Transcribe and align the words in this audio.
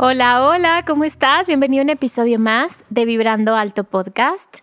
Hola, 0.00 0.46
hola, 0.46 0.84
¿cómo 0.86 1.02
estás? 1.02 1.48
Bienvenido 1.48 1.80
a 1.80 1.82
un 1.82 1.90
episodio 1.90 2.38
más 2.38 2.84
de 2.88 3.04
Vibrando 3.04 3.56
Alto 3.56 3.82
Podcast. 3.82 4.58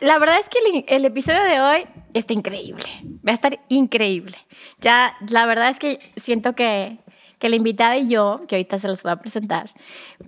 La 0.00 0.18
verdad 0.18 0.40
es 0.40 0.48
que 0.48 0.84
el, 0.88 1.04
episodio 1.04 1.40
de 1.44 1.60
hoy 1.60 1.86
está 2.14 2.32
increíble, 2.32 2.82
va 3.24 3.30
a 3.30 3.34
estar 3.34 3.60
increíble. 3.68 4.36
Ya, 4.80 5.16
la 5.28 5.46
verdad 5.46 5.68
es 5.68 5.78
que 5.78 6.00
siento 6.20 6.56
que, 6.56 6.98
que 7.38 7.48
la 7.48 7.56
invitada 7.56 7.96
y 7.96 8.08
yo, 8.08 8.42
que 8.48 8.56
ahorita 8.56 8.78
se 8.78 8.88
los 8.88 9.02
voy 9.02 9.12
a 9.12 9.16
presentar, 9.16 9.66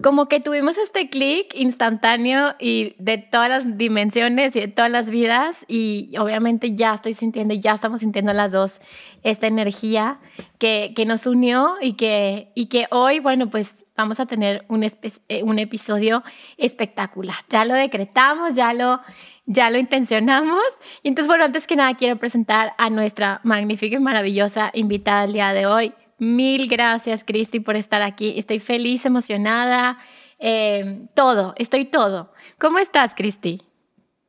como 0.02 0.26
que 0.26 0.40
tuvimos 0.40 0.76
este 0.76 1.08
clic 1.08 1.54
instantáneo 1.54 2.54
y 2.58 2.94
de 2.98 3.18
todas 3.18 3.48
las 3.48 3.78
dimensiones 3.78 4.54
y 4.56 4.60
de 4.60 4.68
todas 4.68 4.90
las 4.90 5.08
vidas 5.08 5.64
y 5.68 6.14
obviamente 6.18 6.74
ya 6.74 6.94
estoy 6.94 7.14
sintiendo, 7.14 7.54
ya 7.54 7.74
estamos 7.74 8.00
sintiendo 8.00 8.32
las 8.32 8.52
dos 8.52 8.80
esta 9.22 9.46
energía 9.46 10.20
que, 10.58 10.92
que 10.94 11.06
nos 11.06 11.26
unió 11.26 11.76
y 11.80 11.94
que, 11.94 12.52
y 12.54 12.66
que 12.66 12.86
hoy, 12.90 13.20
bueno, 13.20 13.48
pues 13.50 13.86
vamos 13.96 14.20
a 14.20 14.26
tener 14.26 14.64
un, 14.68 14.84
eh, 14.84 15.42
un 15.42 15.58
episodio 15.58 16.22
espectacular. 16.56 17.36
Ya 17.48 17.64
lo 17.64 17.74
decretamos, 17.74 18.54
ya 18.54 18.72
lo, 18.72 19.00
ya 19.44 19.70
lo 19.70 19.78
intencionamos. 19.78 20.62
Entonces, 21.02 21.26
bueno, 21.26 21.44
antes 21.44 21.66
que 21.66 21.74
nada 21.74 21.94
quiero 21.94 22.16
presentar 22.16 22.74
a 22.78 22.90
nuestra 22.90 23.40
magnífica 23.42 23.96
y 23.96 24.00
maravillosa 24.00 24.70
invitada 24.72 25.24
el 25.24 25.32
día 25.32 25.52
de 25.52 25.66
hoy. 25.66 25.92
Mil 26.18 26.68
gracias, 26.68 27.24
Cristi, 27.24 27.60
por 27.60 27.76
estar 27.76 28.02
aquí. 28.02 28.34
Estoy 28.36 28.58
feliz, 28.58 29.06
emocionada, 29.06 29.98
eh, 30.38 31.06
todo, 31.14 31.54
estoy 31.56 31.84
todo. 31.84 32.32
¿Cómo 32.58 32.78
estás, 32.78 33.14
Cristi? 33.14 33.62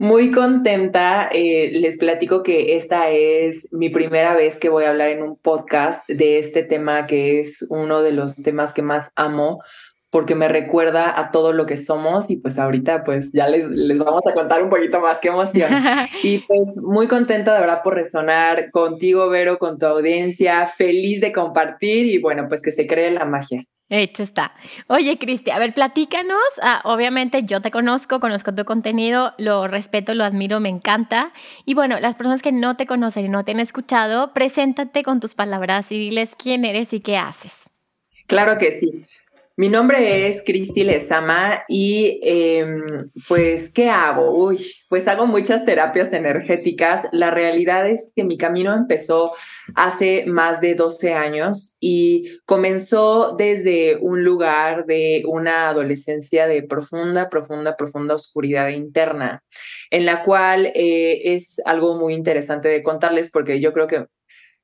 Muy 0.02 0.32
contenta. 0.32 1.30
Eh, 1.30 1.72
les 1.74 1.98
platico 1.98 2.42
que 2.42 2.78
esta 2.78 3.10
es 3.10 3.68
mi 3.74 3.90
primera 3.90 4.34
vez 4.34 4.58
que 4.58 4.70
voy 4.70 4.86
a 4.86 4.92
hablar 4.92 5.10
en 5.10 5.22
un 5.22 5.36
podcast 5.36 6.08
de 6.08 6.40
este 6.40 6.64
tema 6.64 7.06
que 7.06 7.42
es 7.42 7.66
uno 7.70 8.02
de 8.02 8.14
los 8.14 8.36
temas 8.36 8.74
que 8.74 8.82
más 8.82 9.12
amo 9.16 9.62
porque 10.10 10.36
me 10.36 10.48
recuerda 10.48 11.20
a 11.20 11.32
todo 11.32 11.54
lo 11.54 11.66
que 11.66 11.78
somos 11.78 12.30
y 12.30 12.38
pues 12.38 12.58
ahorita 12.58 13.04
pues 13.04 13.32
ya 13.32 13.48
les, 13.48 13.70
les 13.70 13.98
vamos 13.98 14.22
a 14.26 14.34
contar 14.34 14.64
un 14.64 14.70
poquito 14.70 15.00
más, 15.00 15.20
qué 15.20 15.30
emoción. 15.30 15.70
y 16.24 16.40
pues 16.40 16.78
muy 16.78 17.08
contenta 17.08 17.54
de 17.54 17.62
verdad 17.62 17.82
por 17.84 17.96
resonar 17.96 18.72
contigo, 18.72 19.30
Vero, 19.30 19.58
con 19.60 19.78
tu 19.78 19.86
audiencia, 19.86 20.68
feliz 20.68 21.22
de 21.22 21.32
compartir 21.32 22.08
y 22.08 22.20
bueno, 22.20 22.48
pues 22.48 22.62
que 22.62 22.72
se 22.72 22.88
cree 22.88 23.12
la 23.12 23.26
magia. 23.26 23.64
Hecho 23.92 24.22
está. 24.22 24.54
Oye, 24.88 25.18
Cristi, 25.18 25.50
a 25.50 25.58
ver, 25.58 25.74
platícanos. 25.74 26.38
Ah, 26.62 26.82
obviamente 26.86 27.42
yo 27.44 27.60
te 27.60 27.72
conozco, 27.72 28.20
conozco 28.20 28.54
tu 28.54 28.64
contenido, 28.64 29.34
lo 29.40 29.68
respeto, 29.68 30.14
lo 30.14 30.24
admiro, 30.24 30.60
me 30.60 30.70
encanta. 30.70 31.34
Y 31.66 31.74
bueno, 31.74 32.00
las 32.00 32.14
personas 32.14 32.44
que 32.44 32.52
no 32.52 32.78
te 32.78 32.86
conocen 32.86 33.26
y 33.26 33.30
no 33.30 33.44
te 33.44 33.52
han 33.52 33.60
escuchado, 33.60 34.32
preséntate 34.32 35.02
con 35.02 35.20
tus 35.20 35.34
palabras 35.34 35.92
y 35.92 35.98
diles 35.98 36.36
quién 36.38 36.66
eres 36.66 36.94
y 36.94 37.00
qué 37.00 37.18
haces. 37.18 37.58
Claro 38.28 38.60
que 38.60 38.74
sí. 38.74 39.06
Mi 39.60 39.68
nombre 39.68 40.30
es 40.30 40.42
Cristi 40.46 40.86
Lezama 40.86 41.66
y 41.68 42.22
em, 42.24 43.06
pues, 43.28 43.70
¿qué 43.70 43.90
hago? 43.90 44.32
Uy, 44.32 44.66
pues 44.88 45.06
hago 45.10 45.26
muchas 45.26 45.66
terapias 45.66 46.14
energéticas. 46.14 47.10
La 47.12 47.30
realidad 47.30 47.86
es 47.90 48.14
que 48.16 48.24
mi 48.24 48.38
camino 48.38 48.74
empezó 48.74 49.34
hace 49.76 50.24
más 50.28 50.62
de 50.62 50.76
12 50.76 51.14
años 51.14 51.76
y 51.82 52.40
comenzó 52.46 53.36
desde 53.38 53.98
un 53.98 54.24
lugar 54.24 54.86
de 54.86 55.24
una 55.28 55.68
adolescencia 55.68 56.48
de 56.48 56.64
profunda, 56.64 57.28
profunda, 57.30 57.76
profunda 57.76 58.16
oscuridad 58.16 58.70
interna, 58.70 59.44
en 59.92 60.06
la 60.06 60.24
cual 60.24 60.68
eh, 60.68 61.34
es 61.36 61.62
algo 61.66 61.98
muy 61.98 62.14
interesante 62.14 62.70
de 62.70 62.82
contarles 62.82 63.30
porque 63.30 63.60
yo 63.60 63.74
creo 63.74 63.88
que, 63.88 64.06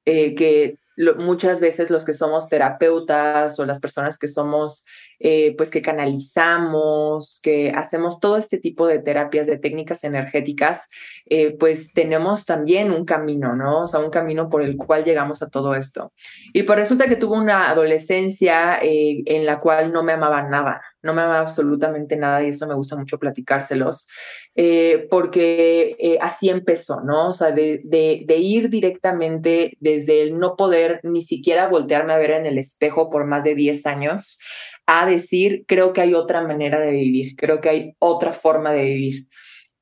eh, 0.06 0.36
que 0.36 0.78
muchas 1.18 1.60
veces 1.60 1.90
los 1.90 2.06
que 2.06 2.14
somos 2.14 2.48
terapeutas 2.48 3.60
o 3.60 3.66
las 3.66 3.80
personas 3.80 4.18
que 4.18 4.28
somos, 4.28 4.84
eh, 5.20 5.56
pues 5.58 5.70
que 5.70 5.82
canalizamos, 5.82 7.40
que 7.44 7.72
hacemos 7.76 8.20
todo 8.20 8.38
este 8.38 8.58
tipo 8.58 8.88
de 8.88 9.00
terapias, 9.00 9.48
de 9.48 9.58
técnicas 9.58 10.04
energéticas, 10.04 10.88
eh, 11.26 11.56
pues 11.58 11.92
tenemos 11.94 12.46
también 12.46 12.92
un 12.92 13.06
camino, 13.06 13.56
¿no? 13.56 13.84
O 13.84 13.88
sea, 13.88 14.00
un 14.00 14.10
camino 14.10 14.50
por 14.50 14.62
el 14.62 14.78
cual 14.78 15.04
llegamos 15.04 15.42
a 15.42 15.50
todo 15.50 15.76
esto. 15.76 16.14
Y 16.54 16.64
pues 16.64 16.80
resulta 16.80 17.08
que 17.08 17.16
tuve 17.16 17.38
una 17.38 17.70
adolescencia 17.70 18.80
eh, 18.82 19.24
en 19.26 19.46
la 19.46 19.60
cual 19.60 19.92
no 19.92 20.04
me 20.04 20.14
amaba 20.14 20.44
nada, 20.44 20.82
no 21.06 21.14
me 21.14 21.22
amaba 21.22 21.40
absolutamente 21.40 22.18
nada 22.18 22.44
y 22.44 22.50
esto 22.50 22.68
me 22.68 22.74
gusta 22.74 22.98
mucho 22.98 23.20
platicárselos, 23.20 24.08
eh, 24.56 25.08
porque 25.10 25.96
eh, 26.00 26.18
así 26.20 26.50
empezó, 26.50 27.02
¿no? 27.02 27.30
O 27.30 27.34
sea, 27.34 27.52
de, 27.52 27.82
de, 27.84 28.38
ir 28.38 28.70
directamente 28.70 29.78
desde 29.80 30.22
el 30.22 30.38
no 30.38 30.56
poder 30.56 31.00
ni 31.04 31.22
siquiera 31.22 31.68
voltearme 31.68 32.14
a 32.14 32.18
ver 32.18 32.32
en 32.32 32.46
el 32.46 32.58
espejo 32.58 33.10
por 33.10 33.26
más 33.26 33.44
de 33.44 33.56
10 33.56 33.86
años 33.86 34.40
a 34.88 35.06
decir, 35.06 35.64
creo 35.68 35.94
que 35.94 36.02
hay 36.02 36.14
otra 36.14 36.42
manera 36.42 36.80
de 36.80 36.92
vivir, 36.92 37.36
creo 37.38 37.62
que 37.62 37.70
hay 37.70 37.96
otra 38.00 38.34
forma 38.34 38.74
de 38.74 38.84
vivir. 38.84 39.28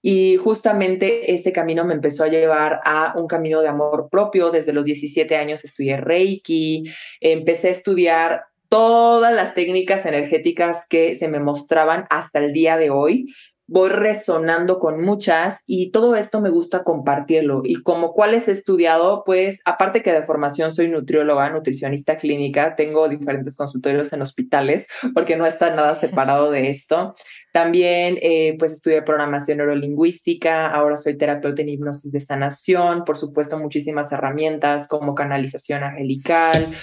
Y 0.05 0.35
justamente 0.35 1.33
ese 1.33 1.53
camino 1.53 1.85
me 1.85 1.93
empezó 1.93 2.25
a 2.25 2.27
llevar 2.27 2.81
a 2.83 3.13
un 3.15 3.25
camino 3.25 3.61
de 3.61 3.69
amor 3.69 4.09
propio. 4.11 4.51
Desde 4.51 4.73
los 4.73 4.83
17 4.83 5.37
años 5.37 5.63
estudié 5.63 5.95
Reiki, 5.95 6.83
empecé 7.21 7.69
a 7.69 7.71
estudiar 7.71 8.43
todas 8.73 9.31
las 9.35 9.53
técnicas 9.53 10.03
energéticas 10.07 10.87
que 10.89 11.13
se 11.13 11.27
me 11.27 11.39
mostraban 11.39 12.07
hasta 12.09 12.39
el 12.39 12.53
día 12.53 12.75
de 12.75 12.89
hoy. 12.89 13.31
Voy 13.67 13.89
resonando 13.89 14.79
con 14.79 14.99
muchas 14.99 15.59
y 15.67 15.91
todo 15.91 16.15
esto 16.15 16.41
me 16.41 16.49
gusta 16.49 16.83
compartirlo. 16.83 17.61
Y 17.63 17.83
como 17.83 18.13
cuáles 18.13 18.47
he 18.47 18.51
estudiado, 18.51 19.21
pues 19.27 19.61
aparte 19.65 20.01
que 20.01 20.11
de 20.11 20.23
formación 20.23 20.71
soy 20.71 20.87
nutrióloga, 20.87 21.51
nutricionista 21.51 22.17
clínica, 22.17 22.75
tengo 22.75 23.07
diferentes 23.09 23.55
consultorios 23.55 24.11
en 24.11 24.23
hospitales 24.23 24.87
porque 25.13 25.35
no 25.35 25.45
está 25.45 25.69
nada 25.69 25.93
separado 25.93 26.49
de 26.49 26.71
esto. 26.71 27.13
También 27.51 28.17
eh, 28.23 28.55
pues 28.57 28.71
estudié 28.71 29.03
programación 29.03 29.59
neurolingüística, 29.59 30.65
ahora 30.65 30.97
soy 30.97 31.15
terapeuta 31.15 31.61
en 31.61 31.69
hipnosis 31.69 32.11
de 32.11 32.21
sanación, 32.21 33.03
por 33.05 33.19
supuesto 33.19 33.59
muchísimas 33.59 34.11
herramientas 34.11 34.87
como 34.87 35.13
canalización 35.13 35.83
angelical, 35.83 36.73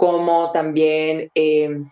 como 0.00 0.50
también, 0.50 1.30
em, 1.34 1.86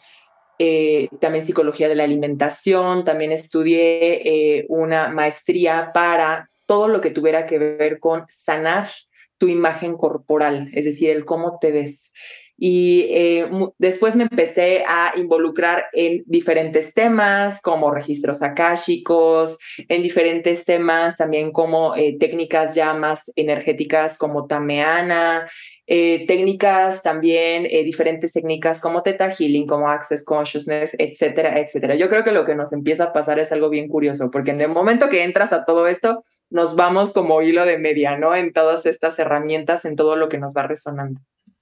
eh, 0.58 1.10
también 1.20 1.44
psicología 1.44 1.90
de 1.90 1.94
la 1.94 2.04
alimentación, 2.04 3.04
también 3.04 3.32
estudié 3.32 4.22
eh, 4.24 4.64
una 4.70 5.08
maestría 5.08 5.90
para 5.92 6.48
todo 6.64 6.88
lo 6.88 7.02
que 7.02 7.10
tuviera 7.10 7.44
que 7.44 7.58
ver 7.58 8.00
con 8.00 8.24
sanar 8.30 8.88
tu 9.36 9.48
imagen 9.48 9.98
corporal, 9.98 10.70
es 10.72 10.86
decir, 10.86 11.10
el 11.10 11.26
cómo 11.26 11.58
te 11.60 11.70
ves. 11.70 12.10
Y 12.58 13.06
eh, 13.10 13.48
después 13.78 14.16
me 14.16 14.24
empecé 14.24 14.84
a 14.86 15.12
involucrar 15.16 15.86
en 15.92 16.24
diferentes 16.26 16.92
temas 16.92 17.60
como 17.62 17.92
registros 17.92 18.42
akáshicos, 18.42 19.58
en 19.88 20.02
diferentes 20.02 20.64
temas 20.64 21.16
también 21.16 21.52
como 21.52 21.94
técnicas 22.18 22.74
ya 22.74 22.94
más 22.94 23.30
energéticas 23.36 24.18
como 24.18 24.46
tameana, 24.46 25.46
eh, 25.90 26.26
técnicas 26.26 27.02
también, 27.02 27.66
eh, 27.70 27.82
diferentes 27.82 28.34
técnicas 28.34 28.78
como 28.78 29.02
Theta 29.02 29.30
Healing, 29.30 29.66
como 29.66 29.88
Access 29.88 30.22
Consciousness, 30.22 30.94
etcétera, 30.98 31.58
etcétera. 31.58 31.94
Yo 31.94 32.10
creo 32.10 32.24
que 32.24 32.30
lo 32.30 32.44
que 32.44 32.54
nos 32.54 32.74
empieza 32.74 33.04
a 33.04 33.12
pasar 33.14 33.38
es 33.38 33.52
algo 33.52 33.70
bien 33.70 33.88
curioso, 33.88 34.30
porque 34.30 34.50
en 34.50 34.60
el 34.60 34.68
momento 34.68 35.08
que 35.08 35.24
entras 35.24 35.50
a 35.54 35.64
todo 35.64 35.86
esto, 35.86 36.26
nos 36.50 36.76
vamos 36.76 37.12
como 37.12 37.40
hilo 37.40 37.64
de 37.64 37.78
media, 37.78 38.18
¿no? 38.18 38.36
En 38.36 38.52
todas 38.52 38.84
estas 38.84 39.18
herramientas, 39.18 39.86
en 39.86 39.96
todo 39.96 40.14
lo 40.14 40.28
que 40.28 40.36
nos 40.36 40.52
va 40.52 40.64
resonando. 40.64 41.20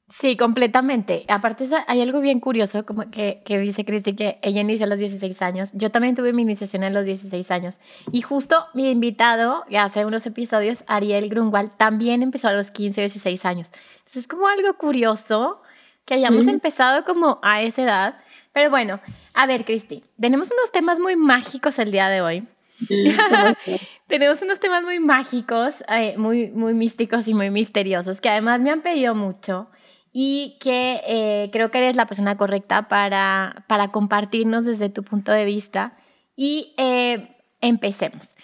Sí, 0.08 0.36
completamente. 0.36 1.24
Aparte, 1.28 1.68
hay 1.88 2.00
algo 2.00 2.20
bien 2.20 2.38
curioso, 2.38 2.86
como 2.86 3.10
que, 3.10 3.42
que 3.44 3.58
dice 3.58 3.84
Cristi, 3.84 4.14
que 4.14 4.38
ella 4.42 4.60
inició 4.60 4.86
a 4.86 4.88
los 4.88 5.00
16 5.00 5.42
años. 5.42 5.72
Yo 5.74 5.90
también 5.90 6.14
tuve 6.14 6.32
mi 6.32 6.42
iniciación 6.42 6.84
a 6.84 6.90
los 6.90 7.04
16 7.04 7.50
años. 7.50 7.80
Y 8.12 8.22
justo 8.22 8.66
mi 8.72 8.88
invitado, 8.88 9.64
hace 9.76 10.04
unos 10.04 10.24
episodios, 10.24 10.84
Ariel 10.86 11.28
Grunwald, 11.28 11.72
también 11.76 12.22
empezó 12.22 12.46
a 12.46 12.52
los 12.52 12.70
15 12.70 13.00
o 13.00 13.02
16 13.02 13.44
años. 13.44 13.72
Entonces, 13.98 14.22
es 14.22 14.28
como 14.28 14.46
algo 14.46 14.74
curioso 14.74 15.60
que 16.04 16.14
hayamos 16.14 16.46
empezado 16.46 17.04
como 17.04 17.40
a 17.42 17.62
esa 17.62 17.82
edad. 17.82 18.18
Pero 18.52 18.70
bueno, 18.70 19.00
a 19.34 19.46
ver, 19.46 19.64
Cristi, 19.64 20.04
tenemos 20.20 20.52
unos 20.52 20.70
temas 20.70 21.00
muy 21.00 21.16
mágicos 21.16 21.80
el 21.80 21.90
día 21.90 22.08
de 22.08 22.20
hoy. 22.20 22.48
tenemos 24.06 24.40
unos 24.40 24.60
temas 24.60 24.84
muy 24.84 25.00
mágicos, 25.00 25.82
eh, 25.88 26.14
muy, 26.16 26.52
muy 26.52 26.74
místicos 26.74 27.26
y 27.26 27.34
muy 27.34 27.50
misteriosos, 27.50 28.20
que 28.20 28.28
además 28.28 28.60
me 28.60 28.70
han 28.70 28.82
pedido 28.82 29.14
mucho 29.16 29.68
y 30.18 30.56
que 30.60 31.02
eh, 31.06 31.50
creo 31.52 31.70
que 31.70 31.76
eres 31.76 31.94
la 31.94 32.06
persona 32.06 32.38
correcta 32.38 32.88
para, 32.88 33.66
para 33.68 33.88
compartirnos 33.92 34.64
desde 34.64 34.88
tu 34.88 35.02
punto 35.02 35.30
de 35.30 35.44
vista. 35.44 35.98
Y 36.34 36.72
eh, 36.78 37.36
empecemos. 37.60 38.34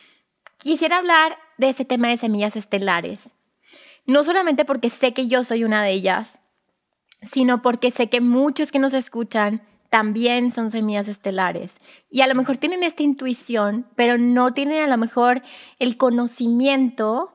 Quisiera 0.58 0.98
hablar 0.98 1.38
de 1.56 1.70
ese 1.70 1.86
tema 1.86 2.08
de 2.08 2.19
semillas 2.19 2.56
estelares, 2.56 3.30
no 4.04 4.22
solamente 4.22 4.66
porque 4.66 4.90
sé 4.90 5.14
que 5.14 5.28
yo 5.28 5.44
soy 5.44 5.64
una 5.64 5.82
de 5.82 5.92
ellas, 5.92 6.40
sino 7.22 7.62
porque 7.62 7.90
sé 7.90 8.10
que 8.10 8.20
muchos 8.20 8.70
que 8.70 8.78
nos 8.78 8.92
escuchan 8.92 9.62
también 9.88 10.50
son 10.50 10.70
semillas 10.70 11.08
estelares. 11.08 11.72
Y 12.10 12.20
a 12.20 12.26
lo 12.26 12.34
mejor 12.34 12.58
tienen 12.58 12.82
esta 12.82 13.02
intuición, 13.02 13.86
pero 13.96 14.19
no 14.19 14.52
tienen 14.52 14.84
a 14.84 14.88
lo 14.88 14.98
mejor 14.98 15.40
el 15.78 15.96
conocimiento 15.96 17.32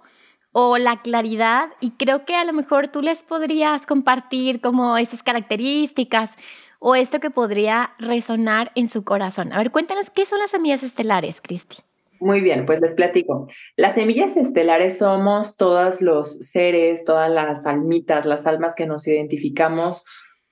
o 0.59 0.79
la 0.79 1.03
claridad 1.03 1.69
y 1.79 1.91
creo 1.91 2.25
que 2.25 2.33
a 2.33 2.43
lo 2.43 2.51
mejor 2.51 2.87
tú 2.87 3.03
les 3.03 3.21
podrías 3.21 3.85
compartir 3.85 4.59
como 4.59 4.97
esas 4.97 5.21
características 5.21 6.31
o 6.79 6.95
esto 6.95 7.19
que 7.19 7.29
podría 7.29 7.91
resonar 7.99 8.71
en 8.73 8.89
su 8.89 9.03
corazón. 9.03 9.53
A 9.53 9.59
ver, 9.59 9.69
cuéntanos 9.69 10.09
qué 10.09 10.25
son 10.25 10.39
las 10.39 10.49
semillas 10.49 10.81
estelares, 10.81 11.41
Cristi. 11.41 11.77
Muy 12.19 12.41
bien, 12.41 12.65
pues 12.65 12.81
les 12.81 12.95
platico. 12.95 13.45
Las 13.75 13.93
semillas 13.93 14.35
estelares 14.35 14.97
somos 14.97 15.57
todos 15.57 16.01
los 16.01 16.39
seres, 16.39 17.03
todas 17.03 17.29
las 17.29 17.67
almitas, 17.67 18.25
las 18.25 18.47
almas 18.47 18.73
que 18.73 18.87
nos 18.87 19.05
identificamos 19.05 20.05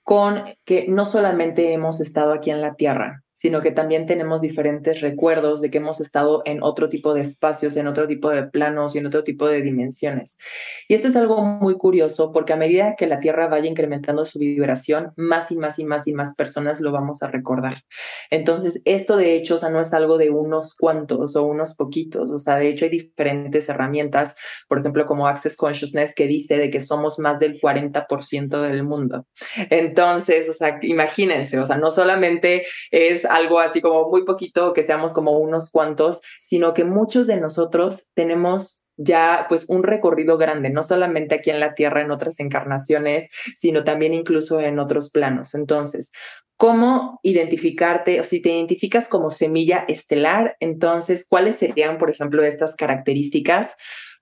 con 0.04 0.44
que 0.66 0.86
no 0.88 1.07
solamente 1.07 1.74
hemos 1.74 2.00
estado 2.00 2.34
aquí 2.34 2.52
en 2.52 2.62
la 2.62 2.75
Tierra, 2.75 3.24
sino 3.35 3.61
que 3.61 3.71
también 3.71 4.05
tenemos 4.05 4.39
diferentes 4.39 5.01
recuerdos 5.01 5.61
de 5.61 5.69
que 5.69 5.79
hemos 5.79 5.99
estado 5.99 6.41
en 6.45 6.63
otro 6.63 6.87
tipo 6.87 7.13
de 7.13 7.19
espacios, 7.21 7.75
en 7.75 7.85
otro 7.85 8.07
tipo 8.07 8.29
de 8.29 8.43
planos 8.43 8.95
y 8.95 8.99
en 8.99 9.07
otro 9.07 9.25
tipo 9.25 9.45
de 9.45 9.61
dimensiones. 9.61 10.37
Y 10.87 10.93
esto 10.93 11.09
es 11.09 11.17
algo 11.17 11.43
muy 11.43 11.75
curioso 11.75 12.31
porque 12.31 12.53
a 12.53 12.57
medida 12.57 12.95
que 12.95 13.07
la 13.07 13.19
Tierra 13.19 13.49
vaya 13.49 13.69
incrementando 13.69 14.25
su 14.25 14.39
vibración, 14.39 15.11
más 15.17 15.51
y 15.51 15.57
más 15.57 15.77
y 15.79 15.83
más 15.83 16.07
y 16.07 16.13
más 16.13 16.33
personas 16.35 16.79
lo 16.79 16.93
vamos 16.93 17.23
a 17.23 17.27
recordar. 17.27 17.81
Entonces, 18.29 18.81
esto 18.85 19.17
de 19.17 19.35
hecho, 19.35 19.55
o 19.55 19.57
sea, 19.57 19.69
no 19.69 19.81
es 19.81 19.93
algo 19.93 20.17
de 20.17 20.29
unos 20.29 20.73
cuantos 20.73 21.35
o 21.35 21.43
unos 21.43 21.75
poquitos, 21.75 22.31
o 22.31 22.37
sea, 22.37 22.55
de 22.55 22.69
hecho 22.69 22.85
hay 22.85 22.91
diferentes 22.91 23.67
herramientas, 23.67 24.35
por 24.69 24.79
ejemplo, 24.79 25.05
como 25.05 25.27
Access 25.27 25.57
Consciousness, 25.57 26.15
que 26.15 26.27
dice 26.27 26.55
de 26.55 26.69
que 26.69 26.79
somos 26.79 27.19
más 27.19 27.39
del 27.39 27.59
40% 27.59 28.61
del 28.61 28.83
mundo. 28.83 29.27
Entonces, 29.69 30.47
o 30.47 30.53
sea, 30.53 30.79
imagínense, 30.81 31.59
o 31.59 31.65
sea, 31.65 31.77
no 31.77 31.91
solamente 31.91 32.63
es 32.91 33.25
algo 33.25 33.60
así 33.60 33.81
como 33.81 34.10
muy 34.10 34.25
poquito, 34.25 34.74
que 34.74 34.83
seamos 34.83 35.13
como 35.13 35.38
unos 35.38 35.69
cuantos, 35.69 36.22
sino 36.42 36.74
que 36.74 36.83
muchos 36.83 37.27
de 37.27 37.38
nosotros 37.38 38.10
tenemos 38.13 38.81
ya 38.98 39.45
pues 39.50 39.66
un 39.68 39.83
recorrido 39.83 40.38
grande, 40.38 40.69
no 40.69 40.83
solamente 40.83 41.36
aquí 41.36 41.50
en 41.50 41.60
la 41.60 41.74
Tierra, 41.74 42.01
en 42.01 42.12
otras 42.12 42.39
encarnaciones, 42.39 43.30
sino 43.56 43.83
también 43.83 44.13
incluso 44.13 44.62
en 44.62 44.80
otros 44.80 45.12
planos. 45.12 45.54
Entonces, 45.54 46.12
¿cómo 46.57 47.19
identificarte? 47.24 48.22
O 48.22 48.24
si 48.24 48.42
te 48.42 48.50
identificas 48.50 49.07
como 49.10 49.31
semilla 49.31 49.86
estelar, 49.88 50.56
entonces, 50.60 51.25
¿cuáles 51.28 51.56
serían, 51.56 51.98
por 51.98 52.10
ejemplo, 52.10 52.44
estas 52.44 52.75
características? 52.75 53.75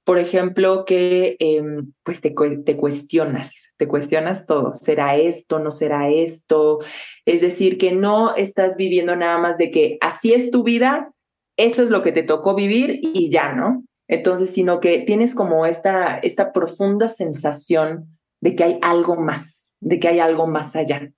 Por 0.04 0.20
ejemplo, 0.20 0.84
que 0.86 1.38
em, 1.40 1.94
pues 2.04 2.20
te, 2.20 2.34
te, 2.66 2.78
cuestionas, 2.78 3.74
te 3.78 3.88
cuestionas 3.88 4.46
todo, 4.46 4.74
¿será 4.74 5.16
esto, 5.16 5.60
no 5.60 5.72
será 5.72 6.10
esto? 6.10 6.80
Es 7.26 7.42
decir, 7.42 7.78
que 7.78 7.94
no 7.94 8.36
estás 8.36 8.76
viviendo 8.76 9.16
nada 9.16 9.38
más 9.38 9.58
de 9.58 9.72
que 9.72 9.98
así 10.02 10.34
es 10.34 10.52
tu 10.52 10.64
vida, 10.64 11.12
eso 11.58 11.84
es 11.84 11.90
lo 11.90 12.02
que 12.02 12.12
te 12.12 12.24
tocó 12.24 12.56
vivir 12.56 13.00
y 13.02 13.30
ya, 13.30 13.54
¿no? 13.54 13.84
Entonces, 14.10 14.50
sino 14.50 14.80
que 14.82 15.00
tienes 15.00 15.34
como 15.34 15.66
esta, 15.66 16.18
esta 16.18 16.52
profunda 16.52 17.08
sensación 17.08 18.18
de 18.42 18.56
que 18.56 18.64
hay 18.66 18.80
algo 18.82 19.16
más, 19.16 19.74
de 19.80 20.00
que 20.00 20.10
hay 20.10 20.20
algo 20.20 20.48
más 20.48 20.76
allá. 20.76 21.10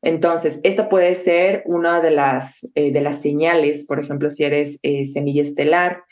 Entonces, 0.00 0.58
esta 0.62 0.88
puede 0.88 1.14
ser 1.14 1.62
una 1.66 2.00
de 2.00 2.10
las, 2.10 2.68
eh, 2.74 2.92
de 2.92 3.00
las 3.02 3.20
señales, 3.20 3.84
por 3.86 4.00
ejemplo, 4.00 4.30
si 4.30 4.44
eres 4.44 4.78
eh, 4.82 5.04
semilla 5.04 5.42
estelar 5.42 6.02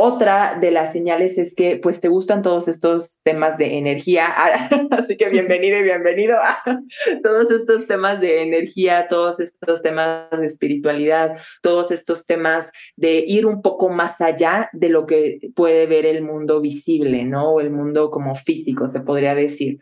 otra 0.00 0.56
de 0.58 0.70
las 0.70 0.92
señales 0.92 1.36
es 1.36 1.54
que 1.54 1.76
pues 1.76 2.00
te 2.00 2.08
gustan 2.08 2.40
todos 2.40 2.68
estos 2.68 3.20
temas 3.22 3.58
de 3.58 3.76
energía, 3.76 4.28
así 4.92 5.18
que 5.18 5.28
bienvenido 5.28 5.78
y 5.78 5.82
bienvenido 5.82 6.38
a 6.38 6.62
todos 7.22 7.50
estos 7.50 7.86
temas 7.86 8.18
de 8.18 8.42
energía, 8.42 9.08
todos 9.08 9.40
estos 9.40 9.82
temas 9.82 10.30
de 10.30 10.46
espiritualidad, 10.46 11.36
todos 11.60 11.90
estos 11.90 12.24
temas 12.24 12.70
de 12.96 13.22
ir 13.26 13.44
un 13.44 13.60
poco 13.60 13.90
más 13.90 14.22
allá 14.22 14.70
de 14.72 14.88
lo 14.88 15.04
que 15.04 15.38
puede 15.54 15.86
ver 15.86 16.06
el 16.06 16.22
mundo 16.22 16.62
visible, 16.62 17.24
¿no? 17.24 17.50
O 17.50 17.60
el 17.60 17.70
mundo 17.70 18.10
como 18.10 18.34
físico, 18.34 18.88
se 18.88 19.00
podría 19.00 19.34
decir. 19.34 19.80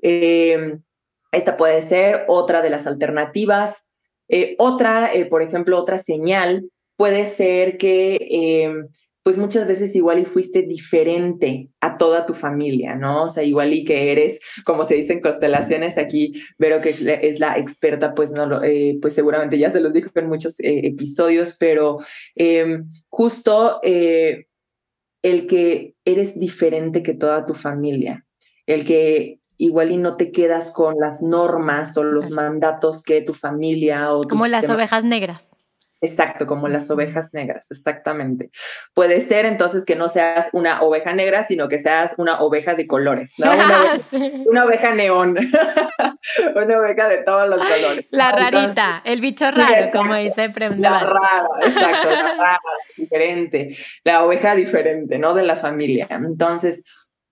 Em, 0.00 0.82
esta 1.30 1.56
puede 1.56 1.82
ser 1.82 2.24
otra 2.26 2.62
de 2.62 2.70
las 2.70 2.88
alternativas. 2.88 3.84
Eh, 4.28 4.56
otra, 4.58 5.14
eh, 5.14 5.24
por 5.24 5.40
ejemplo, 5.40 5.78
otra 5.78 5.98
señal 5.98 6.68
puede 6.96 7.26
ser 7.26 7.78
que 7.78 8.18
em, 8.30 8.88
pues 9.22 9.38
muchas 9.38 9.68
veces 9.68 9.94
igual 9.94 10.18
y 10.18 10.24
fuiste 10.24 10.62
diferente 10.62 11.70
a 11.80 11.96
toda 11.96 12.26
tu 12.26 12.34
familia, 12.34 12.96
¿no? 12.96 13.24
O 13.24 13.28
sea, 13.28 13.44
igual 13.44 13.72
y 13.72 13.84
que 13.84 14.10
eres, 14.10 14.40
como 14.64 14.84
se 14.84 14.94
dice 14.94 15.12
en 15.12 15.20
constelaciones, 15.20 15.96
aquí 15.96 16.32
Vero 16.58 16.80
que 16.80 16.90
es 16.90 17.38
la 17.38 17.56
experta, 17.56 18.14
pues 18.14 18.32
no 18.32 18.46
lo, 18.46 18.62
eh, 18.62 18.98
pues 19.00 19.14
seguramente 19.14 19.58
ya 19.58 19.70
se 19.70 19.80
los 19.80 19.92
dijo 19.92 20.10
en 20.14 20.28
muchos 20.28 20.58
eh, 20.60 20.80
episodios, 20.84 21.56
pero 21.58 21.98
em, 22.34 22.90
justo 23.08 23.78
eh, 23.84 24.46
el 25.22 25.46
que 25.46 25.94
eres 26.04 26.38
diferente 26.38 27.02
que 27.02 27.14
toda 27.14 27.46
tu 27.46 27.54
familia, 27.54 28.26
el 28.66 28.84
que 28.84 29.38
igual 29.56 29.92
y 29.92 29.98
no 29.98 30.16
te 30.16 30.32
quedas 30.32 30.72
con 30.72 30.96
las 30.98 31.22
normas 31.22 31.96
o 31.96 32.02
los 32.02 32.30
mandatos 32.30 33.04
que 33.04 33.20
tu 33.20 33.34
familia 33.34 34.12
o... 34.12 34.24
Como 34.24 34.48
las 34.48 34.68
ovejas 34.68 35.04
negras. 35.04 35.46
Exacto, 36.04 36.48
como 36.48 36.66
las 36.66 36.90
ovejas 36.90 37.32
negras, 37.32 37.70
exactamente. 37.70 38.50
Puede 38.92 39.20
ser 39.20 39.46
entonces 39.46 39.84
que 39.84 39.94
no 39.94 40.08
seas 40.08 40.48
una 40.52 40.82
oveja 40.82 41.12
negra, 41.12 41.44
sino 41.44 41.68
que 41.68 41.78
seas 41.78 42.14
una 42.16 42.40
oveja 42.40 42.74
de 42.74 42.88
colores, 42.88 43.34
¿no? 43.38 43.46
Una, 44.46 44.64
oveja, 44.64 44.94
neón, 44.94 45.38
una 46.56 46.78
oveja 46.78 47.08
de 47.08 47.18
todos 47.18 47.48
los 47.48 47.58
colores. 47.58 48.06
La 48.10 48.32
rarita, 48.32 49.00
el 49.04 49.20
bicho 49.20 49.48
raro, 49.52 49.90
como 49.92 50.14
dice 50.16 50.50
Prem. 50.50 50.80
La 50.80 51.00
rara, 51.00 51.48
exacto, 51.62 52.10
la 52.10 52.22
rara, 52.36 52.58
diferente, 52.96 53.76
la 54.02 54.24
oveja 54.24 54.56
diferente, 54.56 55.18
¿no? 55.18 55.34
De 55.34 55.44
la 55.44 55.54
familia. 55.54 56.08
Entonces, 56.10 56.82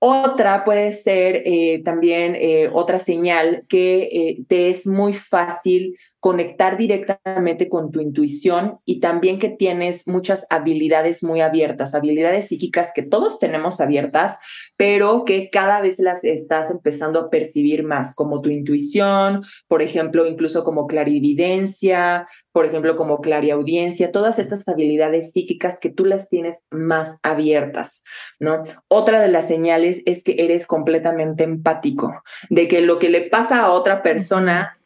otra 0.02 0.64
puede 0.64 0.92
ser 0.92 1.42
eh, 1.44 1.82
también 1.84 2.34
eh, 2.34 2.70
otra 2.72 2.98
señal 2.98 3.64
que 3.68 4.08
eh, 4.10 4.38
te 4.48 4.70
es 4.70 4.86
muy 4.86 5.12
fácil 5.12 5.94
conectar 6.20 6.76
directamente 6.76 7.70
con 7.70 7.90
tu 7.90 8.00
intuición 8.00 8.78
y 8.84 9.00
también 9.00 9.38
que 9.38 9.48
tienes 9.48 10.06
muchas 10.06 10.46
habilidades 10.50 11.22
muy 11.22 11.40
abiertas, 11.40 11.94
habilidades 11.94 12.48
psíquicas 12.48 12.92
que 12.94 13.02
todos 13.02 13.38
tenemos 13.38 13.80
abiertas, 13.80 14.36
pero 14.76 15.24
que 15.24 15.48
cada 15.50 15.80
vez 15.80 15.98
las 15.98 16.22
estás 16.22 16.70
empezando 16.70 17.20
a 17.20 17.30
percibir 17.30 17.84
más, 17.84 18.14
como 18.14 18.42
tu 18.42 18.50
intuición, 18.50 19.42
por 19.66 19.80
ejemplo, 19.80 20.26
incluso 20.26 20.62
como 20.62 20.86
clarividencia, 20.86 22.26
por 22.52 22.66
ejemplo, 22.66 22.96
como 22.96 23.22
clariaudiencia, 23.22 24.12
todas 24.12 24.38
estas 24.38 24.68
habilidades 24.68 25.32
psíquicas 25.32 25.78
que 25.80 25.90
tú 25.90 26.04
las 26.04 26.28
tienes 26.28 26.64
más 26.70 27.16
abiertas, 27.22 28.02
¿no? 28.38 28.62
Otra 28.88 29.20
de 29.20 29.28
las 29.28 29.48
señales 29.48 30.02
es 30.04 30.22
que 30.22 30.36
eres 30.38 30.66
completamente 30.66 31.44
empático, 31.44 32.22
de 32.50 32.68
que 32.68 32.82
lo 32.82 32.98
que 32.98 33.08
le 33.08 33.22
pasa 33.22 33.62
a 33.62 33.70
otra 33.72 34.02
persona 34.02 34.76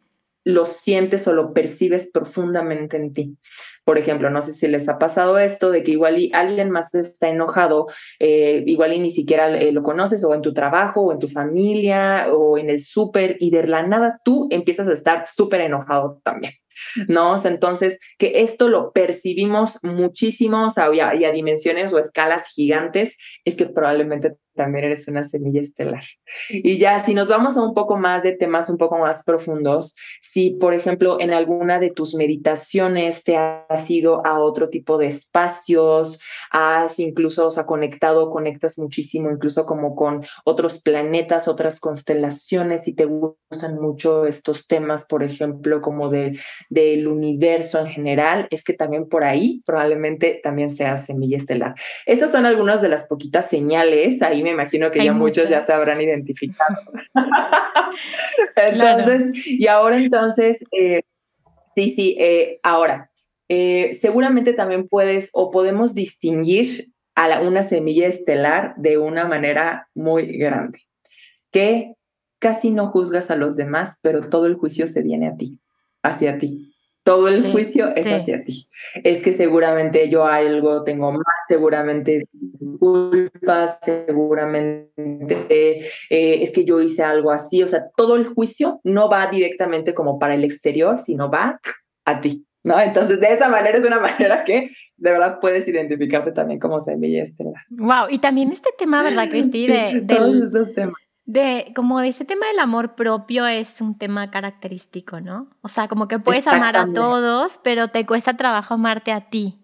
lo 0.44 0.66
sientes 0.66 1.26
o 1.26 1.32
lo 1.32 1.52
percibes 1.52 2.10
profundamente 2.12 2.96
en 2.96 3.12
ti. 3.12 3.36
Por 3.84 3.98
ejemplo, 3.98 4.30
no 4.30 4.40
sé 4.42 4.52
si 4.52 4.66
les 4.66 4.88
ha 4.88 4.98
pasado 4.98 5.38
esto 5.38 5.70
de 5.70 5.82
que 5.82 5.92
igual 5.92 6.18
y 6.18 6.30
alguien 6.32 6.70
más 6.70 6.94
está 6.94 7.28
enojado, 7.28 7.86
eh, 8.18 8.62
igual 8.66 8.92
y 8.92 9.00
ni 9.00 9.10
siquiera 9.10 9.58
eh, 9.58 9.72
lo 9.72 9.82
conoces 9.82 10.24
o 10.24 10.34
en 10.34 10.42
tu 10.42 10.54
trabajo 10.54 11.02
o 11.02 11.12
en 11.12 11.18
tu 11.18 11.28
familia 11.28 12.26
o 12.32 12.56
en 12.58 12.70
el 12.70 12.80
súper 12.80 13.36
y 13.40 13.50
de 13.50 13.66
la 13.66 13.82
nada 13.82 14.20
tú 14.24 14.48
empiezas 14.50 14.88
a 14.88 14.92
estar 14.92 15.26
súper 15.26 15.60
enojado 15.62 16.20
también. 16.22 16.54
¿no? 17.08 17.36
Entonces, 17.44 17.98
que 18.18 18.42
esto 18.42 18.68
lo 18.68 18.92
percibimos 18.92 19.78
muchísimo, 19.82 20.66
o 20.66 20.70
sea, 20.70 20.92
y 20.92 21.00
a, 21.00 21.32
dimensiones 21.32 21.92
o 21.92 21.98
escalas 21.98 22.46
gigantes, 22.54 23.16
es 23.44 23.56
que 23.56 23.66
probablemente 23.66 24.36
también 24.54 24.86
eres 24.86 25.08
una 25.08 25.24
semilla 25.24 25.60
estelar. 25.60 26.04
Y 26.50 26.78
ya, 26.78 27.04
si 27.04 27.14
nos 27.14 27.28
vamos 27.28 27.56
a 27.56 27.62
un 27.62 27.74
poco 27.74 27.96
más 27.96 28.22
de 28.22 28.32
temas 28.32 28.70
un 28.70 28.78
poco 28.78 28.98
más 28.98 29.24
profundos, 29.24 29.94
si 30.22 30.50
por 30.52 30.74
ejemplo 30.74 31.18
en 31.20 31.32
alguna 31.32 31.78
de 31.78 31.90
tus 31.90 32.14
meditaciones 32.14 33.22
te 33.24 33.36
has 33.36 33.90
ido 33.90 34.24
a 34.26 34.38
otro 34.38 34.68
tipo 34.68 34.98
de 34.98 35.06
espacios, 35.06 36.20
has 36.50 36.98
incluso, 36.98 37.48
o 37.48 37.50
sea, 37.50 37.66
conectado, 37.66 38.30
conectas 38.30 38.78
muchísimo, 38.78 39.30
incluso 39.30 39.66
como 39.66 39.96
con 39.96 40.24
otros 40.44 40.80
planetas, 40.80 41.48
otras 41.48 41.80
constelaciones, 41.80 42.86
y 42.88 42.94
te 42.94 43.06
gustan 43.06 43.80
mucho 43.80 44.26
estos 44.26 44.66
temas, 44.66 45.04
por 45.06 45.22
ejemplo, 45.22 45.80
como 45.80 46.08
de, 46.08 46.38
del 46.70 47.08
universo 47.08 47.80
en 47.80 47.88
general, 47.88 48.46
es 48.50 48.62
que 48.62 48.74
también 48.74 49.08
por 49.08 49.24
ahí 49.24 49.62
probablemente 49.66 50.40
también 50.42 50.70
sea 50.70 50.96
semilla 50.96 51.36
estelar. 51.36 51.74
Estas 52.06 52.32
son 52.32 52.46
algunas 52.46 52.82
de 52.82 52.88
las 52.88 53.06
poquitas 53.06 53.48
señales, 53.48 54.22
ahí 54.22 54.42
me 54.44 54.50
imagino 54.50 54.90
que 54.90 55.04
ya 55.04 55.12
muchos 55.12 55.48
ya 55.48 55.62
se 55.62 55.72
habrán 55.72 56.00
identificado. 56.00 56.76
entonces, 58.56 59.46
y 59.46 59.66
ahora 59.66 59.96
entonces, 59.96 60.62
eh, 60.70 61.02
sí, 61.74 61.92
sí, 61.94 62.16
eh, 62.20 62.60
ahora, 62.62 63.10
eh, 63.48 63.94
seguramente 64.00 64.52
también 64.52 64.88
puedes 64.88 65.30
o 65.32 65.50
podemos 65.50 65.94
distinguir 65.94 66.92
a 67.16 67.40
una 67.40 67.62
semilla 67.62 68.06
estelar 68.06 68.74
de 68.76 68.98
una 68.98 69.26
manera 69.26 69.88
muy 69.94 70.36
grande, 70.36 70.80
que 71.50 71.94
casi 72.38 72.70
no 72.70 72.88
juzgas 72.88 73.30
a 73.30 73.36
los 73.36 73.56
demás, 73.56 73.98
pero 74.02 74.28
todo 74.28 74.46
el 74.46 74.54
juicio 74.54 74.86
se 74.86 75.02
viene 75.02 75.28
a 75.28 75.36
ti, 75.36 75.58
hacia 76.02 76.38
ti. 76.38 76.73
Todo 77.04 77.28
el 77.28 77.52
juicio 77.52 77.94
es 77.94 78.06
hacia 78.06 78.42
ti. 78.44 78.66
Es 79.02 79.22
que 79.22 79.32
seguramente 79.32 80.08
yo 80.08 80.24
algo 80.24 80.84
tengo 80.84 81.12
más, 81.12 81.22
seguramente 81.46 82.26
culpas, 82.80 83.78
seguramente 83.82 84.88
eh, 85.50 86.42
es 86.42 86.50
que 86.50 86.64
yo 86.64 86.80
hice 86.80 87.02
algo 87.02 87.30
así. 87.30 87.62
O 87.62 87.68
sea, 87.68 87.90
todo 87.94 88.16
el 88.16 88.26
juicio 88.26 88.80
no 88.84 89.10
va 89.10 89.26
directamente 89.26 89.92
como 89.92 90.18
para 90.18 90.34
el 90.34 90.44
exterior, 90.44 90.98
sino 90.98 91.30
va 91.30 91.60
a 92.06 92.20
ti. 92.22 92.46
¿no? 92.64 92.80
Entonces, 92.80 93.20
de 93.20 93.26
esa 93.28 93.48
manera 93.48 93.78
es 93.78 93.84
una 93.84 94.00
manera 94.00 94.42
que 94.44 94.70
de 94.96 95.10
verdad 95.10 95.38
puedes 95.40 95.68
identificarte 95.68 96.32
también 96.32 96.58
como 96.58 96.80
semilla 96.80 97.22
estelar. 97.22 97.62
Wow, 97.68 98.08
y 98.10 98.18
también 98.18 98.50
este 98.50 98.70
tema, 98.76 99.02
¿verdad, 99.02 99.28
Cristi? 99.30 99.66
De, 99.66 100.02
todos 100.08 100.34
estos 100.34 100.72
temas. 100.74 100.96
De, 101.26 101.72
como 101.74 102.00
de 102.00 102.08
este 102.08 102.26
tema 102.26 102.46
del 102.48 102.58
amor 102.58 102.94
propio 102.96 103.46
es 103.46 103.80
un 103.80 103.96
tema 103.96 104.30
característico, 104.30 105.20
¿no? 105.20 105.48
O 105.62 105.68
sea, 105.68 105.88
como 105.88 106.06
que 106.06 106.18
puedes 106.18 106.46
amar 106.46 106.76
a 106.76 106.92
todos, 106.92 107.58
pero 107.62 107.88
te 107.88 108.04
cuesta 108.04 108.36
trabajo 108.36 108.74
amarte 108.74 109.10
a 109.10 109.30
ti. 109.30 109.58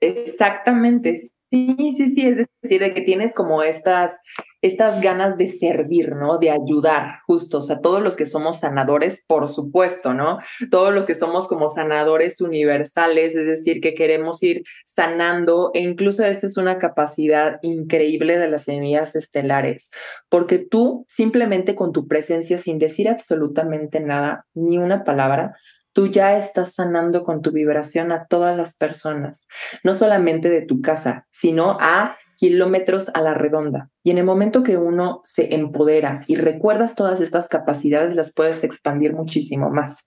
Exactamente, 0.00 1.20
Sí, 1.50 1.94
sí, 1.96 2.10
sí, 2.10 2.26
es 2.26 2.46
decir, 2.62 2.80
de 2.82 2.92
que 2.92 3.00
tienes 3.00 3.32
como 3.32 3.62
estas, 3.62 4.18
estas 4.60 5.00
ganas 5.00 5.38
de 5.38 5.48
servir, 5.48 6.14
¿no? 6.14 6.36
De 6.36 6.50
ayudar, 6.50 7.20
justo, 7.26 7.58
o 7.58 7.60
sea, 7.62 7.80
todos 7.80 8.02
los 8.02 8.16
que 8.16 8.26
somos 8.26 8.60
sanadores, 8.60 9.24
por 9.26 9.48
supuesto, 9.48 10.12
¿no? 10.12 10.38
Todos 10.70 10.92
los 10.94 11.06
que 11.06 11.14
somos 11.14 11.48
como 11.48 11.70
sanadores 11.70 12.42
universales, 12.42 13.34
es 13.34 13.46
decir, 13.46 13.80
que 13.80 13.94
queremos 13.94 14.42
ir 14.42 14.62
sanando, 14.84 15.70
e 15.72 15.80
incluso 15.80 16.22
esta 16.22 16.46
es 16.46 16.58
una 16.58 16.76
capacidad 16.76 17.58
increíble 17.62 18.36
de 18.36 18.48
las 18.48 18.64
semillas 18.64 19.16
estelares, 19.16 19.88
porque 20.28 20.58
tú 20.58 21.06
simplemente 21.08 21.74
con 21.74 21.92
tu 21.92 22.06
presencia, 22.08 22.58
sin 22.58 22.78
decir 22.78 23.08
absolutamente 23.08 24.00
nada, 24.00 24.44
ni 24.52 24.76
una 24.76 25.02
palabra, 25.02 25.56
tú 25.98 26.06
ya 26.06 26.38
estás 26.38 26.74
sanando 26.74 27.24
con 27.24 27.42
tu 27.42 27.50
vibración 27.50 28.12
a 28.12 28.28
todas 28.28 28.56
las 28.56 28.76
personas, 28.76 29.48
no 29.82 29.94
solamente 29.94 30.48
de 30.48 30.62
tu 30.62 30.80
casa, 30.80 31.26
sino 31.32 31.76
a 31.80 32.16
kilómetros 32.36 33.10
a 33.14 33.20
la 33.20 33.34
redonda. 33.34 33.90
Y 34.04 34.12
en 34.12 34.18
el 34.18 34.24
momento 34.24 34.62
que 34.62 34.76
uno 34.76 35.20
se 35.24 35.56
empodera 35.56 36.22
y 36.28 36.36
recuerdas 36.36 36.94
todas 36.94 37.20
estas 37.20 37.48
capacidades, 37.48 38.14
las 38.14 38.32
puedes 38.32 38.62
expandir 38.62 39.12
muchísimo 39.12 39.70
más. 39.70 40.06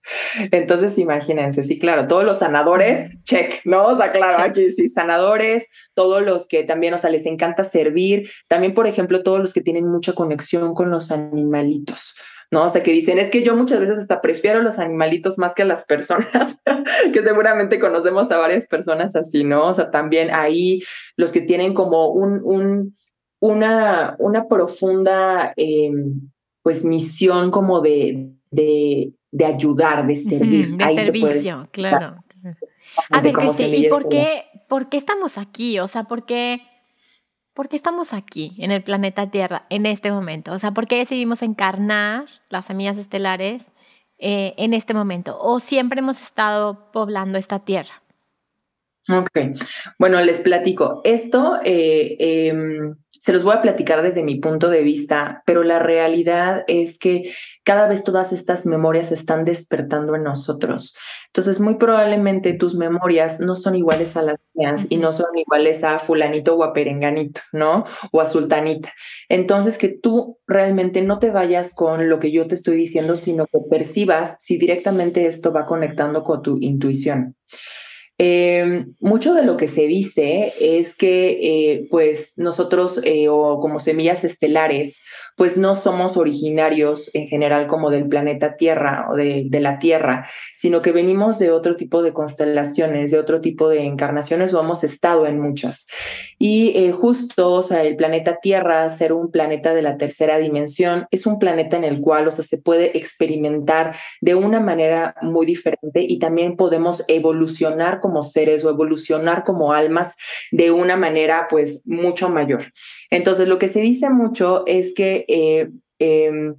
Entonces, 0.50 0.96
imagínense, 0.96 1.62
sí, 1.62 1.78
claro, 1.78 2.08
todos 2.08 2.24
los 2.24 2.38
sanadores, 2.38 3.10
check, 3.24 3.60
¿no? 3.66 3.88
O 3.88 3.96
sea, 3.98 4.12
claro, 4.12 4.42
aquí 4.42 4.72
sí, 4.72 4.88
sanadores, 4.88 5.68
todos 5.92 6.22
los 6.22 6.48
que 6.48 6.64
también, 6.64 6.94
o 6.94 6.98
sea, 6.98 7.10
les 7.10 7.26
encanta 7.26 7.64
servir, 7.64 8.30
también, 8.48 8.72
por 8.72 8.86
ejemplo, 8.86 9.22
todos 9.22 9.40
los 9.40 9.52
que 9.52 9.60
tienen 9.60 9.86
mucha 9.86 10.14
conexión 10.14 10.72
con 10.72 10.90
los 10.90 11.10
animalitos. 11.10 12.14
¿No? 12.52 12.64
O 12.64 12.68
sea, 12.68 12.82
que 12.82 12.92
dicen, 12.92 13.18
es 13.18 13.30
que 13.30 13.42
yo 13.42 13.56
muchas 13.56 13.80
veces 13.80 13.98
hasta 13.98 14.20
prefiero 14.20 14.62
los 14.62 14.78
animalitos 14.78 15.38
más 15.38 15.54
que 15.54 15.62
a 15.62 15.64
las 15.64 15.84
personas, 15.84 16.60
que 17.12 17.22
seguramente 17.24 17.80
conocemos 17.80 18.30
a 18.30 18.36
varias 18.36 18.66
personas 18.66 19.16
así, 19.16 19.42
¿no? 19.42 19.68
O 19.68 19.74
sea, 19.74 19.90
también 19.90 20.28
ahí 20.32 20.82
los 21.16 21.32
que 21.32 21.40
tienen 21.40 21.72
como 21.72 22.10
un, 22.10 22.40
un 22.44 22.94
una, 23.40 24.14
una 24.20 24.46
profunda, 24.46 25.52
em, 25.56 26.30
pues, 26.62 26.84
misión 26.84 27.50
como 27.50 27.80
de, 27.80 28.30
de, 28.50 29.14
de 29.32 29.44
ayudar, 29.44 30.06
de 30.06 30.14
servir. 30.14 30.76
de 30.76 30.94
servicio, 30.94 31.68
claro. 31.72 32.22
A 33.10 33.20
ver, 33.20 33.32
Cristi, 33.32 33.64
¿y 33.64 33.88
por 33.88 34.08
qué, 34.08 34.44
por 34.68 34.88
qué 34.88 34.96
estamos 34.98 35.38
aquí? 35.38 35.80
O 35.80 35.88
sea, 35.88 36.04
¿por 36.04 36.24
qué 36.24 36.60
¿por 37.54 37.68
qué 37.68 37.76
estamos 37.76 38.12
aquí 38.12 38.54
en 38.58 38.70
el 38.70 38.82
planeta 38.82 39.30
Tierra 39.30 39.66
en 39.70 39.86
este 39.86 40.10
momento? 40.10 40.52
O 40.52 40.58
sea, 40.58 40.72
¿por 40.72 40.86
qué 40.86 40.98
decidimos 40.98 41.42
encarnar 41.42 42.26
las 42.48 42.66
semillas 42.66 42.98
estelares 42.98 43.66
eh, 44.18 44.54
en 44.56 44.74
este 44.74 44.94
momento? 44.94 45.38
¿O 45.40 45.60
siempre 45.60 46.00
hemos 46.00 46.20
estado 46.20 46.90
poblando 46.92 47.38
esta 47.38 47.60
Tierra? 47.60 48.02
Ok, 49.08 49.58
bueno, 49.98 50.20
les 50.20 50.40
platico. 50.40 51.00
Esto 51.04 51.58
eh, 51.64 52.16
em, 52.18 52.94
se 53.22 53.32
los 53.32 53.44
voy 53.44 53.54
a 53.54 53.60
platicar 53.60 54.02
desde 54.02 54.24
mi 54.24 54.40
punto 54.40 54.68
de 54.68 54.82
vista, 54.82 55.44
pero 55.46 55.62
la 55.62 55.78
realidad 55.78 56.64
es 56.66 56.98
que 56.98 57.32
cada 57.62 57.86
vez 57.86 58.02
todas 58.02 58.32
estas 58.32 58.66
memorias 58.66 59.12
están 59.12 59.44
despertando 59.44 60.16
en 60.16 60.24
nosotros. 60.24 60.96
Entonces, 61.28 61.60
muy 61.60 61.76
probablemente 61.76 62.52
tus 62.52 62.74
memorias 62.74 63.38
no 63.38 63.54
son 63.54 63.76
iguales 63.76 64.16
a 64.16 64.22
las 64.22 64.40
mías 64.54 64.86
y 64.88 64.96
no 64.96 65.12
son 65.12 65.38
iguales 65.38 65.84
a 65.84 66.00
fulanito 66.00 66.56
o 66.56 66.64
a 66.64 66.72
perenganito, 66.72 67.42
¿no? 67.52 67.84
O 68.10 68.20
a 68.20 68.26
sultanita. 68.26 68.92
Entonces, 69.28 69.78
que 69.78 69.88
tú 69.88 70.40
realmente 70.48 71.00
no 71.00 71.20
te 71.20 71.30
vayas 71.30 71.76
con 71.76 72.08
lo 72.08 72.18
que 72.18 72.32
yo 72.32 72.48
te 72.48 72.56
estoy 72.56 72.76
diciendo, 72.76 73.14
sino 73.14 73.46
que 73.46 73.60
percibas 73.70 74.34
si 74.40 74.58
directamente 74.58 75.26
esto 75.26 75.52
va 75.52 75.64
conectando 75.64 76.24
con 76.24 76.42
tu 76.42 76.58
intuición. 76.60 77.36
Eh, 78.24 78.86
mucho 79.00 79.34
de 79.34 79.42
lo 79.42 79.56
que 79.56 79.66
se 79.66 79.88
dice 79.88 80.54
es 80.60 80.94
que 80.94 81.40
eh, 81.72 81.88
pues 81.90 82.34
nosotros 82.36 83.00
eh, 83.02 83.28
o 83.28 83.58
como 83.58 83.80
semillas 83.80 84.22
estelares 84.22 85.00
pues 85.36 85.56
no 85.56 85.74
somos 85.74 86.16
originarios 86.16 87.10
en 87.14 87.26
general 87.26 87.66
como 87.66 87.90
del 87.90 88.06
planeta 88.06 88.54
Tierra 88.54 89.08
o 89.10 89.16
de, 89.16 89.46
de, 89.48 89.60
la 89.60 89.80
Tierra, 89.80 90.28
sino 90.54 90.82
que 90.82 90.92
venimos 90.92 91.40
de 91.40 91.50
otro 91.50 91.74
tipo 91.74 92.00
de 92.00 92.12
constelaciones, 92.12 93.10
de 93.10 93.18
otro 93.18 93.40
tipo 93.40 93.68
de 93.68 93.86
encarnaciones 93.86 94.54
o 94.54 94.60
hemos 94.60 94.84
estado 94.84 95.26
en 95.26 95.40
muchas. 95.40 95.86
Y 96.38 96.92
justo, 96.92 97.50
o 97.50 97.62
sea, 97.62 97.82
el 97.82 97.96
planeta 97.96 98.38
Tierra, 98.40 98.88
ser 98.90 99.12
un 99.12 99.32
planeta 99.32 99.74
de 99.74 99.82
la 99.82 99.96
tercera 99.96 100.38
dimensión, 100.38 101.06
es 101.10 101.26
un 101.26 101.38
planeta 101.38 101.76
en 101.76 101.84
el 101.84 102.00
cual, 102.00 102.28
o 102.28 102.30
sea, 102.30 102.44
se 102.44 102.58
puede 102.58 102.96
experimentar 102.96 103.96
de 104.20 104.34
una 104.34 104.60
manera 104.60 105.16
muy 105.22 105.46
diferente 105.46 106.04
y 106.06 106.18
también 106.18 106.56
podemos 106.56 107.02
evolucionar 107.08 108.00
como 108.00 108.11
seres 108.22 108.64
o 108.64 108.70
evolucionar 108.70 109.44
como 109.44 109.72
almas 109.72 110.14
de 110.50 110.70
una 110.70 110.96
manera 110.96 111.46
pues 111.48 111.82
mucho 111.86 112.28
mayor. 112.28 112.64
Entonces 113.10 113.48
lo 113.48 113.58
que 113.58 113.68
se 113.68 113.80
dice 113.80 114.10
mucho 114.10 114.64
es 114.66 114.94
que 114.94 115.24
eh, 115.28 115.70
em, 115.98 116.54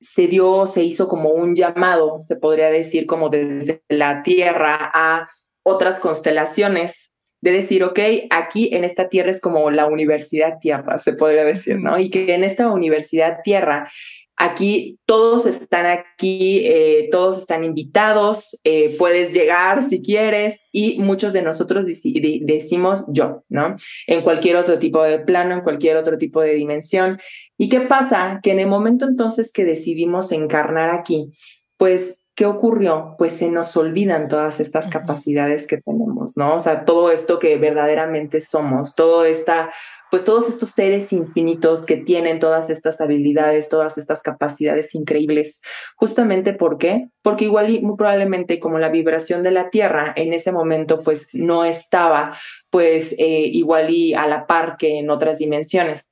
se 0.00 0.26
dio, 0.26 0.66
se 0.66 0.82
hizo 0.82 1.08
como 1.08 1.30
un 1.30 1.54
llamado, 1.54 2.18
se 2.20 2.36
podría 2.36 2.70
decir 2.70 3.06
como 3.06 3.28
desde 3.28 3.82
la 3.88 4.22
Tierra 4.22 4.90
a 4.92 5.28
otras 5.62 6.00
constelaciones 6.00 7.12
de 7.40 7.52
decir, 7.52 7.84
ok, 7.84 7.98
aquí 8.30 8.70
en 8.72 8.84
esta 8.84 9.08
tierra 9.08 9.30
es 9.30 9.40
como 9.40 9.70
la 9.70 9.86
universidad 9.86 10.58
tierra, 10.60 10.98
se 10.98 11.12
podría 11.12 11.44
decir, 11.44 11.76
¿no? 11.82 11.98
Y 11.98 12.10
que 12.10 12.34
en 12.34 12.44
esta 12.44 12.68
universidad 12.70 13.38
tierra 13.44 13.88
Aquí 14.36 14.98
todos 15.06 15.46
están 15.46 15.86
aquí, 15.86 16.60
eh, 16.64 17.08
todos 17.10 17.38
están 17.38 17.64
invitados, 17.64 18.60
eh, 18.64 18.94
puedes 18.98 19.32
llegar 19.32 19.88
si 19.88 20.02
quieres 20.02 20.66
y 20.72 20.98
muchos 20.98 21.32
de 21.32 21.40
nosotros 21.40 21.86
decimos 21.86 23.04
yo, 23.08 23.44
¿no? 23.48 23.76
En 24.06 24.22
cualquier 24.22 24.56
otro 24.56 24.78
tipo 24.78 25.02
de 25.02 25.20
plano, 25.20 25.54
en 25.54 25.60
cualquier 25.62 25.96
otro 25.96 26.18
tipo 26.18 26.42
de 26.42 26.52
dimensión. 26.52 27.18
¿Y 27.56 27.70
qué 27.70 27.80
pasa? 27.80 28.40
Que 28.42 28.52
en 28.52 28.60
el 28.60 28.66
momento 28.66 29.06
entonces 29.06 29.52
que 29.52 29.64
decidimos 29.64 30.30
encarnar 30.32 30.90
aquí, 30.90 31.30
pues 31.78 32.20
¿qué 32.36 32.44
ocurrió? 32.44 33.14
Pues 33.16 33.32
se 33.32 33.50
nos 33.50 33.76
olvidan 33.78 34.28
todas 34.28 34.60
estas 34.60 34.88
capacidades 34.88 35.66
que 35.66 35.78
tenemos, 35.78 36.36
¿no? 36.36 36.54
O 36.54 36.60
sea, 36.60 36.84
todo 36.84 37.10
esto 37.10 37.38
que 37.38 37.56
verdaderamente 37.56 38.42
somos, 38.42 38.94
toda 38.94 39.26
esta 39.26 39.72
pues 40.10 40.24
todos 40.24 40.48
estos 40.48 40.70
seres 40.70 41.12
infinitos 41.12 41.84
que 41.84 41.96
tienen 41.96 42.38
todas 42.38 42.70
estas 42.70 43.00
habilidades, 43.00 43.68
todas 43.68 43.98
estas 43.98 44.22
capacidades 44.22 44.94
increíbles. 44.94 45.60
Justamente 45.96 46.52
¿por 46.52 46.78
qué? 46.78 47.08
Porque 47.22 47.44
igual 47.44 47.70
y 47.70 47.80
muy 47.80 47.96
probablemente 47.96 48.60
como 48.60 48.78
la 48.78 48.88
vibración 48.88 49.42
de 49.42 49.50
la 49.50 49.70
Tierra 49.70 50.12
en 50.16 50.32
ese 50.32 50.52
momento 50.52 51.02
pues 51.02 51.28
no 51.32 51.64
estaba 51.64 52.36
pues 52.70 53.12
eh, 53.18 53.50
igual 53.52 53.90
y 53.90 54.14
a 54.14 54.26
la 54.26 54.46
par 54.46 54.76
que 54.78 54.98
en 54.98 55.10
otras 55.10 55.38
dimensiones. 55.38 56.06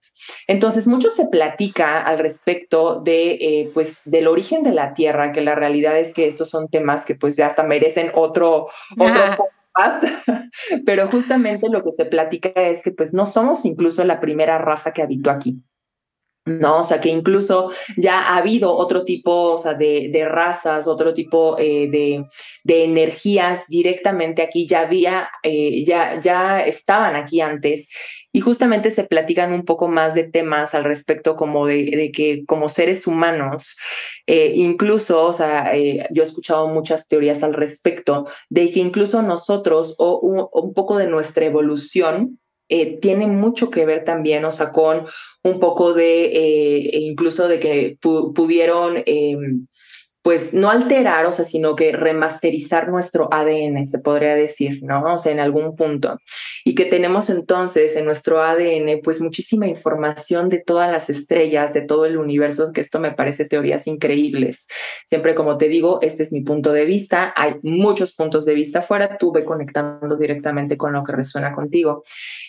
Entonces, 0.47 0.87
mucho 0.87 1.11
se 1.11 1.27
platica 1.27 2.01
al 2.01 2.19
respecto 2.19 3.01
de, 3.01 3.33
eh, 3.33 3.71
pues, 3.75 3.99
del 4.05 4.27
origen 4.27 4.63
de 4.63 4.73
la 4.73 4.95
Tierra, 4.95 5.33
que 5.33 5.41
la 5.41 5.55
realidad 5.55 5.99
es 5.99 6.15
que 6.15 6.29
estos 6.29 6.49
son 6.49 6.69
temas 6.69 7.05
que, 7.05 7.15
pues, 7.15 7.37
ya 7.37 7.47
hasta 7.47 7.63
merecen 7.63 8.11
otro, 8.15 8.69
otro 8.99 9.23
podcast, 9.75 10.05
pero 10.87 11.09
justamente 11.09 11.69
lo 11.71 11.83
que 11.83 11.91
se 11.97 12.05
platica 12.07 12.49
es 12.55 12.83
que, 12.83 12.93
pues, 12.93 13.13
no 13.13 13.27
somos 13.27 13.65
incluso 13.65 14.05
la 14.05 14.21
primera 14.21 14.59
raza 14.59 14.93
que 14.93 15.03
habitó 15.03 15.31
aquí. 15.31 15.63
¿No? 16.45 16.81
O 16.81 16.85
sea, 16.85 17.01
que 17.01 17.09
incluso 17.09 17.71
ya 17.97 18.21
ha 18.21 18.37
habido 18.37 18.75
otro 18.75 19.05
tipo, 19.05 19.53
o 19.55 19.59
sea, 19.59 19.75
de, 19.75 20.11
de 20.13 20.25
razas, 20.27 20.87
otro 20.87 21.15
tipo 21.15 21.57
eh, 21.59 21.89
de, 21.91 22.27
de, 22.65 22.85
energías 22.85 23.63
directamente 23.69 24.43
aquí, 24.43 24.67
ya 24.67 24.81
había, 24.81 25.31
eh, 25.43 25.85
ya, 25.87 26.21
ya 26.21 26.61
estaban 26.61 27.17
aquí 27.17 27.41
antes 27.41 27.89
y 28.33 28.41
justamente 28.41 28.91
se 28.91 29.05
platican 29.05 29.53
un 29.53 29.65
poco 29.65 29.89
más 29.89 30.15
de 30.15 30.25
temas 30.25 30.75
al 30.75 30.85
respecto 30.85 31.37
como 31.37 31.67
de, 31.67 32.11
que 32.15 32.45
como 32.47 32.69
seres 32.69 33.07
humanos, 33.07 33.77
eh, 34.27 34.53
incluso, 34.57 35.25
o 35.25 35.33
sea, 35.33 35.73
yo 36.11 36.23
he 36.23 36.27
escuchado 36.27 36.67
muchas 36.69 37.07
teorías 37.07 37.43
al 37.43 37.55
respecto 37.55 38.27
de 38.51 38.71
que 38.71 38.81
incluso 38.81 39.23
nosotros 39.23 39.95
o 39.99 40.19
un, 40.19 40.75
poco 40.75 40.99
de 40.99 41.07
nuestra 41.07 41.45
evolución 41.45 42.41
eh, 42.75 42.99
tiene 43.01 43.29
mucho 43.29 43.71
que 43.71 43.87
ver 43.87 44.05
también, 44.05 44.45
o 44.45 44.51
sea, 44.51 44.73
con 44.73 45.07
un 45.45 45.61
poco 45.61 45.95
de, 45.95 46.91
incluso 46.93 47.47
de 47.47 47.61
que 47.61 47.99
pudieron 48.01 49.03
em, 49.07 49.67
pues 50.25 50.55
no 50.55 50.71
alterar, 50.71 51.27
o 51.27 51.33
sea, 51.33 51.45
sino 51.45 51.77
que 51.77 51.93
remasterizar 51.93 52.89
nuestro 52.89 53.29
ADN, 53.31 53.85
se 53.85 53.99
podría 53.99 54.35
decir, 54.35 54.79
¿no? 54.83 55.05
O 55.05 55.19
sea, 55.19 55.33
en 55.33 55.39
algún 55.39 55.77
punto. 55.77 56.17
Y 56.65 56.75
que 56.75 56.87
tenemos 56.87 57.29
entonces 57.29 57.95
en 57.95 58.07
nuestro 58.07 58.43
ADN, 58.43 59.03
pues 59.05 59.21
muchísima 59.21 59.67
información 59.67 60.49
de 60.49 60.63
todas 60.65 60.91
las 60.91 61.11
estrellas, 61.11 61.75
de 61.75 61.83
todo 61.83 62.07
el 62.07 62.17
universo, 62.17 62.73
que 62.73 62.81
esto 62.81 63.01
me 63.01 63.13
parece 63.13 63.45
teorías 63.45 63.87
increíbles. 63.87 64.67
Siempre, 65.07 65.35
como 65.35 65.59
te 65.59 65.69
digo, 65.69 65.99
este 66.01 66.23
es 66.23 66.33
mi 66.33 66.41
punto 66.41 66.73
de 66.73 66.87
vista. 66.87 67.35
Hay 67.37 67.57
muchos 67.63 68.15
puntos 68.15 68.47
de 68.47 68.55
vista 68.55 68.79
afuera, 68.79 69.19
tú 69.19 69.31
ve 69.31 69.45
conectando 69.45 70.17
directamente 70.17 70.79
con 70.79 70.95
lo 70.95 71.05
que 71.05 71.13
resuena 71.13 71.53
contigo. 71.53 72.03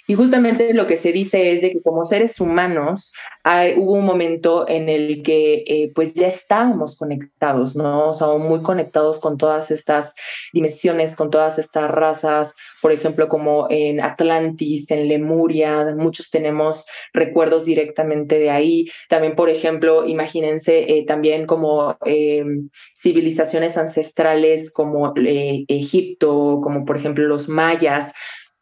Y 0.07 0.13
justamente 0.13 0.73
lo 0.73 0.85
que 0.85 0.97
se 0.97 1.11
dice 1.11 1.53
es 1.53 1.61
de 1.61 1.71
que 1.71 1.81
como 1.81 2.05
seres 2.05 2.39
humanos 2.39 3.11
hay, 3.43 3.73
hubo 3.77 3.93
un 3.93 4.05
momento 4.05 4.67
en 4.67 4.87
el 4.87 5.23
que 5.23 5.63
eh, 5.65 5.91
pues 5.95 6.13
ya 6.13 6.27
estábamos 6.27 6.95
conectados, 6.95 7.75
¿no? 7.75 8.09
O 8.09 8.13
sea, 8.13 8.27
muy 8.37 8.61
conectados 8.61 9.19
con 9.19 9.37
todas 9.37 9.71
estas 9.71 10.13
dimensiones, 10.53 11.15
con 11.15 11.31
todas 11.31 11.57
estas 11.57 11.89
razas, 11.89 12.53
por 12.81 12.91
ejemplo, 12.91 13.27
como 13.27 13.67
en 13.69 13.99
Atlantis, 13.99 14.91
en 14.91 15.07
Lemuria, 15.07 15.95
muchos 15.97 16.29
tenemos 16.29 16.85
recuerdos 17.13 17.65
directamente 17.65 18.37
de 18.37 18.51
ahí. 18.51 18.87
También, 19.09 19.35
por 19.35 19.49
ejemplo, 19.49 20.05
imagínense 20.05 20.97
eh, 20.97 21.05
también 21.05 21.47
como 21.47 21.97
em, 22.05 22.69
civilizaciones 22.95 23.77
ancestrales 23.77 24.71
como 24.71 25.13
eh, 25.15 25.65
Egipto, 25.67 26.59
como 26.61 26.85
por 26.85 26.97
ejemplo 26.97 27.25
los 27.25 27.49
mayas, 27.49 28.11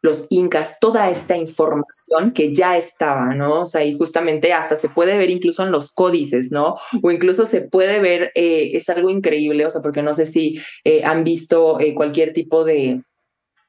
los 0.04 0.26
incas, 0.28 0.76
toda 0.80 1.08
esta 1.08 1.34
información 1.34 2.32
que 2.34 2.54
ya 2.54 2.76
estaba, 2.76 3.34
¿no? 3.34 3.62
O 3.62 3.66
sea, 3.66 3.82
y 3.86 3.96
justamente 3.96 4.52
hasta 4.52 4.76
se 4.76 4.90
puede 4.90 5.16
ver 5.16 5.30
incluso 5.30 5.62
en 5.62 5.72
los 5.72 5.92
códices, 5.92 6.52
¿no? 6.52 6.76
O 7.02 7.10
incluso 7.10 7.46
se 7.46 7.62
puede 7.62 8.00
ver, 8.00 8.30
eh, 8.34 8.72
es 8.74 8.86
algo 8.90 9.08
increíble, 9.08 9.64
o 9.64 9.70
sea, 9.70 9.80
porque 9.80 10.02
no 10.02 10.12
sé 10.12 10.26
si 10.26 10.60
eh, 10.84 11.04
han 11.04 11.24
visto 11.24 11.80
eh, 11.80 11.94
cualquier 11.94 12.34
tipo 12.34 12.64
de, 12.64 13.02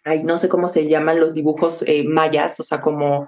ay, 0.04 0.24
no 0.24 0.38
sé 0.38 0.50
cómo 0.50 0.68
se 0.68 0.90
llaman 0.90 1.22
los 1.22 1.34
dibujos 1.34 1.86
mayas, 2.06 2.60
o 2.60 2.64
sea, 2.64 2.82
como 2.82 3.28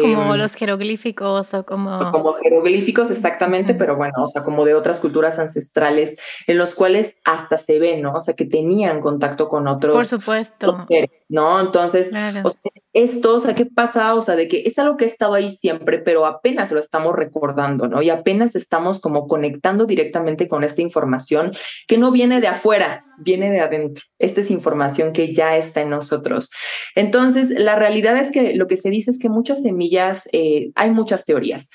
como 0.00 0.34
em, 0.34 0.38
los 0.38 0.54
jeroglíficos 0.54 1.54
o 1.54 1.64
como... 1.64 2.10
Como 2.10 2.34
jeroglíficos, 2.34 3.10
exactamente, 3.10 3.74
pero 3.74 3.96
bueno, 3.96 4.14
o 4.24 4.28
sea, 4.28 4.42
como 4.42 4.64
de 4.64 4.74
otras 4.74 5.00
culturas 5.00 5.38
ancestrales 5.38 6.18
en 6.46 6.58
los 6.58 6.74
cuales 6.74 7.16
hasta 7.24 7.58
se 7.58 7.78
ve, 7.78 7.96
¿no? 7.98 8.12
O 8.12 8.20
sea, 8.20 8.34
que 8.34 8.44
tenían 8.44 9.00
contacto 9.00 9.48
con 9.48 9.68
otros. 9.68 9.94
Por 9.94 10.06
supuesto. 10.06 10.86
¿no? 11.32 11.60
Entonces, 11.60 12.08
o 12.08 12.50
sea, 12.50 12.72
esto, 12.92 13.36
o 13.36 13.40
sea, 13.40 13.54
¿qué 13.54 13.64
pasa? 13.64 14.14
O 14.14 14.22
sea, 14.22 14.36
de 14.36 14.48
que 14.48 14.64
es 14.66 14.78
algo 14.78 14.98
que 14.98 15.06
ha 15.06 15.08
estado 15.08 15.32
ahí 15.32 15.50
siempre, 15.50 15.98
pero 15.98 16.26
apenas 16.26 16.70
lo 16.72 16.78
estamos 16.78 17.16
recordando, 17.16 17.88
¿no? 17.88 18.02
Y 18.02 18.10
apenas 18.10 18.54
estamos 18.54 19.00
como 19.00 19.26
conectando 19.26 19.86
directamente 19.86 20.46
con 20.46 20.62
esta 20.62 20.82
información 20.82 21.52
que 21.88 21.96
no 21.96 22.10
viene 22.10 22.40
de 22.42 22.48
afuera, 22.48 23.06
viene 23.22 23.50
de 23.50 23.60
adentro. 23.60 24.04
Esta 24.18 24.40
es 24.40 24.50
información 24.50 25.12
que 25.12 25.32
ya 25.32 25.56
está 25.56 25.80
en 25.80 25.90
nosotros. 25.90 26.50
Entonces, 26.94 27.50
la 27.50 27.76
realidad 27.76 28.16
es 28.16 28.30
que 28.30 28.54
lo 28.54 28.66
que 28.66 28.76
se 28.76 28.90
dice 28.90 29.10
es 29.10 29.18
que 29.18 29.28
muchas 29.28 29.62
semillas, 29.62 30.28
eh, 30.32 30.70
hay 30.74 30.90
muchas 30.90 31.24
teorías. 31.24 31.68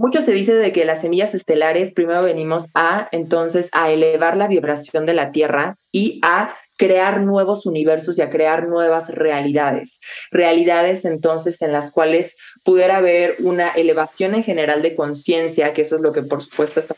Mucho 0.00 0.22
se 0.22 0.32
dice 0.32 0.54
de 0.54 0.72
que 0.72 0.86
las 0.86 1.02
semillas 1.02 1.34
estelares 1.34 1.92
primero 1.92 2.22
venimos 2.22 2.68
a 2.74 3.08
entonces 3.12 3.68
a 3.72 3.90
elevar 3.90 4.34
la 4.34 4.48
vibración 4.48 5.04
de 5.04 5.12
la 5.12 5.30
Tierra 5.30 5.76
y 5.92 6.20
a 6.22 6.54
crear 6.78 7.20
nuevos 7.20 7.66
universos 7.66 8.16
y 8.16 8.22
a 8.22 8.30
crear 8.30 8.66
nuevas 8.66 9.10
realidades. 9.10 10.00
Realidades 10.30 11.04
entonces 11.04 11.60
en 11.60 11.72
las 11.72 11.92
cuales 11.92 12.34
pudiera 12.64 12.96
haber 12.96 13.36
una 13.40 13.68
elevación 13.68 14.34
en 14.34 14.42
general 14.42 14.80
de 14.80 14.94
conciencia, 14.94 15.74
que 15.74 15.82
eso 15.82 15.96
es 15.96 16.00
lo 16.00 16.12
que 16.12 16.22
por 16.22 16.40
supuesto 16.40 16.80
está 16.80 16.94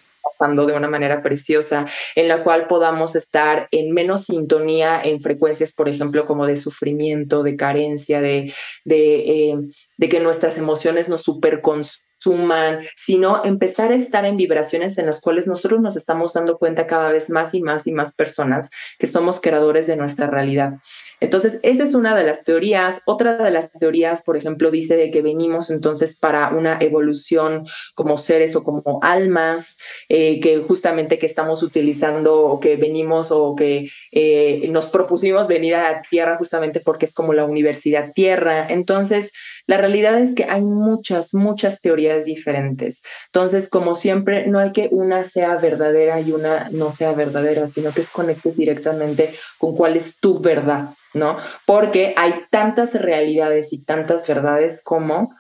de 0.67 0.73
una 0.73 0.89
manera 0.89 1.23
preciosa, 1.23 1.87
en 2.17 2.29
la 2.29 2.43
cual 2.43 2.67
podamos 2.67 3.15
estar 3.17 3.69
en 3.71 3.93
menos 3.93 4.27
sintonía 4.27 5.01
en 5.03 5.21
frecuencias, 5.21 5.73
por 5.73 5.89
ejemplo, 5.89 6.27
como 6.27 6.47
de 6.47 6.57
sufrimiento, 6.57 7.43
de 7.43 7.57
carencia, 7.57 8.21
de, 8.21 8.53
de, 8.85 9.51
eh, 9.99 10.09
que 10.09 10.21
nuestras 10.21 10.59
emociones 10.59 11.09
nos 11.09 11.23
superconsumen 11.23 12.12
suman, 12.23 12.81
sino 12.97 13.45
empezar 13.45 13.93
a 13.93 13.97
estar 13.97 14.25
en 14.25 14.37
vibraciones 14.37 14.99
en 14.99 15.07
las 15.07 15.21
cuales 15.21 15.47
nosotros 15.47 15.81
nos 15.81 15.97
estamos 15.97 16.33
dando 16.35 16.59
cuenta 16.59 16.87
cada 16.87 17.11
vez 17.11 17.31
más 17.31 17.55
y 17.55 17.63
más 17.63 17.87
y 17.87 17.93
más 17.93 18.15
personas 18.15 18.71
que 18.99 19.07
somos 19.07 19.41
creadores 19.41 19.87
de 19.87 19.97
nuestra 19.97 20.27
realidad. 20.27 20.75
Entonces, 21.21 21.61
esa 21.63 21.85
es 21.85 21.95
una 21.95 22.17
de 22.17 22.25
las 22.25 22.43
teorías. 22.43 23.01
Otra 23.07 23.37
de 23.37 23.51
las 23.51 23.71
teorías, 23.71 24.25
por 24.25 24.37
ejemplo, 24.37 24.73
dice 24.73 24.97
de 24.97 25.11
que 25.11 25.23
venimos 25.23 25.71
entonces 25.71 26.19
para 26.19 26.51
una 26.51 26.79
evolución 26.81 27.65
como 27.95 28.17
seres 28.17 28.57
o 28.57 28.65
como 28.65 28.99
almas, 29.03 29.77
eh, 30.09 30.41
que 30.41 30.59
justamente 30.59 31.19
que 31.19 31.27
estamos 31.27 31.63
utilizando 31.63 32.41
o 32.41 32.59
que 32.59 32.77
venimos 32.77 33.31
o 33.31 33.55
que 33.55 33.89
eh, 34.11 34.67
nos 34.71 34.87
propusimos 34.87 35.47
venir 35.47 35.77
a 35.77 35.93
la 35.93 36.03
Tierra 36.03 36.37
justamente 36.37 36.81
porque 36.81 37.07
es 37.07 37.15
como 37.15 37.33
la 37.33 37.45
universidad 37.45 38.13
Tierra. 38.13 38.67
Entonces, 38.69 39.31
la 39.67 39.77
realidad 39.77 40.19
es 40.21 40.35
que 40.35 40.45
hay 40.45 40.63
muchas, 40.63 41.35
muchas 41.35 41.81
teorías 41.81 42.12
diferentes. 42.21 43.03
Entonces, 43.27 43.69
como 43.69 43.95
siempre, 43.95 44.47
no 44.47 44.59
hay 44.59 44.73
que 44.73 44.89
una 44.93 45.25
sea 45.25 45.57
verdadera 45.57 46.21
y 46.21 46.33
una 46.33 46.69
no 46.71 46.91
sea 46.91 47.13
verdadera, 47.13 47.67
sino 47.67 47.91
que 47.93 48.03
conectes 48.11 48.57
directamente 48.57 49.35
con 49.59 49.77
cuál 49.77 49.97
es 49.97 50.19
tu 50.19 50.41
verdad, 50.41 50.91
¿no? 51.15 51.37
Porque 51.67 52.15
hay 52.17 52.35
tantas 52.51 52.95
realidades 52.95 53.73
y 53.73 53.83
tantas 53.83 54.27
verdades 54.27 54.83
como 54.83 55.35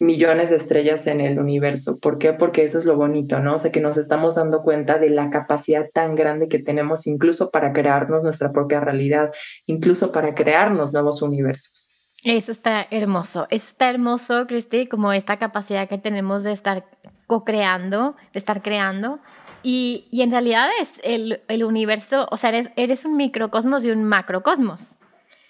millones 0.00 0.50
de 0.50 0.56
estrellas 0.56 1.06
en 1.06 1.20
el 1.20 1.38
universo. 1.38 1.98
¿Por 1.98 2.18
qué? 2.18 2.32
Porque 2.32 2.64
eso 2.64 2.78
es 2.78 2.84
lo 2.84 2.96
bonito, 2.96 3.40
¿no? 3.40 3.54
O 3.54 3.58
sea, 3.58 3.72
que 3.72 3.80
nos 3.80 3.96
estamos 3.96 4.34
dando 4.34 4.62
cuenta 4.62 4.98
de 4.98 5.10
la 5.10 5.30
capacidad 5.30 5.88
tan 5.92 6.14
grande 6.14 6.48
que 6.48 6.58
tenemos 6.58 7.06
incluso 7.06 7.50
para 7.50 7.72
crearnos 7.72 8.22
nuestra 8.22 8.52
propia 8.52 8.80
realidad, 8.80 9.32
incluso 9.66 10.12
para 10.12 10.34
crearnos 10.34 10.92
nuevos 10.92 11.22
universos. 11.22 11.93
Eso 12.24 12.52
está 12.52 12.86
hermoso. 12.90 13.46
está 13.50 13.90
hermoso, 13.90 14.46
Cristi, 14.46 14.86
como 14.86 15.12
esta 15.12 15.36
capacidad 15.36 15.88
que 15.88 15.98
tenemos 15.98 16.42
de 16.42 16.52
estar 16.52 16.86
co-creando, 17.26 18.16
de 18.32 18.38
estar 18.38 18.62
creando. 18.62 19.20
Y, 19.62 20.08
y, 20.10 20.22
en 20.22 20.30
realidad 20.30 20.68
es 20.80 20.92
el, 21.02 21.42
el 21.48 21.64
universo, 21.64 22.26
o 22.30 22.36
sea, 22.36 22.50
eres, 22.50 22.70
eres, 22.76 23.04
un 23.04 23.16
microcosmos 23.16 23.84
y 23.84 23.90
un 23.90 24.04
macrocosmos. 24.04 24.90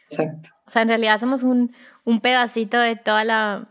Exacto. 0.09 0.51
O 0.67 0.71
sea, 0.71 0.83
en 0.83 0.89
realidad 0.89 1.19
somos 1.19 1.43
un, 1.43 1.75
un 2.05 2.21
pedacito 2.21 2.79
de 2.79 2.97
toda 2.97 3.25
la 3.25 3.69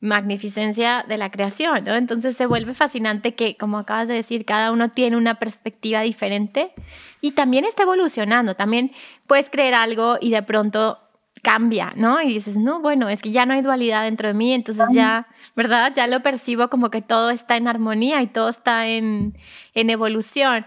magnificencia 0.00 1.04
de 1.08 1.16
la 1.16 1.30
creación, 1.30 1.84
¿no? 1.84 1.94
Entonces 1.94 2.36
se 2.36 2.46
vuelve 2.46 2.74
fascinante 2.74 3.34
que, 3.34 3.56
como 3.56 3.78
acabas 3.78 4.06
de 4.06 4.14
decir, 4.14 4.44
cada 4.44 4.70
uno 4.70 4.90
tiene 4.90 5.16
una 5.16 5.38
perspectiva 5.38 6.02
diferente 6.02 6.72
y 7.20 7.32
también 7.32 7.64
está 7.64 7.84
evolucionando. 7.84 8.54
También 8.54 8.92
puedes 9.26 9.48
creer 9.48 9.74
algo 9.74 10.18
y 10.20 10.30
de 10.30 10.42
pronto 10.42 10.98
cambia, 11.44 11.92
¿no? 11.94 12.20
Y 12.20 12.34
dices, 12.34 12.56
no, 12.56 12.80
bueno, 12.80 13.08
es 13.08 13.22
que 13.22 13.30
ya 13.30 13.46
no 13.46 13.54
hay 13.54 13.62
dualidad 13.62 14.02
dentro 14.02 14.26
de 14.26 14.34
mí, 14.34 14.52
entonces 14.52 14.86
ya, 14.92 15.28
¿verdad? 15.54 15.92
Ya 15.94 16.08
lo 16.08 16.20
percibo 16.20 16.68
como 16.68 16.90
que 16.90 17.02
todo 17.02 17.30
está 17.30 17.56
en 17.56 17.68
armonía 17.68 18.20
y 18.22 18.26
todo 18.26 18.48
está 18.48 18.88
en, 18.88 19.36
en 19.74 19.90
evolución. 19.90 20.66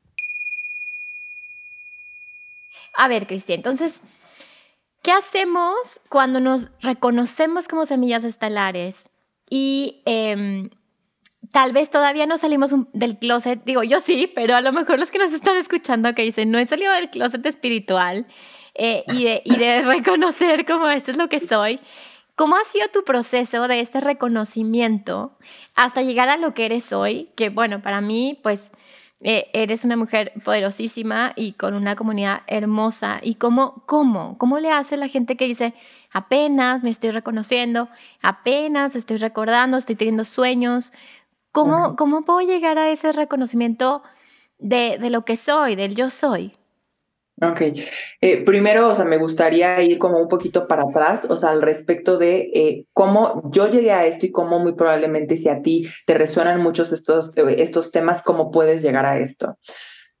A 2.93 3.07
ver, 3.07 3.27
Cristian, 3.27 3.59
entonces, 3.59 4.01
¿qué 5.01 5.11
hacemos 5.11 6.01
cuando 6.09 6.39
nos 6.39 6.71
reconocemos 6.81 7.67
como 7.67 7.85
semillas 7.85 8.23
estelares 8.23 9.09
y 9.49 10.01
em, 10.05 10.69
tal 11.51 11.73
vez 11.73 11.89
todavía 11.89 12.25
no 12.25 12.37
salimos 12.37 12.71
del 12.93 13.17
closet? 13.17 13.63
Digo, 13.63 13.83
yo 13.83 13.99
sí, 13.99 14.31
pero 14.33 14.55
a 14.55 14.61
lo 14.61 14.71
mejor 14.71 14.99
los 14.99 15.11
que 15.11 15.19
nos 15.19 15.33
están 15.33 15.57
escuchando 15.57 16.13
que 16.13 16.23
dicen, 16.23 16.51
no 16.51 16.59
he 16.59 16.67
salido 16.67 16.91
del 16.93 17.09
closet 17.09 17.45
espiritual 17.45 18.27
eh, 18.75 19.03
y, 19.07 19.23
de, 19.23 19.41
y 19.45 19.57
de 19.57 19.81
reconocer 19.83 20.65
como 20.65 20.87
esto 20.89 21.11
es 21.11 21.17
lo 21.17 21.29
que 21.29 21.39
soy. 21.39 21.79
¿Cómo 22.35 22.55
ha 22.55 22.63
sido 22.63 22.87
tu 22.87 23.03
proceso 23.03 23.67
de 23.67 23.81
este 23.81 24.01
reconocimiento 24.01 25.37
hasta 25.75 26.01
llegar 26.01 26.29
a 26.29 26.37
lo 26.37 26.53
que 26.53 26.65
eres 26.65 26.91
hoy? 26.91 27.29
Que 27.35 27.49
bueno, 27.49 27.81
para 27.81 28.01
mí, 28.01 28.39
pues 28.41 28.71
eh, 29.23 29.49
eres 29.53 29.85
una 29.85 29.95
mujer 29.97 30.33
poderosísima 30.43 31.33
y 31.35 31.53
con 31.53 31.75
una 31.75 31.95
comunidad 31.95 32.41
hermosa. 32.47 33.19
¿Y 33.21 33.35
cómo, 33.35 33.83
cómo, 33.85 34.37
cómo 34.37 34.59
le 34.59 34.71
hace 34.71 34.97
la 34.97 35.07
gente 35.07 35.37
que 35.37 35.45
dice, 35.45 35.75
apenas 36.11 36.81
me 36.81 36.89
estoy 36.89 37.11
reconociendo, 37.11 37.89
apenas 38.21 38.95
estoy 38.95 39.17
recordando, 39.17 39.77
estoy 39.77 39.95
teniendo 39.95 40.25
sueños? 40.25 40.91
¿Cómo, 41.51 41.95
¿cómo 41.95 42.23
puedo 42.23 42.41
llegar 42.41 42.77
a 42.77 42.89
ese 42.89 43.11
reconocimiento 43.11 44.01
de, 44.57 44.97
de 44.99 45.09
lo 45.09 45.23
que 45.23 45.35
soy, 45.35 45.75
del 45.75 45.95
yo 45.95 46.09
soy? 46.09 46.55
Ok. 47.43 47.61
Eh, 48.21 48.43
primero, 48.45 48.89
o 48.89 48.93
sea, 48.93 49.03
me 49.03 49.17
gustaría 49.17 49.81
ir 49.81 49.97
como 49.97 50.19
un 50.19 50.27
poquito 50.27 50.67
para 50.67 50.83
atrás, 50.83 51.25
o 51.27 51.35
sea, 51.35 51.49
al 51.49 51.63
respecto 51.63 52.19
de 52.19 52.51
eh, 52.53 52.85
cómo 52.93 53.49
yo 53.51 53.67
llegué 53.67 53.91
a 53.91 54.05
esto 54.05 54.27
y 54.27 54.31
cómo 54.31 54.59
muy 54.59 54.73
probablemente 54.73 55.35
si 55.37 55.49
a 55.49 55.63
ti 55.63 55.87
te 56.05 56.13
resuenan 56.13 56.61
muchos 56.61 56.91
estos, 56.91 57.35
eh, 57.37 57.55
estos 57.57 57.91
temas, 57.91 58.21
cómo 58.21 58.51
puedes 58.51 58.83
llegar 58.83 59.07
a 59.07 59.17
esto. 59.17 59.57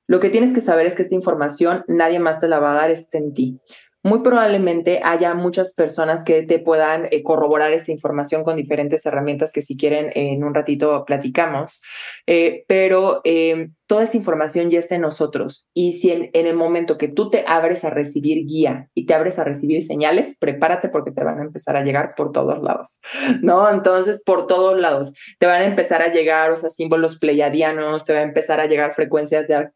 Lo 0.07 0.19
que 0.19 0.31
tienes 0.31 0.51
que 0.51 0.61
saber 0.61 0.87
es 0.87 0.95
que 0.95 1.03
esta 1.03 1.13
información 1.13 1.83
nadie 1.87 2.19
más 2.19 2.39
te 2.39 2.47
la 2.47 2.59
va 2.59 2.71
a 2.71 2.75
dar, 2.75 2.89
está 2.89 3.19
en 3.19 3.33
ti 3.33 3.61
muy 4.03 4.21
probablemente 4.21 4.99
haya 5.03 5.33
muchas 5.33 5.73
personas 5.73 6.23
que 6.23 6.43
te 6.43 6.59
puedan 6.59 7.07
eh, 7.11 7.23
corroborar 7.23 7.71
esta 7.71 7.91
información 7.91 8.43
con 8.43 8.55
diferentes 8.55 9.05
herramientas 9.05 9.51
que 9.51 9.61
si 9.61 9.77
quieren 9.77 10.11
en 10.15 10.43
un 10.43 10.53
ratito 10.53 11.05
platicamos, 11.05 11.81
eh, 12.25 12.63
pero 12.67 13.21
em, 13.23 13.73
toda 13.91 14.03
esta 14.03 14.15
información 14.15 14.69
ya 14.69 14.79
está 14.79 14.95
en 14.95 15.01
nosotros 15.01 15.67
y 15.73 15.99
si 15.99 16.11
en, 16.11 16.29
el 16.31 16.55
momento 16.55 16.97
que 16.97 17.09
tú 17.09 17.29
te 17.29 17.43
abres 17.45 17.83
a 17.83 17.89
recibir 17.89 18.45
guía 18.45 18.87
y 18.93 19.05
te 19.05 19.13
abres 19.13 19.37
a 19.37 19.43
recibir 19.43 19.85
señales, 19.85 20.37
prepárate 20.39 20.87
porque 20.87 21.11
te 21.11 21.21
van 21.25 21.39
a 21.39 21.43
empezar 21.43 21.75
a 21.75 21.83
llegar 21.83 22.15
por 22.15 22.31
todos 22.31 22.63
lados, 22.63 23.01
¿no? 23.41 23.69
Entonces, 23.69 24.23
por 24.25 24.47
todos 24.47 24.79
lados, 24.79 25.11
te 25.39 25.45
van 25.45 25.63
a 25.63 25.65
empezar 25.65 26.01
a 26.01 26.07
llegar, 26.07 26.51
o 26.51 26.55
sea, 26.55 26.69
símbolos 26.69 27.19
pleiadianos, 27.19 28.05
te 28.05 28.13
va 28.13 28.19
a 28.19 28.23
empezar 28.23 28.61
a 28.61 28.67
llegar 28.67 28.93
frecuencias 28.93 29.45
de 29.49 29.69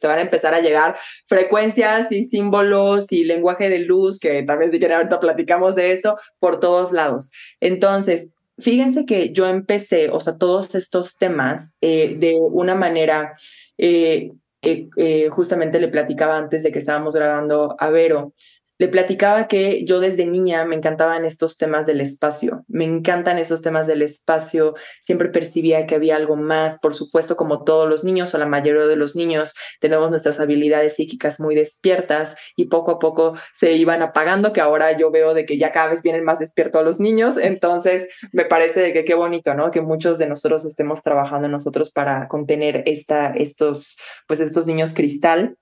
te 0.00 0.08
van 0.08 0.18
a 0.18 0.22
empezar 0.22 0.54
a 0.54 0.60
llegar 0.60 0.96
frecuencias 1.28 2.10
y 2.10 2.24
símbolos 2.24 3.12
y 3.12 3.22
lenguaje 3.22 3.68
de 3.68 3.78
luz, 3.78 4.18
que 4.18 4.42
vez 4.42 4.72
si 4.72 4.80
quieren 4.80 4.96
ahorita 4.96 5.20
platicamos 5.20 5.76
de 5.76 5.92
eso, 5.92 6.18
por 6.40 6.58
todos 6.58 6.90
lados. 6.90 7.30
Entonces, 7.60 8.26
fíjense 8.62 9.04
que 9.04 9.32
yo 9.32 9.46
empecé, 9.46 10.10
o 10.10 10.20
sea, 10.20 10.38
todos 10.38 10.74
estos 10.74 11.16
temas 11.16 11.74
eh, 11.80 12.16
de 12.18 12.34
una 12.34 12.74
manera, 12.74 13.34
eh, 13.78 14.32
eh, 14.62 15.28
justamente 15.30 15.80
le 15.80 15.88
platicaba 15.88 16.36
antes 16.36 16.62
de 16.62 16.70
que 16.72 16.78
estábamos 16.78 17.14
grabando 17.14 17.76
a 17.78 17.90
Vero, 17.90 18.32
le 18.82 18.88
platicaba 18.88 19.46
que 19.46 19.84
yo 19.84 20.00
desde 20.00 20.26
niña 20.26 20.64
me 20.64 20.74
encantaban 20.74 21.24
estos 21.24 21.56
temas 21.56 21.86
del 21.86 22.00
espacio, 22.00 22.64
me 22.66 22.84
encantan 22.84 23.38
esos 23.38 23.62
temas 23.62 23.86
del 23.86 24.02
espacio, 24.02 24.74
siempre 25.00 25.28
percibía 25.28 25.86
que 25.86 25.94
había 25.94 26.16
algo 26.16 26.34
más, 26.34 26.80
por 26.80 26.92
supuesto 26.92 27.36
como 27.36 27.62
todos 27.62 27.88
los 27.88 28.02
niños 28.02 28.34
o 28.34 28.38
la 28.38 28.46
mayoría 28.46 28.86
de 28.86 28.96
los 28.96 29.14
niños 29.14 29.54
tenemos 29.78 30.10
nuestras 30.10 30.40
habilidades 30.40 30.96
psíquicas 30.96 31.38
muy 31.38 31.54
despiertas 31.54 32.34
y 32.56 32.64
poco 32.64 32.90
a 32.90 32.98
poco 32.98 33.36
se 33.54 33.74
iban 33.74 34.02
apagando, 34.02 34.52
que 34.52 34.60
ahora 34.60 34.98
yo 34.98 35.12
veo 35.12 35.32
de 35.32 35.46
que 35.46 35.58
ya 35.58 35.70
cada 35.70 35.90
vez 35.90 36.02
vienen 36.02 36.24
más 36.24 36.40
despiertos 36.40 36.84
los 36.84 36.98
niños, 36.98 37.36
entonces 37.36 38.08
me 38.32 38.46
parece 38.46 38.80
de 38.80 38.92
que 38.92 39.04
qué 39.04 39.14
bonito, 39.14 39.54
¿no? 39.54 39.70
Que 39.70 39.80
muchos 39.80 40.18
de 40.18 40.26
nosotros 40.26 40.64
estemos 40.64 41.04
trabajando 41.04 41.46
nosotros 41.46 41.92
para 41.92 42.26
contener 42.26 42.82
esta, 42.86 43.28
estos, 43.28 43.96
pues 44.26 44.40
estos 44.40 44.66
niños 44.66 44.92
cristal 44.92 45.56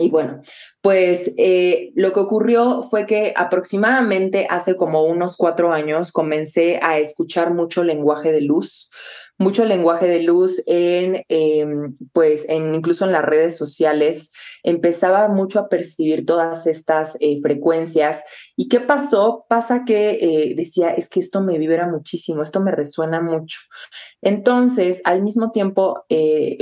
y 0.00 0.08
bueno, 0.08 0.40
pues 0.80 1.30
eh, 1.36 1.92
lo 1.94 2.14
que 2.14 2.20
ocurrió 2.20 2.82
fue 2.82 3.04
que 3.04 3.34
aproximadamente 3.36 4.46
hace 4.48 4.76
como 4.76 5.04
unos 5.04 5.36
cuatro 5.36 5.72
años 5.72 6.10
comencé 6.10 6.80
a 6.82 6.98
escuchar 6.98 7.52
mucho 7.52 7.84
lenguaje 7.84 8.32
de 8.32 8.40
luz, 8.40 8.90
mucho 9.36 9.66
lenguaje 9.66 10.06
de 10.08 10.22
luz 10.22 10.62
en, 10.64 11.22
em, 11.28 11.98
pues, 12.14 12.46
incluso 12.48 13.04
en 13.04 13.12
las 13.12 13.24
redes 13.24 13.58
sociales. 13.58 14.30
Empezaba 14.62 15.28
mucho 15.28 15.60
a 15.60 15.68
percibir 15.68 16.24
todas 16.24 16.66
estas 16.66 17.16
eh, 17.20 17.40
frecuencias. 17.42 18.22
¿Y 18.56 18.68
qué 18.68 18.80
pasó? 18.80 19.44
Pasa 19.50 19.84
que 19.84 20.18
eh, 20.20 20.54
decía, 20.56 20.90
es 20.90 21.10
que 21.10 21.20
esto 21.20 21.42
me 21.42 21.58
vibra 21.58 21.88
muchísimo, 21.88 22.42
esto 22.42 22.60
me 22.60 22.72
resuena 22.72 23.20
mucho. 23.20 23.60
Entonces, 24.22 25.02
al 25.04 25.22
mismo 25.22 25.50
tiempo, 25.50 26.04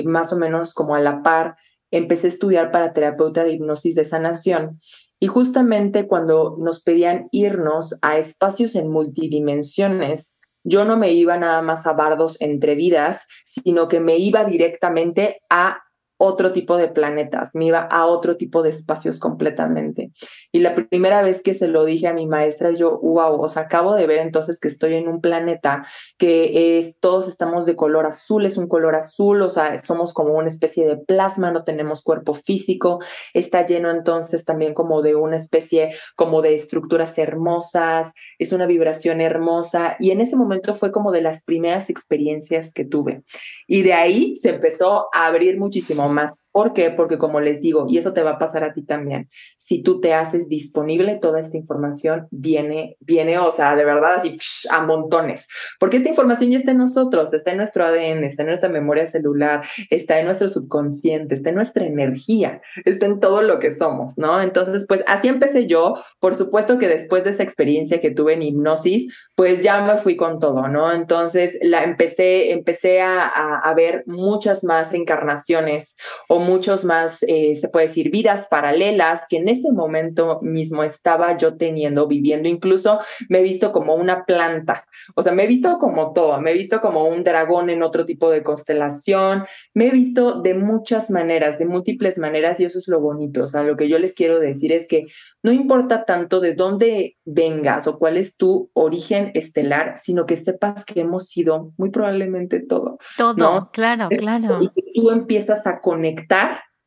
más 0.05 0.33
o 0.33 0.37
menos 0.37 0.75
como 0.75 0.95
a 0.95 1.01
la 1.01 1.23
par, 1.23 1.57
empecé 1.91 2.27
a 2.27 2.31
estudiar 2.31 2.71
para 2.71 2.93
terapeuta 2.93 3.45
de 3.45 3.53
hipnosis 3.53 3.95
de 3.95 4.05
sanación 4.05 4.79
y 5.21 5.27
justamente 5.27 6.07
cuando 6.07 6.57
nos 6.59 6.83
pedían 6.83 7.29
irnos 7.33 7.97
a 8.03 8.19
espacios 8.19 8.75
en 8.77 8.89
multidimensiones, 8.89 10.37
yo 10.63 10.85
no 10.85 10.97
me 10.97 11.13
iba 11.13 11.37
nada 11.37 11.63
más 11.63 11.87
a 11.87 11.93
bardos 11.93 12.37
entre 12.41 12.75
vidas, 12.75 13.27
sino 13.45 13.89
que 13.89 14.01
me 14.01 14.19
iba 14.19 14.45
directamente 14.45 15.41
a 15.51 15.83
otro 16.19 16.53
tipo 16.53 16.77
de 16.77 16.89
planetas, 16.89 17.55
me 17.55 17.67
iba 17.67 17.81
a 17.81 18.07
otro 18.07 18.37
tipo 18.37 18.63
de 18.63 18.71
espacios 18.71 19.19
completamente. 19.19 20.11
Y 20.53 20.61
la 20.61 20.75
primera 20.75 21.23
vez 21.23 21.43
que 21.43 21.55
se 21.55 21.69
lo 21.69 21.85
dije 21.85 22.09
a 22.09 22.13
mi 22.13 22.27
maestra, 22.27 22.73
yo, 22.73 22.99
wow, 23.01 23.41
o 23.41 23.49
sea, 23.49 23.63
acabo 23.63 23.95
de 23.95 24.07
ver 24.07 24.19
entonces 24.19 24.59
que 24.59 24.69
estoy 24.69 24.95
en 24.95 25.09
un 25.09 25.21
planeta 25.21 25.87
que 26.19 26.79
es, 26.79 26.99
todos 26.99 27.29
estamos 27.29 27.67
de 27.67 27.77
color 27.77 28.07
azul, 28.07 28.45
es 28.47 28.57
un 28.59 28.67
color 28.67 28.97
azul, 28.97 29.41
o 29.43 29.49
sea, 29.49 29.81
somos 29.83 30.13
como 30.13 30.35
una 30.35 30.49
especie 30.49 30.87
de 30.87 30.97
plasma, 30.97 31.53
no 31.53 31.65
tenemos 31.65 32.03
cuerpo 32.03 32.35
físico, 32.35 32.99
está 33.33 33.65
lleno 33.65 33.91
entonces 33.91 34.45
también 34.45 34.75
como 34.75 35.03
de 35.03 35.15
una 35.15 35.37
especie 35.37 35.95
como 36.17 36.43
de 36.43 36.57
estructuras 36.57 37.17
hermosas, 37.17 38.13
es 38.39 38.53
una 38.53 38.67
vibración 38.67 39.21
hermosa 39.21 39.97
y 40.01 40.11
en 40.11 40.21
ese 40.21 40.35
momento 40.35 40.75
fue 40.75 40.91
como 40.91 41.13
de 41.13 41.21
las 41.21 41.45
primeras 41.45 41.91
experiencias 41.91 42.73
que 42.73 42.85
tuve. 42.85 43.23
Y 43.69 43.83
de 43.83 43.93
ahí 43.93 44.37
se 44.37 44.51
empezó 44.51 45.07
a 45.15 45.27
abrir 45.27 45.59
muchísimo 45.59 46.08
más. 46.13 46.35
¿Por 46.53 46.73
qué? 46.73 46.91
Porque 46.91 47.19
como 47.19 47.41
les 47.41 47.61
digo, 47.61 47.87
y 47.89 47.99
eso 47.99 48.13
te 48.13 48.23
va 48.23 48.33
a 48.33 48.39
pasar 48.39 48.65
a 48.65 48.73
ti 48.73 48.83
también, 48.83 49.29
si 49.59 49.83
tú 49.83 50.01
te 50.01 50.15
haces 50.15 50.49
disponible, 50.49 51.17
toda 51.17 51.41
esta 51.41 51.57
información 51.57 52.27
viene, 52.31 52.97
viene, 53.01 53.39
o 53.39 53.53
sea, 53.53 53.77
de 53.77 53.85
verdad 53.85 54.15
así 54.17 54.39
a 54.71 54.85
montones, 54.85 55.47
porque 55.79 55.99
esta 55.99 56.09
información 56.09 56.51
ya 56.51 56.59
está 56.59 56.71
en 56.73 56.79
nosotros, 56.79 57.33
está 57.33 57.51
en 57.51 57.59
nuestro 57.59 57.85
ADN, 57.85 58.25
está 58.25 58.43
en 58.43 58.49
nuestra 58.49 58.69
memoria 58.69 59.07
celular, 59.07 59.63
está 59.91 60.19
en 60.19 60.27
nuestro 60.27 60.49
subconsciente, 60.49 61.35
está 61.35 61.51
en 61.51 61.57
nuestra 61.57 61.85
energía, 61.85 62.61
está 62.85 63.07
en 63.07 63.21
todo 63.21 63.43
lo 63.43 63.59
que 63.59 63.71
somos, 63.71 64.17
¿no? 64.17 64.41
Entonces, 64.43 64.87
pues 64.89 65.05
así 65.07 65.29
empecé 65.29 65.67
yo, 65.67 65.97
por 66.19 66.35
supuesto 66.35 66.79
que 66.79 66.89
después 66.89 67.25
de 67.25 67.31
esa 67.31 67.43
experiencia 67.43 68.01
que 68.01 68.11
tuve 68.11 68.35
en 68.35 68.43
hipnosis, 68.43 69.15
pues 69.35 69.63
ya 69.63 69.83
me 69.83 69.99
fui 69.99 70.17
con 70.17 70.39
todo, 70.39 70.69
¿no? 70.69 70.93
Entonces, 70.93 71.59
la 71.61 71.85
empecé, 71.85 72.53
empecé 72.53 73.01
a, 73.01 73.29
a, 73.29 73.59
a 73.59 73.75
ver 73.75 74.03
muchas 74.07 74.65
más 74.65 74.93
encarnaciones 74.95 75.97
o 76.29 76.38
muchos 76.39 76.85
más, 76.85 77.19
eh, 77.23 77.55
se 77.55 77.69
puede 77.69 77.89
decir, 77.89 78.11
vidas 78.11 78.47
paralelas 78.51 79.23
que 79.29 79.39
en 79.39 79.49
ese 79.49 79.73
momento 79.73 80.41
mismo 80.43 80.83
estaba 80.85 81.37
yo 81.37 81.57
teniendo, 81.57 82.07
viviendo. 82.07 82.49
Incluso 82.49 82.99
me 83.29 83.41
he 83.41 83.43
visto 83.43 83.73
como 83.73 83.95
una 83.95 84.25
planta, 84.25 84.87
o 85.15 85.23
sea, 85.23 85.33
me 85.33 85.45
he 85.45 85.47
visto 85.47 85.79
como 85.79 86.13
todo, 86.13 86.41
me 86.41 86.51
he 86.51 86.55
visto 86.55 86.81
como 86.81 87.05
un 87.05 87.25
dragón 87.25 87.71
en 87.71 87.83
otro 87.83 88.05
tipo 88.05 88.31
de 88.31 88.43
constelación, 88.43 89.45
me 89.75 89.89
he 89.89 89.91
visto 89.91 90.41
de 90.41 90.55
muchas 90.55 91.11
maneras, 91.11 91.59
de 91.59 91.67
múltiples 91.67 92.19
maneras 92.19 92.61
y 92.61 92.65
eso 92.65 92.79
es 92.79 92.89
lo 92.89 93.01
bonito. 93.01 93.45
O 93.45 93.47
sea, 93.47 93.63
lo 93.63 93.77
que 93.77 93.89
yo 93.89 93.99
les 93.99 94.15
quiero 94.15 94.39
decir 94.39 94.73
es 94.73 94.89
que 94.89 95.07
no 95.43 95.53
importa 95.53 96.05
tanto 96.05 96.41
de 96.41 96.55
dónde 96.55 97.17
vengas 97.25 97.87
o 97.87 97.99
cuál 97.99 98.17
es 98.17 98.37
tu 98.37 98.71
origen 98.75 99.31
estelar, 99.35 99.99
sino 99.99 100.27
que 100.27 100.37
sepas 100.37 100.85
que 100.85 101.01
hemos 101.01 101.29
sido 101.29 101.73
muy 101.77 101.91
probablemente 101.91 102.61
todo. 102.61 102.99
Todo, 103.17 103.71
claro, 103.73 104.09
claro. 104.11 104.63
Y 104.63 104.69
que 104.69 104.83
tú 104.95 105.11
empiezas 105.11 105.67
a 105.67 105.81
conectar 105.81 106.28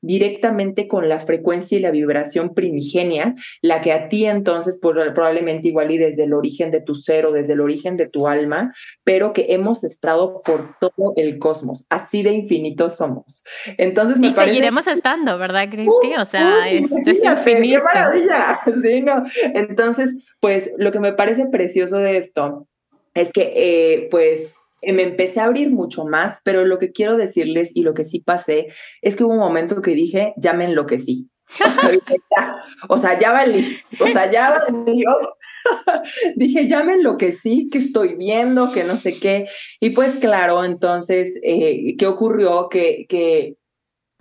directamente 0.01 0.87
con 0.87 1.07
la 1.07 1.19
frecuencia 1.19 1.77
y 1.77 1.81
la 1.81 1.91
vibración 1.91 2.53
primigenia, 2.53 3.35
la 3.61 3.81
que 3.81 3.93
a 3.93 4.09
ti 4.09 4.25
entonces 4.25 4.79
probablemente 4.81 5.67
igual 5.67 5.91
y 5.91 5.97
desde 5.97 6.23
el 6.23 6.33
origen 6.33 6.71
de 6.71 6.81
tu 6.81 6.95
ser 6.95 7.25
o 7.27 7.31
desde 7.31 7.53
el 7.53 7.61
origen 7.61 7.97
de 7.97 8.07
tu 8.07 8.27
alma, 8.27 8.73
pero 9.03 9.31
que 9.31 9.47
hemos 9.49 9.83
estado 9.83 10.41
por 10.43 10.75
todo 10.79 11.13
el 11.15 11.37
cosmos, 11.37 11.85
así 11.89 12.23
de 12.23 12.31
infinitos 12.31 12.97
somos. 12.97 13.43
Entonces 13.77 14.17
me 14.19 14.27
y 14.27 14.31
seguiremos 14.31 14.87
estando, 14.87 15.37
¿verdad, 15.37 15.69
Cristi? 15.69 16.15
o 16.17 16.25
sea, 16.25 16.69
esto 16.69 16.95
es 17.05 17.23
infinito. 17.23 17.79
¡Qué 17.79 17.83
maravilla! 17.83 18.59
Sí, 18.81 19.01
no. 19.01 19.23
Entonces, 19.53 20.15
pues 20.39 20.71
lo 20.77 20.91
que 20.91 20.99
me 20.99 21.13
parece 21.13 21.45
precioso 21.45 21.97
de 21.97 22.17
esto 22.17 22.67
es 23.13 23.31
que, 23.31 23.51
eh, 23.55 24.07
pues, 24.09 24.53
me 24.81 25.03
empecé 25.03 25.39
a 25.39 25.45
abrir 25.45 25.71
mucho 25.71 26.05
más, 26.05 26.41
pero 26.43 26.65
lo 26.65 26.77
que 26.77 26.91
quiero 26.91 27.17
decirles 27.17 27.71
y 27.73 27.83
lo 27.83 27.93
que 27.93 28.05
sí 28.05 28.19
pasé 28.19 28.67
es 29.01 29.15
que 29.15 29.23
hubo 29.23 29.33
un 29.33 29.39
momento 29.39 29.81
que 29.81 29.91
dije, 29.91 30.33
ya 30.37 30.53
me 30.53 30.65
enloquecí. 30.65 31.29
o 32.87 32.97
sea, 32.97 33.19
ya 33.19 33.31
valí, 33.31 33.77
o 33.99 34.07
sea, 34.07 34.31
ya 34.31 34.51
valí. 34.51 35.03
dije, 36.35 36.67
ya 36.67 36.83
me 36.83 36.93
enloquecí, 36.93 37.69
que 37.69 37.77
estoy 37.77 38.15
viendo, 38.15 38.71
que 38.71 38.83
no 38.83 38.97
sé 38.97 39.19
qué. 39.19 39.47
Y 39.79 39.91
pues 39.91 40.15
claro, 40.15 40.63
entonces, 40.63 41.33
eh, 41.43 41.95
¿qué 41.97 42.07
ocurrió? 42.07 42.69
Que, 42.69 43.05
que 43.07 43.57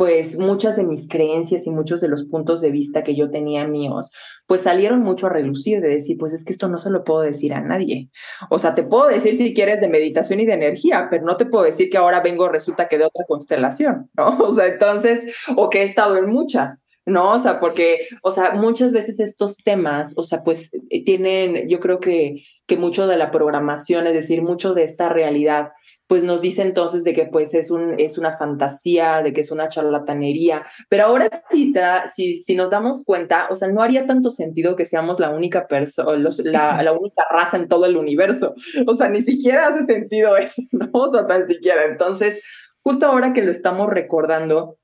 pues 0.00 0.38
muchas 0.38 0.76
de 0.78 0.84
mis 0.84 1.06
creencias 1.10 1.66
y 1.66 1.70
muchos 1.70 2.00
de 2.00 2.08
los 2.08 2.24
puntos 2.24 2.62
de 2.62 2.70
vista 2.70 3.04
que 3.04 3.14
yo 3.14 3.30
tenía 3.30 3.66
míos, 3.68 4.10
pues 4.46 4.62
salieron 4.62 5.00
mucho 5.00 5.26
a 5.26 5.28
relucir 5.28 5.82
de 5.82 5.88
decir, 5.88 6.16
pues 6.18 6.32
es 6.32 6.42
que 6.42 6.54
esto 6.54 6.70
no 6.70 6.78
se 6.78 6.88
lo 6.88 7.04
puedo 7.04 7.20
decir 7.20 7.52
a 7.52 7.60
nadie. 7.60 8.08
O 8.48 8.58
sea, 8.58 8.74
te 8.74 8.82
puedo 8.82 9.08
decir 9.08 9.34
si 9.34 9.52
quieres 9.52 9.78
de 9.78 9.90
meditación 9.90 10.40
y 10.40 10.46
de 10.46 10.54
energía, 10.54 11.08
pero 11.10 11.26
no 11.26 11.36
te 11.36 11.44
puedo 11.44 11.64
decir 11.64 11.90
que 11.90 11.98
ahora 11.98 12.20
vengo, 12.20 12.48
resulta 12.48 12.88
que 12.88 12.96
de 12.96 13.04
otra 13.04 13.26
constelación, 13.28 14.08
¿no? 14.16 14.38
O 14.40 14.54
sea, 14.54 14.68
entonces, 14.68 15.36
o 15.54 15.68
que 15.68 15.82
he 15.82 15.84
estado 15.84 16.16
en 16.16 16.30
muchas. 16.30 16.79
¿No? 17.06 17.32
O 17.32 17.38
sea, 17.40 17.60
porque, 17.60 18.08
o 18.22 18.30
sea, 18.30 18.52
muchas 18.52 18.92
veces 18.92 19.20
estos 19.20 19.56
temas, 19.56 20.14
o 20.16 20.22
sea, 20.22 20.42
pues 20.42 20.70
eh, 20.90 21.04
tienen, 21.04 21.68
yo 21.68 21.80
creo 21.80 22.00
que, 22.00 22.42
que 22.66 22.76
mucho 22.76 23.06
de 23.06 23.16
la 23.16 23.30
programación, 23.30 24.06
es 24.06 24.12
decir, 24.12 24.42
mucho 24.42 24.74
de 24.74 24.84
esta 24.84 25.08
realidad, 25.08 25.70
pues 26.06 26.24
nos 26.24 26.40
dice 26.40 26.62
entonces 26.62 27.04
de 27.04 27.14
que 27.14 27.26
pues 27.26 27.54
es, 27.54 27.70
un, 27.70 27.98
es 27.98 28.18
una 28.18 28.36
fantasía, 28.36 29.22
de 29.22 29.32
que 29.32 29.40
es 29.40 29.50
una 29.50 29.68
charlatanería, 29.68 30.62
pero 30.88 31.04
ahora 31.04 31.28
sí, 31.50 31.72
si, 32.14 32.42
si 32.42 32.54
nos 32.54 32.70
damos 32.70 33.04
cuenta, 33.04 33.48
o 33.50 33.54
sea, 33.54 33.68
no 33.68 33.82
haría 33.82 34.06
tanto 34.06 34.30
sentido 34.30 34.76
que 34.76 34.84
seamos 34.84 35.20
la 35.20 35.30
única 35.30 35.66
persona, 35.66 36.28
la, 36.44 36.82
la 36.82 36.92
única 36.92 37.24
raza 37.30 37.56
en 37.56 37.68
todo 37.68 37.86
el 37.86 37.96
universo, 37.96 38.54
o 38.86 38.96
sea, 38.96 39.08
ni 39.08 39.22
siquiera 39.22 39.68
hace 39.68 39.84
sentido 39.86 40.36
eso, 40.36 40.62
¿no? 40.72 40.90
O 40.92 41.12
sea, 41.12 41.26
tan 41.26 41.46
siquiera. 41.48 41.84
Entonces, 41.84 42.40
justo 42.82 43.06
ahora 43.06 43.32
que 43.32 43.42
lo 43.42 43.50
estamos 43.50 43.88
recordando, 43.88 44.79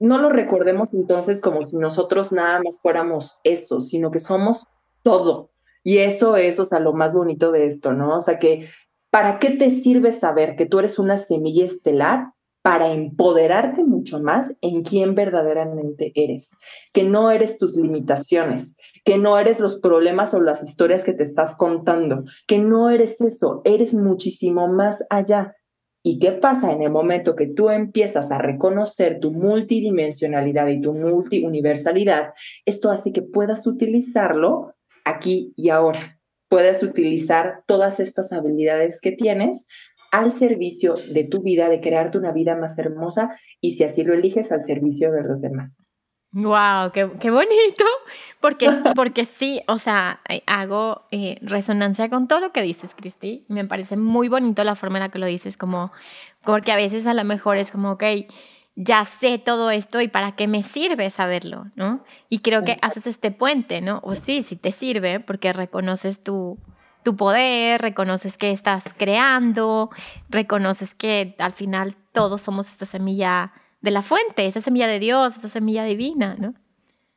no 0.00 0.18
lo 0.18 0.30
recordemos 0.30 0.92
entonces 0.94 1.40
como 1.40 1.62
si 1.62 1.76
nosotros 1.76 2.32
nada 2.32 2.60
más 2.64 2.80
fuéramos 2.80 3.38
eso, 3.44 3.80
sino 3.80 4.10
que 4.10 4.18
somos 4.18 4.66
todo. 5.02 5.50
Y 5.84 5.98
eso 5.98 6.36
es, 6.36 6.58
o 6.58 6.64
sea, 6.64 6.80
lo 6.80 6.92
más 6.94 7.14
bonito 7.14 7.52
de 7.52 7.66
esto, 7.66 7.92
¿no? 7.92 8.16
O 8.16 8.20
sea, 8.20 8.38
que 8.38 8.66
¿para 9.10 9.38
qué 9.38 9.50
te 9.50 9.70
sirve 9.70 10.12
saber 10.12 10.56
que 10.56 10.66
tú 10.66 10.78
eres 10.78 10.98
una 10.98 11.16
semilla 11.16 11.64
estelar? 11.64 12.32
Para 12.62 12.92
empoderarte 12.92 13.84
mucho 13.84 14.20
más 14.20 14.54
en 14.60 14.82
quién 14.82 15.14
verdaderamente 15.14 16.12
eres, 16.14 16.50
que 16.92 17.04
no 17.04 17.30
eres 17.30 17.56
tus 17.56 17.74
limitaciones, 17.74 18.76
que 19.02 19.16
no 19.16 19.38
eres 19.38 19.60
los 19.60 19.80
problemas 19.80 20.34
o 20.34 20.40
las 20.42 20.62
historias 20.62 21.02
que 21.02 21.14
te 21.14 21.22
estás 21.22 21.56
contando, 21.56 22.22
que 22.46 22.58
no 22.58 22.90
eres 22.90 23.18
eso, 23.22 23.62
eres 23.64 23.94
muchísimo 23.94 24.68
más 24.68 25.02
allá 25.08 25.56
¿Y 26.02 26.18
qué 26.18 26.32
pasa 26.32 26.72
en 26.72 26.82
el 26.82 26.90
momento 26.90 27.36
que 27.36 27.46
tú 27.46 27.68
empiezas 27.68 28.30
a 28.30 28.38
reconocer 28.38 29.20
tu 29.20 29.32
multidimensionalidad 29.32 30.68
y 30.68 30.80
tu 30.80 30.94
multiuniversalidad? 30.94 32.32
Esto 32.64 32.90
hace 32.90 33.12
que 33.12 33.22
puedas 33.22 33.66
utilizarlo 33.66 34.74
aquí 35.04 35.52
y 35.56 35.68
ahora. 35.68 36.18
Puedas 36.48 36.82
utilizar 36.82 37.62
todas 37.66 38.00
estas 38.00 38.32
habilidades 38.32 39.00
que 39.00 39.12
tienes 39.12 39.66
al 40.10 40.32
servicio 40.32 40.94
de 41.12 41.24
tu 41.24 41.42
vida, 41.42 41.68
de 41.68 41.80
crearte 41.80 42.18
una 42.18 42.32
vida 42.32 42.56
más 42.56 42.78
hermosa 42.78 43.30
y 43.60 43.74
si 43.74 43.84
así 43.84 44.02
lo 44.02 44.14
eliges, 44.14 44.50
al 44.52 44.64
servicio 44.64 45.12
de 45.12 45.22
los 45.22 45.40
demás. 45.40 45.84
Wow, 46.32 46.92
qué, 46.92 47.10
qué, 47.18 47.30
bonito, 47.30 47.84
porque, 48.40 48.70
porque 48.94 49.24
sí, 49.24 49.62
o 49.66 49.78
sea, 49.78 50.20
eh, 50.28 50.44
hago 50.46 51.06
eh, 51.10 51.38
resonancia 51.42 52.08
con 52.08 52.28
todo 52.28 52.38
lo 52.38 52.52
que 52.52 52.62
dices, 52.62 52.94
Cristi. 52.94 53.44
Me 53.48 53.64
parece 53.64 53.96
muy 53.96 54.28
bonito 54.28 54.62
la 54.62 54.76
forma 54.76 54.98
en 54.98 55.04
la 55.04 55.08
que 55.08 55.18
lo 55.18 55.26
dices, 55.26 55.56
como, 55.56 55.90
porque 56.44 56.70
a 56.70 56.76
veces 56.76 57.06
a 57.06 57.14
lo 57.14 57.24
mejor 57.24 57.56
es 57.56 57.72
como, 57.72 57.92
ok, 57.92 58.04
ya 58.76 59.04
sé 59.04 59.38
todo 59.38 59.72
esto 59.72 60.00
y 60.00 60.06
para 60.06 60.36
qué 60.36 60.46
me 60.46 60.62
sirve 60.62 61.10
saberlo, 61.10 61.66
¿no? 61.74 62.04
Y 62.28 62.38
creo 62.38 62.64
que 62.64 62.76
haces 62.80 63.08
este 63.08 63.32
puente, 63.32 63.80
¿no? 63.80 64.00
O 64.04 64.14
sí, 64.14 64.42
sí 64.42 64.54
te 64.54 64.70
sirve 64.70 65.18
porque 65.18 65.52
reconoces 65.52 66.22
tu, 66.22 66.58
tu 67.02 67.16
poder, 67.16 67.80
reconoces 67.82 68.36
que 68.36 68.52
estás 68.52 68.84
creando, 68.96 69.90
reconoces 70.28 70.94
que 70.94 71.34
al 71.38 71.52
final 71.54 71.96
todos 72.12 72.42
somos 72.42 72.68
esta 72.68 72.86
semilla 72.86 73.52
de 73.80 73.90
la 73.90 74.02
fuente, 74.02 74.46
esa 74.46 74.60
semilla 74.60 74.86
de 74.86 74.98
Dios, 74.98 75.36
esa 75.36 75.48
semilla 75.48 75.84
divina, 75.84 76.36
¿no? 76.38 76.54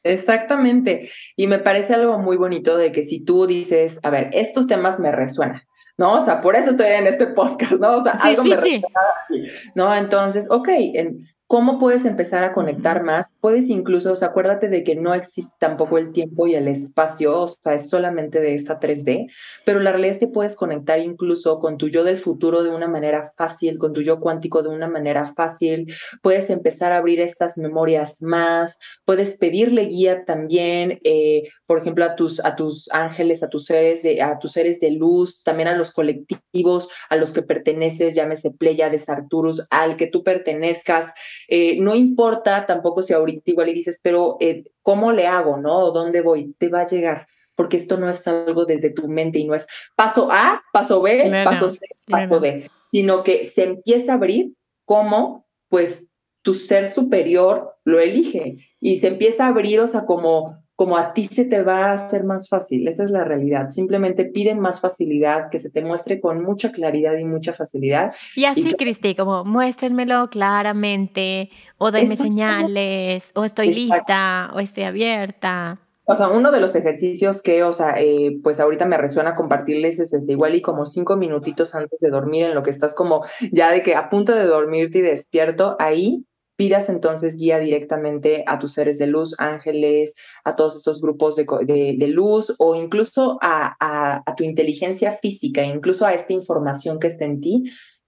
Exactamente. 0.04 1.10
Y 1.36 1.48
me 1.48 1.60
parece 1.60 1.94
algo 1.94 2.20
muy 2.20 2.38
bonito 2.38 2.78
de 2.78 2.92
que 2.92 3.04
si 3.04 3.24
tú 3.24 3.48
dices, 3.48 4.00
a 4.04 4.10
ver, 4.10 4.30
estos 4.34 4.68
temas 4.68 5.00
me 5.00 5.12
resuenan, 5.12 5.62
¿no? 5.98 6.14
O 6.14 6.26
sea, 6.26 6.42
por 6.42 6.56
eso 6.56 6.72
estoy 6.72 6.88
en 6.88 7.08
este 7.08 7.28
podcast, 7.28 7.74
¿no? 7.74 7.98
O 7.98 8.04
sea, 8.04 8.14
algo 8.14 8.44
me 8.44 8.56
resuena 8.56 8.88
aquí, 9.24 9.44
¿no? 9.76 9.96
Entonces, 9.96 10.48
ok, 10.50 10.68
en, 10.70 11.28
¿Cómo 11.54 11.78
puedes 11.78 12.04
empezar 12.06 12.44
a 12.44 12.52
conectar 12.52 13.04
más? 13.04 13.36
Puedes 13.40 13.70
incluso, 13.70 14.14
o 14.14 14.16
sea, 14.16 14.30
acuérdate 14.30 14.70
de 14.70 14.84
que 14.84 14.96
no 14.96 15.14
existe 15.14 15.54
tampoco 15.60 16.00
el 16.00 16.12
tiempo 16.12 16.48
y 16.48 16.56
el 16.56 16.68
espacio, 16.68 17.42
o 17.42 17.48
sea, 17.48 17.76
es 17.76 17.92
solamente 17.92 18.42
de 18.42 18.56
esta 18.56 18.80
3D, 18.80 19.30
pero 19.64 19.80
la 19.80 19.92
realidad 19.92 20.16
es 20.16 20.20
que 20.20 20.28
puedes 20.28 20.56
conectar 20.56 20.98
incluso 20.98 21.60
con 21.60 21.78
tu 21.78 21.90
yo 21.90 22.04
del 22.04 22.18
futuro 22.18 22.64
de 22.64 22.72
una 22.72 22.88
manera 22.88 23.32
fácil, 23.38 23.78
con 23.78 23.94
tu 23.94 24.02
yo 24.02 24.20
cuántico 24.20 24.64
de 24.64 24.70
una 24.70 24.88
manera 24.88 25.28
fácil, 25.28 25.94
puedes 26.24 26.50
empezar 26.50 26.92
a 26.92 26.98
abrir 26.98 27.20
estas 27.20 27.60
memorias 27.60 28.24
más, 28.24 28.80
puedes 29.06 29.38
pedirle 29.38 29.86
guía 29.86 30.26
también, 30.26 31.02
eh, 31.04 31.50
por 31.74 31.82
ejemplo, 31.82 32.06
a 32.06 32.16
tus, 32.16 32.40
a 32.46 32.56
tus 32.56 32.88
ángeles, 32.92 33.42
a 33.42 33.50
tus 33.50 33.66
seres 33.66 34.04
de, 34.04 34.22
a 34.22 34.38
tus 34.38 34.52
seres 34.52 34.80
de 34.80 34.92
luz, 34.92 35.42
también 35.42 35.68
a 35.68 35.76
los 35.76 35.90
colectivos 35.90 36.88
a 37.10 37.16
los 37.16 37.32
que 37.32 37.42
perteneces, 37.42 38.14
llámese 38.14 38.52
de 38.60 39.04
Arturus, 39.08 39.66
al 39.72 39.98
que 39.98 40.06
tú 40.06 40.24
pertenezcas. 40.24 41.12
Eh, 41.48 41.80
no 41.80 41.96
importa 41.96 42.68
tampoco 42.68 43.02
si 43.02 43.12
ahorita 43.14 43.50
igual 43.50 43.70
y 43.70 43.74
dices, 43.74 44.00
pero 44.04 44.38
eh, 44.40 44.66
¿cómo 44.84 45.14
le 45.14 45.26
hago, 45.26 45.58
no? 45.58 45.80
¿O 45.80 45.92
dónde 45.92 46.22
voy? 46.22 46.54
Te 46.60 46.70
va 46.70 46.82
a 46.82 46.88
llegar, 46.88 47.26
porque 47.56 47.78
esto 47.78 47.98
no 47.98 48.08
es 48.08 48.28
algo 48.28 48.66
desde 48.66 48.92
tu 48.92 49.08
mente 49.08 49.40
y 49.40 49.46
no 49.46 49.56
es 49.56 49.66
paso 49.96 50.32
A, 50.32 50.62
paso 50.72 51.02
B, 51.02 51.44
paso 51.44 51.72
C, 51.72 51.88
paso 52.08 52.40
D, 52.40 52.70
sino 52.92 53.24
que 53.24 53.46
se 53.46 53.64
empieza 53.64 54.12
a 54.12 54.18
abrir 54.18 54.54
como, 54.86 55.48
pues, 55.70 56.08
tu 56.44 56.54
ser 56.54 56.88
superior 56.88 57.74
lo 57.84 58.00
elige 58.00 58.58
y 58.80 59.00
se 59.00 59.08
empieza 59.08 59.46
a 59.46 59.48
abrir, 59.48 59.80
o 59.80 59.88
sea, 59.88 60.06
como 60.06 60.63
como 60.76 60.98
a 60.98 61.14
ti 61.14 61.28
se 61.28 61.46
te 61.46 61.62
va 61.62 61.92
a 61.92 61.94
hacer 61.94 62.24
más 62.24 62.50
fácil. 62.50 62.88
Esa 62.88 63.04
es 63.04 63.12
la 63.12 63.24
realidad. 63.24 63.70
Simplemente 63.70 64.26
piden 64.26 64.60
más 64.60 64.82
facilidad, 64.82 65.50
que 65.50 65.60
se 65.60 65.70
te 65.70 65.84
muestre 65.84 66.20
con 66.20 66.44
mucha 66.44 66.72
claridad 66.72 67.18
y 67.18 67.26
mucha 67.26 67.54
facilidad. 67.54 68.14
Y 68.36 68.46
así, 68.46 68.74
Cristi, 68.74 69.16
como 69.16 69.46
muéstrenmelo 69.46 70.30
claramente, 70.30 71.50
o 71.78 71.92
denme 71.92 72.16
señales, 72.16 73.32
o 73.36 73.46
estoy 73.46 73.74
lista, 73.74 74.52
o 74.56 74.60
estoy 74.60 74.84
abierta. 74.84 75.80
O 76.06 76.16
sea, 76.16 76.28
uno 76.28 76.52
de 76.52 76.60
los 76.60 76.76
ejercicios 76.76 77.42
que, 77.42 77.64
o 77.64 77.72
sea, 77.72 77.96
eh, 77.98 78.38
pues 78.44 78.60
ahorita 78.60 78.86
me 78.86 78.98
resuena 78.98 79.36
compartirles 79.36 80.00
es 80.00 80.14
ese, 80.14 80.34
igual 80.34 80.54
y 80.54 80.62
como 80.62 80.86
cinco 80.86 81.16
minutitos 81.16 81.76
antes 81.76 82.00
de 82.02 82.10
dormir, 82.10 82.46
en 82.46 82.56
lo 82.56 82.64
que 82.64 82.72
estás 82.72 82.94
como 82.94 83.24
ya 83.54 83.72
de 83.72 83.84
que 83.84 83.96
a 83.96 84.10
punto 84.10 84.36
de 84.36 84.46
dormirte 84.46 84.98
y 84.98 85.02
despierto, 85.02 85.78
ahí 85.80 86.26
pidas 86.56 86.90
entonces 86.90 87.38
guía 87.38 87.60
directamente 87.60 88.44
a 88.48 88.60
tus 88.60 88.74
seres 88.74 88.98
de 88.98 89.08
luz, 89.08 89.36
ángeles, 89.40 90.16
a 90.44 90.56
todos 90.56 90.76
estos 90.76 91.02
grupos 91.02 91.36
de, 91.36 91.46
de, 91.66 92.08
luz 92.08 92.54
o 92.60 92.76
incluso 92.76 93.38
a, 93.42 93.76
a, 93.80 94.36
tu 94.36 94.44
inteligencia 94.44 95.14
física, 95.14 95.64
incluso 95.64 96.06
a 96.06 96.14
esta 96.14 96.34
información 96.34 97.00
que 97.00 97.08
está 97.08 97.26
en 97.26 97.42
ti, 97.42 97.64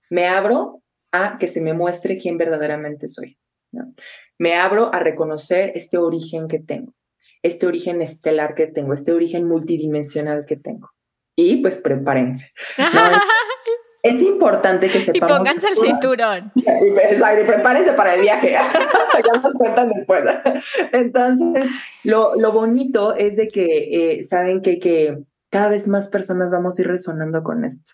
me 0.10 0.28
abro 0.28 0.84
a 1.12 1.38
que 1.40 1.48
se 1.48 1.62
me 1.62 1.74
muestre 1.74 2.18
quién 2.18 2.38
verdaderamente 2.38 3.08
soy. 3.08 3.38
Me 4.38 4.56
abro 4.56 4.94
a 4.94 5.00
reconocer 5.00 5.72
este 5.76 5.98
origen 5.98 6.48
que 6.48 6.60
tengo, 6.60 6.94
este 7.42 7.68
origen 7.68 8.02
estelar 8.02 8.56
que 8.56 8.68
tengo, 8.68 8.94
este 8.94 9.12
origen 9.12 9.48
multidimensional 9.48 10.46
que 10.46 10.56
tengo. 10.56 10.92
Y 11.36 11.58
pues 11.58 11.80
prepárense. 11.80 12.52
es 14.06 14.22
importante 14.22 14.90
que 14.90 15.00
sepamos. 15.00 15.16
Y 15.16 15.34
pónganse 15.34 15.68
el 15.68 15.78
cinturón. 15.78 16.52
Y, 16.56 17.44
prepárense 17.46 17.94
para 17.94 18.14
el 18.14 18.22
viaje. 18.22 18.52
ya 18.52 19.42
nos 19.42 19.54
cuentan 19.54 19.90
después. 19.90 20.24
Entonces, 20.92 21.66
lo, 22.04 22.36
lo 22.36 22.52
bonito 22.52 23.16
es 23.16 23.36
de 23.36 23.48
que, 23.48 23.66
eh, 23.66 24.28
saben 24.28 24.62
que, 24.62 24.80
que 24.80 25.18
cada 25.50 25.70
vez 25.70 25.88
más 25.88 26.10
personas 26.10 26.52
vamos 26.52 26.78
a 26.78 26.82
ir 26.84 26.88
resonando 26.88 27.42
con 27.42 27.66
esto. 27.66 27.94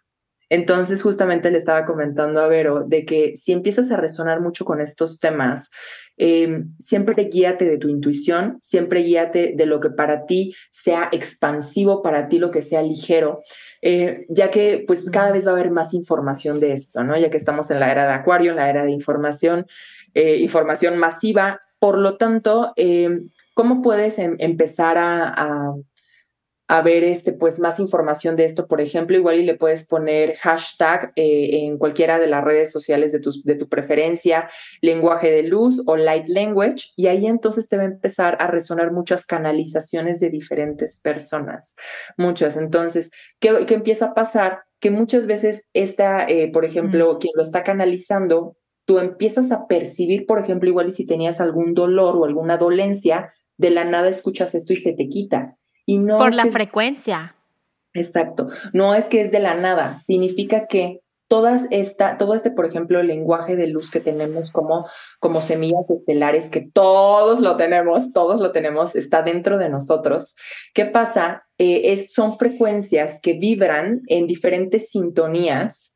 Entonces, 0.51 1.01
justamente 1.01 1.49
le 1.49 1.57
estaba 1.57 1.85
comentando 1.85 2.41
a 2.41 2.49
Vero 2.49 2.83
de 2.85 3.05
que 3.05 3.37
si 3.37 3.53
empiezas 3.53 3.89
a 3.89 3.95
resonar 3.95 4.41
mucho 4.41 4.65
con 4.65 4.81
estos 4.81 5.21
temas, 5.21 5.69
eh, 6.17 6.65
siempre 6.77 7.29
guíate 7.31 7.63
de 7.63 7.77
tu 7.77 7.87
intuición, 7.87 8.59
siempre 8.61 8.99
guíate 8.99 9.53
de 9.55 9.65
lo 9.65 9.79
que 9.79 9.91
para 9.91 10.25
ti 10.25 10.53
sea 10.69 11.07
expansivo, 11.13 12.01
para 12.01 12.27
ti 12.27 12.37
lo 12.37 12.51
que 12.51 12.63
sea 12.63 12.81
ligero, 12.81 13.39
eh, 13.81 14.25
ya 14.27 14.51
que 14.51 14.83
pues 14.85 15.09
cada 15.09 15.31
vez 15.31 15.47
va 15.47 15.51
a 15.51 15.53
haber 15.53 15.71
más 15.71 15.93
información 15.93 16.59
de 16.59 16.73
esto, 16.73 17.01
¿no? 17.05 17.17
Ya 17.17 17.29
que 17.29 17.37
estamos 17.37 17.71
en 17.71 17.79
la 17.79 17.89
era 17.89 18.05
de 18.05 18.11
Acuario, 18.11 18.51
en 18.51 18.57
la 18.57 18.69
era 18.69 18.83
de 18.83 18.91
información, 18.91 19.67
eh, 20.13 20.35
información 20.35 20.97
masiva. 20.97 21.61
Por 21.79 21.97
lo 21.97 22.17
tanto, 22.17 22.73
¿cómo 23.53 23.81
puedes 23.81 24.19
em, 24.19 24.35
empezar 24.39 24.97
a 24.97 25.73
ver 26.81 27.03
este, 27.03 27.34
pues, 27.34 27.60
más 27.60 27.81
información 27.81 28.38
de 28.38 28.45
esto, 28.45 28.65
por 28.65 28.79
ejemplo, 28.79 29.17
igual 29.17 29.38
y 29.38 29.43
le 29.43 29.55
puedes 29.55 29.86
poner 29.86 30.38
hashtag 30.38 31.12
eh, 31.17 31.65
en 31.65 31.77
cualquiera 31.77 32.17
de 32.17 32.27
las 32.27 32.45
redes 32.45 32.71
sociales 32.71 33.12
de 33.12 33.19
tu, 33.19 33.31
de 33.43 33.55
tu 33.55 33.67
preferencia, 33.67 34.49
lenguaje 34.79 35.29
de 35.29 35.43
luz 35.43 35.84
o 35.86 35.97
light 35.97 36.29
language, 36.29 36.93
y 36.95 37.07
ahí 37.07 37.25
entonces 37.25 37.67
te 37.67 37.75
va 37.75 37.84
a 37.84 37.88
empezar 37.88 38.38
a 38.39 38.47
resonar 38.47 38.93
muchas 38.93 39.25
canalizaciones 39.25 40.21
de 40.21 40.29
diferentes 40.29 41.01
personas, 41.01 41.75
muchas. 42.15 42.55
Entonces, 42.55 43.12
¿qué, 43.41 43.65
qué 43.67 43.73
empieza 43.73 44.05
a 44.05 44.13
pasar? 44.13 44.62
Que 44.79 44.91
muchas 44.91 45.27
veces 45.27 45.67
esta, 45.73 46.25
eh, 46.25 46.49
por 46.53 46.63
ejemplo, 46.63 47.19
quien 47.19 47.34
lo 47.36 47.43
está 47.43 47.65
canalizando, 47.65 48.55
tú 48.86 48.97
empiezas 48.99 49.51
a 49.51 49.67
percibir, 49.67 50.25
por 50.25 50.39
ejemplo, 50.39 50.69
igual 50.69 50.88
y 50.88 50.91
si 50.91 51.05
tenías 51.05 51.41
algún 51.41 51.73
dolor 51.73 52.15
o 52.15 52.23
alguna 52.23 52.55
dolencia, 52.55 53.29
de 53.57 53.71
la 53.71 53.84
nada 53.84 54.07
escuchas 54.07 54.55
esto 54.55 54.71
y 54.71 54.77
se 54.77 54.93
te 54.93 55.10
quita 55.10 55.57
por 55.85 56.33
la 56.33 56.47
frecuencia. 56.47 57.35
Exacto. 57.93 58.49
No 58.73 58.93
es 58.95 59.05
que 59.05 59.21
es 59.21 59.31
de 59.31 59.39
la 59.39 59.55
nada. 59.55 59.99
Significa 59.99 60.67
que 60.67 61.01
todas 61.31 61.63
esta, 61.71 62.17
todo 62.17 62.33
este, 62.33 62.51
por 62.51 62.65
ejemplo, 62.65 62.99
el 62.99 63.07
lenguaje 63.07 63.55
de 63.55 63.67
luz 63.67 63.89
que 63.89 64.01
tenemos 64.01 64.51
como, 64.51 64.85
como 65.19 65.41
semillas 65.41 65.89
estelares, 65.89 66.49
que 66.49 66.69
todos 66.73 67.39
lo 67.39 67.55
tenemos, 67.55 68.11
todos 68.11 68.41
lo 68.41 68.51
tenemos, 68.51 68.97
está 68.97 69.21
dentro 69.21 69.57
de 69.57 69.69
nosotros. 69.69 70.35
¿Qué 70.73 70.85
pasa? 70.85 71.45
Eh, 71.57 71.93
es, 71.93 72.11
son 72.11 72.37
frecuencias 72.37 73.21
que 73.21 73.31
vibran 73.31 74.01
en 74.07 74.27
diferentes 74.27 74.89
sintonías 74.89 75.93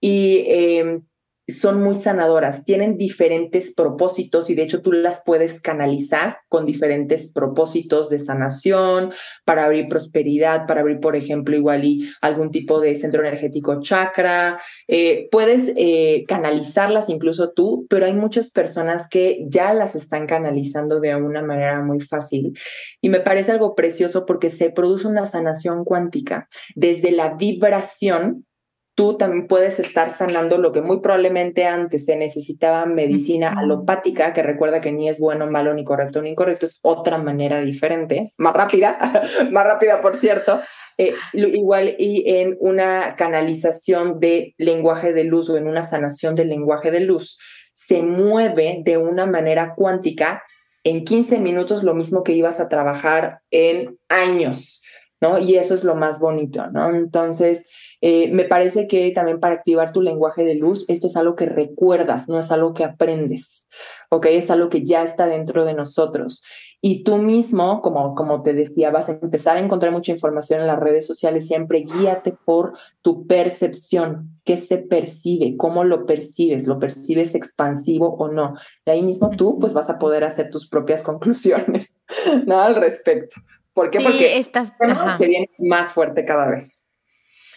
y 0.00 0.44
eh, 0.48 1.00
son 1.48 1.82
muy 1.82 1.96
sanadoras, 1.96 2.64
tienen 2.64 2.96
diferentes 2.96 3.74
propósitos 3.74 4.50
y 4.50 4.54
de 4.54 4.62
hecho 4.62 4.82
tú 4.82 4.92
las 4.92 5.22
puedes 5.24 5.60
canalizar 5.60 6.38
con 6.48 6.66
diferentes 6.66 7.30
propósitos 7.30 8.08
de 8.08 8.18
sanación, 8.18 9.12
para 9.44 9.64
abrir 9.64 9.88
prosperidad, 9.88 10.66
para 10.66 10.80
abrir, 10.80 11.00
por 11.00 11.16
ejemplo, 11.16 11.56
igual 11.56 11.84
y 11.84 12.10
algún 12.20 12.50
tipo 12.50 12.80
de 12.80 12.94
centro 12.94 13.20
energético 13.22 13.80
chakra. 13.80 14.60
Eh, 14.88 15.28
puedes 15.30 15.72
eh, 15.76 16.24
canalizarlas 16.26 17.08
incluso 17.08 17.52
tú, 17.52 17.86
pero 17.88 18.06
hay 18.06 18.14
muchas 18.14 18.50
personas 18.50 19.08
que 19.08 19.44
ya 19.48 19.74
las 19.74 19.94
están 19.94 20.26
canalizando 20.26 21.00
de 21.00 21.14
una 21.16 21.42
manera 21.42 21.82
muy 21.82 22.00
fácil. 22.00 22.56
Y 23.00 23.08
me 23.08 23.20
parece 23.20 23.52
algo 23.52 23.74
precioso 23.74 24.26
porque 24.26 24.50
se 24.50 24.70
produce 24.70 25.06
una 25.06 25.26
sanación 25.26 25.84
cuántica 25.84 26.48
desde 26.74 27.10
la 27.10 27.34
vibración 27.34 28.46
tú 28.94 29.16
también 29.16 29.46
puedes 29.48 29.78
estar 29.78 30.10
sanando 30.10 30.58
lo 30.58 30.72
que 30.72 30.80
muy 30.80 31.00
probablemente 31.00 31.66
antes 31.66 32.04
se 32.04 32.16
necesitaba 32.16 32.86
medicina 32.86 33.54
alopática, 33.56 34.32
que 34.32 34.42
recuerda 34.42 34.80
que 34.80 34.92
ni 34.92 35.08
es 35.08 35.18
bueno, 35.18 35.50
malo, 35.50 35.74
ni 35.74 35.84
correcto, 35.84 36.22
ni 36.22 36.30
incorrecto, 36.30 36.66
es 36.66 36.78
otra 36.82 37.18
manera 37.18 37.60
diferente, 37.60 38.32
más 38.36 38.54
rápida, 38.54 38.98
más 39.50 39.64
rápida, 39.64 40.00
por 40.00 40.16
cierto. 40.16 40.60
Eh, 40.96 41.14
igual 41.32 41.96
y 41.98 42.36
en 42.36 42.56
una 42.60 43.16
canalización 43.16 44.20
de 44.20 44.54
lenguaje 44.58 45.12
de 45.12 45.24
luz 45.24 45.50
o 45.50 45.56
en 45.56 45.66
una 45.66 45.82
sanación 45.82 46.36
del 46.36 46.48
lenguaje 46.48 46.92
de 46.92 47.00
luz, 47.00 47.38
se 47.74 48.02
mueve 48.02 48.80
de 48.84 48.98
una 48.98 49.26
manera 49.26 49.74
cuántica 49.74 50.44
en 50.84 51.04
15 51.04 51.40
minutos 51.40 51.82
lo 51.82 51.94
mismo 51.94 52.22
que 52.22 52.32
ibas 52.32 52.60
a 52.60 52.68
trabajar 52.68 53.40
en 53.50 53.98
años. 54.08 54.82
¿No? 55.20 55.38
Y 55.38 55.56
eso 55.56 55.74
es 55.74 55.84
lo 55.84 55.94
más 55.94 56.20
bonito, 56.20 56.70
¿no? 56.70 56.94
Entonces, 56.94 57.66
eh, 58.00 58.30
me 58.32 58.44
parece 58.44 58.86
que 58.86 59.10
también 59.12 59.40
para 59.40 59.54
activar 59.54 59.92
tu 59.92 60.02
lenguaje 60.02 60.44
de 60.44 60.54
luz, 60.54 60.84
esto 60.88 61.06
es 61.06 61.16
algo 61.16 61.36
que 61.36 61.46
recuerdas, 61.46 62.28
no 62.28 62.38
es 62.38 62.50
algo 62.50 62.74
que 62.74 62.84
aprendes, 62.84 63.66
¿ok? 64.10 64.26
Es 64.26 64.50
algo 64.50 64.68
que 64.68 64.84
ya 64.84 65.02
está 65.02 65.26
dentro 65.26 65.64
de 65.64 65.74
nosotros. 65.74 66.42
Y 66.86 67.02
tú 67.02 67.16
mismo, 67.16 67.80
como, 67.80 68.14
como 68.14 68.42
te 68.42 68.52
decía, 68.52 68.90
vas 68.90 69.08
a 69.08 69.12
empezar 69.12 69.56
a 69.56 69.60
encontrar 69.60 69.90
mucha 69.90 70.12
información 70.12 70.60
en 70.60 70.66
las 70.66 70.78
redes 70.78 71.06
sociales, 71.06 71.46
siempre 71.46 71.80
guíate 71.80 72.36
por 72.44 72.74
tu 73.00 73.26
percepción, 73.26 74.38
qué 74.44 74.58
se 74.58 74.76
percibe, 74.76 75.56
cómo 75.56 75.84
lo 75.84 76.04
percibes, 76.04 76.66
lo 76.66 76.78
percibes 76.78 77.34
expansivo 77.34 78.14
o 78.16 78.28
no. 78.28 78.52
De 78.84 78.92
ahí 78.92 79.02
mismo 79.02 79.30
tú, 79.30 79.58
pues 79.58 79.72
vas 79.72 79.88
a 79.88 79.98
poder 79.98 80.24
hacer 80.24 80.50
tus 80.50 80.68
propias 80.68 81.02
conclusiones, 81.02 81.96
¿no? 82.46 82.60
Al 82.60 82.76
respecto. 82.76 83.40
¿Por 83.74 83.90
qué? 83.90 84.00
Porque 84.00 84.38
estás, 84.38 84.72
se 85.18 85.26
viene 85.26 85.50
más 85.58 85.92
fuerte 85.92 86.24
cada 86.24 86.48
vez. 86.48 86.84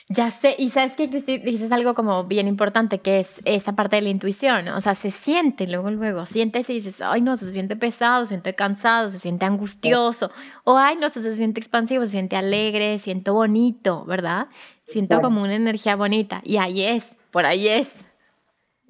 Ya 0.10 0.32
sé, 0.32 0.56
y 0.58 0.70
sabes 0.70 0.96
que 0.96 1.10
Cristi 1.10 1.38
dices 1.38 1.70
algo 1.74 1.94
como 1.94 2.24
bien 2.24 2.48
importante, 2.48 3.00
que 3.00 3.20
es 3.20 3.42
esa 3.44 3.74
parte 3.74 3.98
de 3.98 4.04
la 4.04 4.10
intuición, 4.10 4.70
o 4.70 4.80
sea, 4.80 4.96
se 4.96 5.12
siente 5.12 5.68
luego, 5.68 5.92
luego, 5.92 6.26
sientes 6.26 6.70
y 6.70 6.76
dices, 6.76 7.02
ay 7.02 7.20
no, 7.20 7.36
se 7.36 7.52
siente 7.52 7.76
pesado, 7.76 8.24
se 8.24 8.30
siente 8.30 8.56
cansado, 8.56 9.10
se 9.10 9.20
siente 9.20 9.46
angustioso, 9.46 10.32
o 10.64 10.78
ay 10.78 10.96
no, 10.96 11.10
se 11.10 11.36
siente 11.36 11.60
expansivo, 11.60 12.06
se 12.06 12.12
siente 12.12 12.38
alegre, 12.38 13.00
siento 13.00 13.34
bonito, 13.34 14.06
¿verdad? 14.06 14.48
Siento 14.86 15.20
como 15.20 15.42
una 15.42 15.56
energía 15.56 15.98
bonita, 15.98 16.40
y 16.46 16.56
ahí 16.56 16.84
es, 16.84 17.12
por 17.32 17.46
ahí 17.46 17.68
es. 17.68 17.90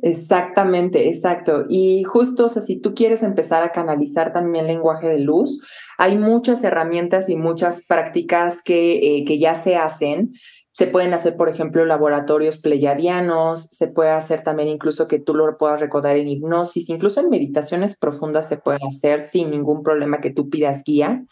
Exactamente, 0.01 1.09
exacto. 1.09 1.65
Y 1.69 2.03
justo, 2.03 2.45
o 2.45 2.49
sea, 2.49 2.61
si 2.61 2.79
tú 2.79 2.93
quieres 2.93 3.23
empezar 3.23 3.63
a 3.63 3.71
canalizar 3.71 4.31
también 4.31 4.67
lenguaje 4.67 5.07
de 5.07 5.19
luz, 5.19 5.63
hay 5.97 6.17
muchas 6.17 6.63
herramientas 6.63 7.29
y 7.29 7.35
muchas 7.35 7.83
prácticas 7.87 8.61
que, 8.61 9.17
eh, 9.17 9.25
que 9.25 9.39
ya 9.39 9.61
se 9.63 9.75
hacen 9.75 10.31
se 10.77 10.85
pueden 10.85 11.15
hacer, 11.15 11.35
por 11.35 11.49
ejemplo, 11.49 11.83
laboratorios 11.85 12.57
pleyadianos, 12.57 13.67
se 13.71 13.87
puede 13.87 14.11
hacer 14.11 14.43
también 14.43 14.69
incluso 14.69 15.07
que 15.07 15.17
tú 15.17 15.33
lo 15.33 15.57
puedas 15.57 15.81
recordar 15.81 16.17
en 16.17 16.27
hipnosis, 16.27 16.87
incluso 16.89 17.19
en 17.19 17.31
meditaciones 17.31 17.97
profundas 17.97 18.47
se 18.47 18.57
puede 18.57 18.77
hacer 18.87 19.21
sin 19.21 19.49
ningún 19.49 19.81
problema 19.81 20.21
que 20.21 20.29
tú 20.29 20.51
pidas 20.51 20.83
guía, 20.83 21.25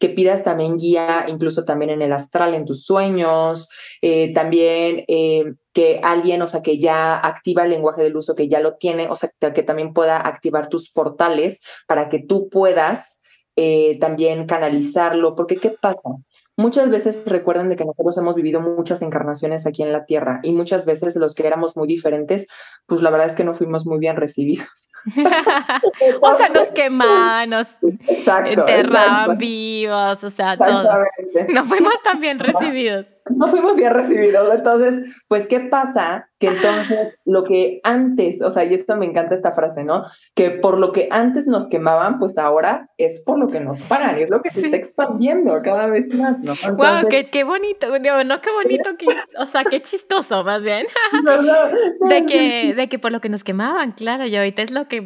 que 0.00 0.08
pidas 0.08 0.42
también 0.42 0.78
guía 0.78 1.26
incluso 1.28 1.64
también 1.64 1.92
en 1.92 2.02
el 2.02 2.12
astral, 2.12 2.54
en 2.54 2.64
tus 2.64 2.82
sueños, 2.82 3.68
eh, 4.02 4.32
también 4.32 5.04
eh, 5.06 5.44
que 5.72 6.00
alguien, 6.02 6.42
o 6.42 6.48
sea, 6.48 6.62
que 6.62 6.80
ya 6.80 7.14
activa 7.14 7.62
el 7.62 7.70
lenguaje 7.70 8.02
del 8.02 8.16
uso, 8.16 8.34
que 8.34 8.48
ya 8.48 8.58
lo 8.58 8.78
tiene, 8.78 9.06
o 9.10 9.14
sea, 9.14 9.30
que 9.38 9.62
también 9.62 9.92
pueda 9.92 10.16
activar 10.16 10.68
tus 10.68 10.90
portales 10.90 11.60
para 11.86 12.08
que 12.08 12.18
tú 12.18 12.48
puedas 12.48 13.17
eh, 13.60 13.98
también 13.98 14.46
canalizarlo, 14.46 15.34
porque 15.34 15.56
¿qué 15.56 15.70
pasa? 15.70 16.10
Muchas 16.56 16.90
veces 16.90 17.24
recuerdan 17.26 17.68
de 17.68 17.74
que 17.74 17.84
nosotros 17.84 18.16
hemos 18.16 18.36
vivido 18.36 18.60
muchas 18.60 19.02
encarnaciones 19.02 19.66
aquí 19.66 19.82
en 19.82 19.90
la 19.90 20.04
Tierra 20.04 20.38
y 20.44 20.52
muchas 20.52 20.86
veces 20.86 21.16
los 21.16 21.34
que 21.34 21.44
éramos 21.44 21.76
muy 21.76 21.88
diferentes, 21.88 22.46
pues 22.86 23.02
la 23.02 23.10
verdad 23.10 23.26
es 23.26 23.34
que 23.34 23.42
no 23.42 23.54
fuimos 23.54 23.84
muy 23.84 23.98
bien 23.98 24.14
recibidos. 24.14 24.88
o 26.22 26.34
sea, 26.34 26.50
nos 26.50 26.68
quemaban, 26.68 27.50
nos 27.50 27.66
enterraban 27.82 29.36
vivos, 29.38 30.22
o 30.22 30.30
sea, 30.30 30.56
todo. 30.56 30.84
No 31.48 31.64
fuimos 31.64 31.94
tan 32.04 32.20
bien 32.20 32.38
recibidos 32.38 33.06
no 33.30 33.48
fuimos 33.48 33.76
bien 33.76 33.92
recibidos. 33.92 34.54
Entonces, 34.54 35.04
pues, 35.28 35.46
¿qué 35.46 35.60
pasa? 35.60 36.27
Que 36.38 36.48
entonces 36.48 37.14
lo 37.24 37.44
que 37.44 37.80
antes, 37.82 38.40
o 38.42 38.50
sea, 38.50 38.64
y 38.64 38.74
esto 38.74 38.96
me 38.96 39.06
encanta 39.06 39.34
esta 39.34 39.52
frase, 39.52 39.84
¿no? 39.84 40.04
Que 40.34 40.50
por 40.50 40.78
lo 40.78 40.92
que 40.92 41.08
antes 41.10 41.46
nos 41.46 41.68
quemaban, 41.68 42.18
pues 42.18 42.38
ahora 42.38 42.88
es 42.96 43.22
por 43.24 43.38
lo 43.38 43.48
que 43.48 43.60
nos 43.60 43.82
paran, 43.82 44.18
es 44.18 44.30
lo 44.30 44.40
que 44.40 44.50
se 44.50 44.60
está 44.60 44.76
expandiendo 44.76 45.60
cada 45.62 45.86
vez 45.86 46.14
más, 46.14 46.38
¿no? 46.40 46.54
wow, 46.76 47.08
qué, 47.10 47.28
qué 47.28 47.44
bonito, 47.44 47.88
no, 47.88 48.40
qué 48.40 48.50
bonito, 48.50 48.90
o 49.38 49.46
sea, 49.46 49.64
qué 49.64 49.80
chistoso 49.82 50.44
más 50.44 50.62
bien. 50.62 50.86
de, 52.08 52.26
que, 52.26 52.74
de 52.74 52.88
que 52.88 52.98
por 52.98 53.12
lo 53.12 53.20
que 53.20 53.28
nos 53.28 53.44
quemaban, 53.44 53.92
claro, 53.92 54.26
y 54.26 54.36
ahorita 54.36 54.62
es 54.62 54.70
lo 54.70 54.88
que 54.88 55.00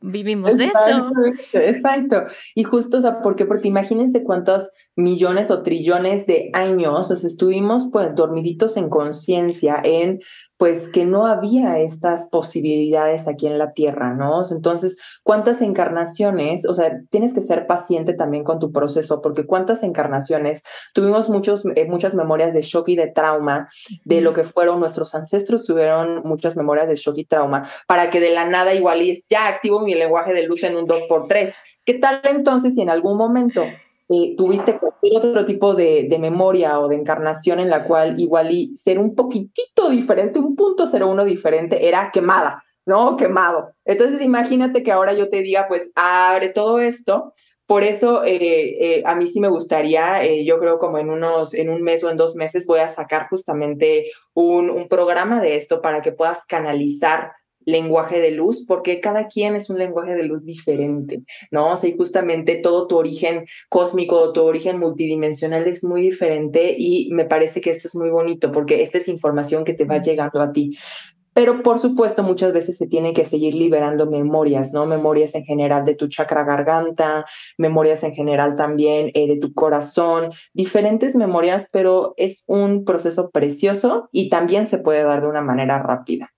vivimos 0.00 0.56
de 0.56 0.66
eso. 0.66 1.12
Exacto. 1.52 2.22
Y 2.54 2.64
justo, 2.64 2.98
o 2.98 3.00
sea, 3.00 3.20
¿por 3.20 3.36
qué? 3.36 3.46
Porque 3.46 3.68
imagínense 3.68 4.22
cuántos 4.22 4.70
millones 4.96 5.50
o 5.50 5.62
trillones 5.62 6.26
de 6.26 6.50
años, 6.52 7.10
o 7.10 7.16
sea, 7.16 7.28
estuvimos 7.28 7.88
pues 7.92 8.14
dormiditos 8.14 8.76
en 8.76 8.88
conciencia 8.88 9.80
en 9.82 10.20
pues 10.62 10.86
que 10.86 11.04
no 11.04 11.26
había 11.26 11.80
estas 11.80 12.28
posibilidades 12.30 13.26
aquí 13.26 13.48
en 13.48 13.58
la 13.58 13.72
tierra, 13.72 14.14
¿no? 14.14 14.42
Entonces, 14.48 14.96
¿cuántas 15.24 15.60
encarnaciones? 15.60 16.66
O 16.66 16.74
sea, 16.74 17.00
tienes 17.10 17.34
que 17.34 17.40
ser 17.40 17.66
paciente 17.66 18.14
también 18.14 18.44
con 18.44 18.60
tu 18.60 18.70
proceso, 18.70 19.20
porque 19.22 19.44
cuántas 19.44 19.82
encarnaciones 19.82 20.62
tuvimos 20.94 21.28
muchos, 21.28 21.64
eh, 21.74 21.86
muchas 21.88 22.14
memorias 22.14 22.52
de 22.52 22.62
shock 22.62 22.90
y 22.90 22.94
de 22.94 23.08
trauma, 23.08 23.68
de 24.04 24.20
lo 24.20 24.34
que 24.34 24.44
fueron 24.44 24.78
nuestros 24.78 25.16
ancestros, 25.16 25.64
tuvieron 25.64 26.22
muchas 26.24 26.54
memorias 26.56 26.86
de 26.86 26.94
shock 26.94 27.18
y 27.18 27.24
trauma, 27.24 27.68
para 27.88 28.08
que 28.08 28.20
de 28.20 28.30
la 28.30 28.48
nada 28.48 28.72
igual 28.72 29.02
ya 29.28 29.48
activo 29.48 29.80
mi 29.80 29.96
lenguaje 29.96 30.32
de 30.32 30.44
luz 30.44 30.62
en 30.62 30.76
un 30.76 30.86
2x3. 30.86 31.52
¿Qué 31.84 31.94
tal 31.94 32.20
entonces 32.22 32.76
si 32.76 32.82
en 32.82 32.90
algún 32.90 33.18
momento 33.18 33.64
eh, 34.14 34.34
tuviste 34.36 34.78
cualquier 34.78 35.16
otro 35.16 35.46
tipo 35.46 35.74
de, 35.74 36.06
de, 36.06 36.18
memoria 36.18 36.78
o 36.80 36.88
de 36.88 36.96
encarnación 36.96 37.60
en 37.60 37.70
la 37.70 37.84
cual 37.84 38.20
igual 38.20 38.50
y 38.50 38.76
ser 38.76 38.98
un 38.98 39.14
poquitito 39.14 39.88
diferente, 39.88 40.38
un 40.38 40.54
punto 40.54 40.86
cero 40.86 41.08
uno 41.08 41.24
diferente, 41.24 41.88
era 41.88 42.10
quemada, 42.12 42.62
¿no? 42.84 43.16
Quemado. 43.16 43.72
Entonces 43.86 44.22
imagínate 44.22 44.82
que 44.82 44.92
ahora 44.92 45.14
yo 45.14 45.30
te 45.30 45.40
diga, 45.40 45.66
pues 45.66 45.90
abre 45.94 46.50
todo 46.50 46.78
esto. 46.78 47.32
Por 47.64 47.84
eso 47.84 48.22
eh, 48.24 48.98
eh, 48.98 49.02
a 49.06 49.14
mí 49.14 49.26
sí 49.26 49.40
me 49.40 49.48
gustaría, 49.48 50.20
yo 50.44 50.58
creo 50.58 50.78
como 50.78 50.98
en 50.98 51.08
unos, 51.08 51.54
en 51.54 51.70
un 51.70 51.80
mes 51.82 52.04
o 52.04 52.10
en 52.10 52.18
dos 52.18 52.34
meses 52.34 52.66
voy 52.66 52.80
a 52.80 52.88
sacar 52.88 53.28
justamente 53.30 54.10
un, 54.34 54.68
un 54.68 54.88
programa 54.88 55.40
de 55.40 55.56
esto 55.56 55.80
para 55.80 56.02
que 56.02 56.12
puedas 56.12 56.44
canalizar 56.46 57.32
lenguaje 57.66 58.20
de 58.20 58.30
luz, 58.30 58.64
porque 58.66 59.00
cada 59.00 59.26
quien 59.28 59.54
es 59.54 59.70
un 59.70 59.78
lenguaje 59.78 60.14
de 60.14 60.24
luz 60.24 60.44
diferente, 60.44 61.22
¿no? 61.50 61.72
O 61.72 61.76
sea, 61.76 61.90
y 61.90 61.96
justamente 61.96 62.56
todo 62.56 62.86
tu 62.86 62.96
origen 62.96 63.44
cósmico, 63.68 64.32
tu 64.32 64.42
origen 64.42 64.78
multidimensional 64.78 65.66
es 65.66 65.84
muy 65.84 66.02
diferente 66.02 66.74
y 66.78 67.10
me 67.12 67.24
parece 67.24 67.60
que 67.60 67.70
esto 67.70 67.88
es 67.88 67.94
muy 67.94 68.10
bonito 68.10 68.52
porque 68.52 68.82
esta 68.82 68.98
es 68.98 69.08
información 69.08 69.64
que 69.64 69.74
te 69.74 69.84
va 69.84 70.00
llegando 70.00 70.40
a 70.40 70.52
ti. 70.52 70.76
Pero 71.34 71.62
por 71.62 71.78
supuesto, 71.78 72.22
muchas 72.22 72.52
veces 72.52 72.76
se 72.76 72.86
tienen 72.86 73.14
que 73.14 73.24
seguir 73.24 73.54
liberando 73.54 74.06
memorias, 74.06 74.72
¿no? 74.72 74.86
Memorias 74.86 75.34
en 75.34 75.44
general 75.44 75.84
de 75.84 75.94
tu 75.94 76.08
chakra 76.08 76.44
garganta, 76.44 77.24
memorias 77.56 78.02
en 78.02 78.14
general 78.14 78.54
también 78.54 79.10
eh, 79.14 79.26
de 79.26 79.36
tu 79.36 79.54
corazón, 79.54 80.30
diferentes 80.52 81.16
memorias, 81.16 81.68
pero 81.72 82.14
es 82.16 82.44
un 82.46 82.84
proceso 82.84 83.30
precioso 83.30 84.08
y 84.12 84.28
también 84.28 84.66
se 84.66 84.78
puede 84.78 85.02
dar 85.04 85.22
de 85.22 85.28
una 85.28 85.40
manera 85.40 85.82
rápida 85.82 86.32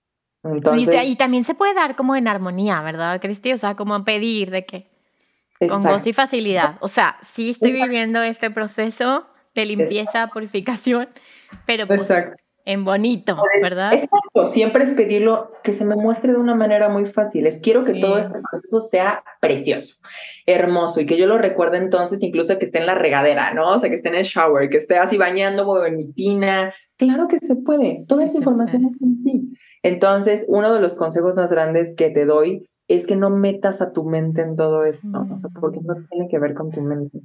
y, 1.05 1.17
también 1.17 1.45
se 1.45 1.55
puede 1.55 1.75
dar 1.75 1.97
como 1.97 2.17
en 2.17 2.29
armonía, 2.29 2.83
¿verdad, 2.83 3.21
Cristi? 3.21 3.53
O 3.53 3.59
sea, 3.59 3.77
como 3.77 4.05
pedir 4.05 4.51
de 4.51 4.67
que 4.67 4.91
con 5.69 5.83
gozo 5.83 6.09
y 6.09 6.13
facilidad. 6.13 6.77
O 6.81 6.89
sea, 6.89 7.17
sí 7.23 7.51
estoy 7.51 7.73
viviendo 7.73 8.23
este 8.23 8.51
proceso 8.51 9.27
de 9.55 9.67
limpieza, 9.67 10.29
purificación, 10.29 11.09
pero 11.65 11.87
pues 11.87 12.07
en 12.65 12.85
bonito, 12.85 13.37
¿verdad? 13.63 13.93
Exacto, 13.93 14.47
siempre 14.47 14.85
es 14.85 14.91
pedirlo 14.91 15.53
que 15.63 15.73
se 15.73 15.85
me 15.85 15.97
muestre 15.97 16.33
de 16.33 16.39
una 16.39 16.55
manera 16.55 16.89
muy 16.89 17.05
fácil. 17.05 17.47
Es 17.47 17.59
quiero 17.59 17.85
que 17.85 18.01
todo 18.01 18.19
este 18.19 18.39
proceso 18.41 18.81
sea 18.81 19.23
precioso, 19.41 19.97
hermoso 20.47 21.01
y 21.01 21.07
que 21.07 21.19
yo 21.19 21.27
lo 21.27 21.37
recuerde 21.37 21.79
entonces 21.79 22.23
incluso 22.23 22.59
que 22.59 22.65
esté 22.65 22.79
en 22.79 22.87
la 22.87 22.95
regadera, 22.95 23.53
¿no? 23.53 23.75
O 23.75 23.79
sea, 23.79 23.91
que 23.91 23.97
esté 23.97 24.09
en 24.09 24.17
el 24.17 24.25
shower, 24.25 24.71
que 24.71 24.79
esté 24.79 24.97
así 24.97 25.19
bañando 25.19 25.69
o 25.69 25.85
en 25.85 25.97
mi 25.97 26.13
tina. 26.13 26.73
Claro 26.97 27.29
que 27.29 27.39
se 27.39 27.57
puede, 27.57 28.05
toda 28.09 28.25
esa 28.25 28.39
información 28.39 28.85
está 28.85 29.05
en 29.05 29.23
ti. 29.23 29.59
Entonces, 29.83 30.47
uno 30.49 30.73
de 30.73 30.81
los 30.81 30.95
consejos 30.95 31.37
más 31.37 31.51
grandes 31.51 31.95
que 31.95 32.11
te 32.11 32.25
doy 32.25 32.67
es 32.89 33.07
que 33.07 33.17
no 33.17 33.31
metas 33.31 33.81
a 33.81 33.93
tu 33.93 34.05
mente 34.05 34.43
en 34.43 34.57
todo 34.57 34.85
esto, 34.85 35.27
o 35.31 35.37
sea, 35.37 35.51
porque 35.59 35.81
no 35.83 35.95
tiene 36.11 36.29
que 36.29 36.39
ver 36.39 36.55
con 36.55 36.71
tu 36.71 36.83
mente. 36.83 37.21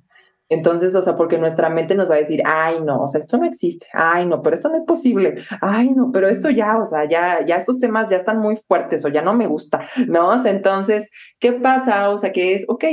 Entonces, 0.50 0.95
o 0.95 1.02
sea, 1.04 1.16
porque 1.16 1.38
nuestra 1.38 1.70
mente 1.70 1.93
nos 1.93 2.10
va 2.10 2.16
a 2.16 2.20
decir, 2.20 2.41
ay, 2.43 2.82
no, 2.84 3.04
o 3.04 3.08
sea, 3.08 3.20
esto 3.20 3.38
no 3.38 3.45
existe, 3.45 3.86
ay, 3.93 4.26
no, 4.26 4.41
pero 4.41 4.56
esto 4.56 4.68
no 4.70 4.76
es 4.76 4.84
posible, 4.84 5.36
ay, 5.62 5.91
no, 5.91 6.12
pero 6.12 6.28
esto 6.28 6.50
ya, 6.50 6.78
o 6.78 6.86
sea, 6.86 7.08
ya, 7.08 7.45
ya 7.45 7.56
estos 7.56 7.80
temas 7.80 8.10
ya 8.10 8.18
están 8.18 8.39
muy 8.39 8.56
fuertes 8.56 9.06
o 9.06 9.10
ya 9.10 9.22
no 9.22 9.36
me 9.36 9.45
gusta, 9.45 9.86
¿no? 10.08 10.30
O 10.30 10.39
sea, 10.39 10.52
entonces, 10.52 11.10
¿qué 11.39 11.54
pasa? 11.54 12.10
O 12.10 12.18
sea, 12.18 12.32
que 12.32 12.56
es, 12.56 12.66
ok, 12.68 12.84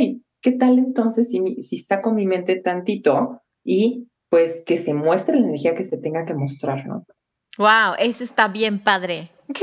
¿qué 0.43 0.53
tal 0.53 0.79
entonces 0.79 1.31
si, 1.31 1.63
si 1.63 1.79
saco 1.79 2.13
mi 2.13 2.27
mente 2.27 2.57
tantito 2.57 3.41
y 3.65 4.09
pues 4.29 4.63
que 4.67 4.77
se 4.77 4.93
muestre 4.93 5.41
la 5.41 5.47
energía 5.47 5.75
que 5.75 5.85
se 5.85 5.97
tenga 5.97 6.27
que 6.27 6.35
mostrar, 6.35 6.87
¿no? 6.87 7.07
Wow, 7.59 7.95
eso 7.99 8.23
está 8.23 8.49
bien 8.49 8.83
padre. 8.83 9.31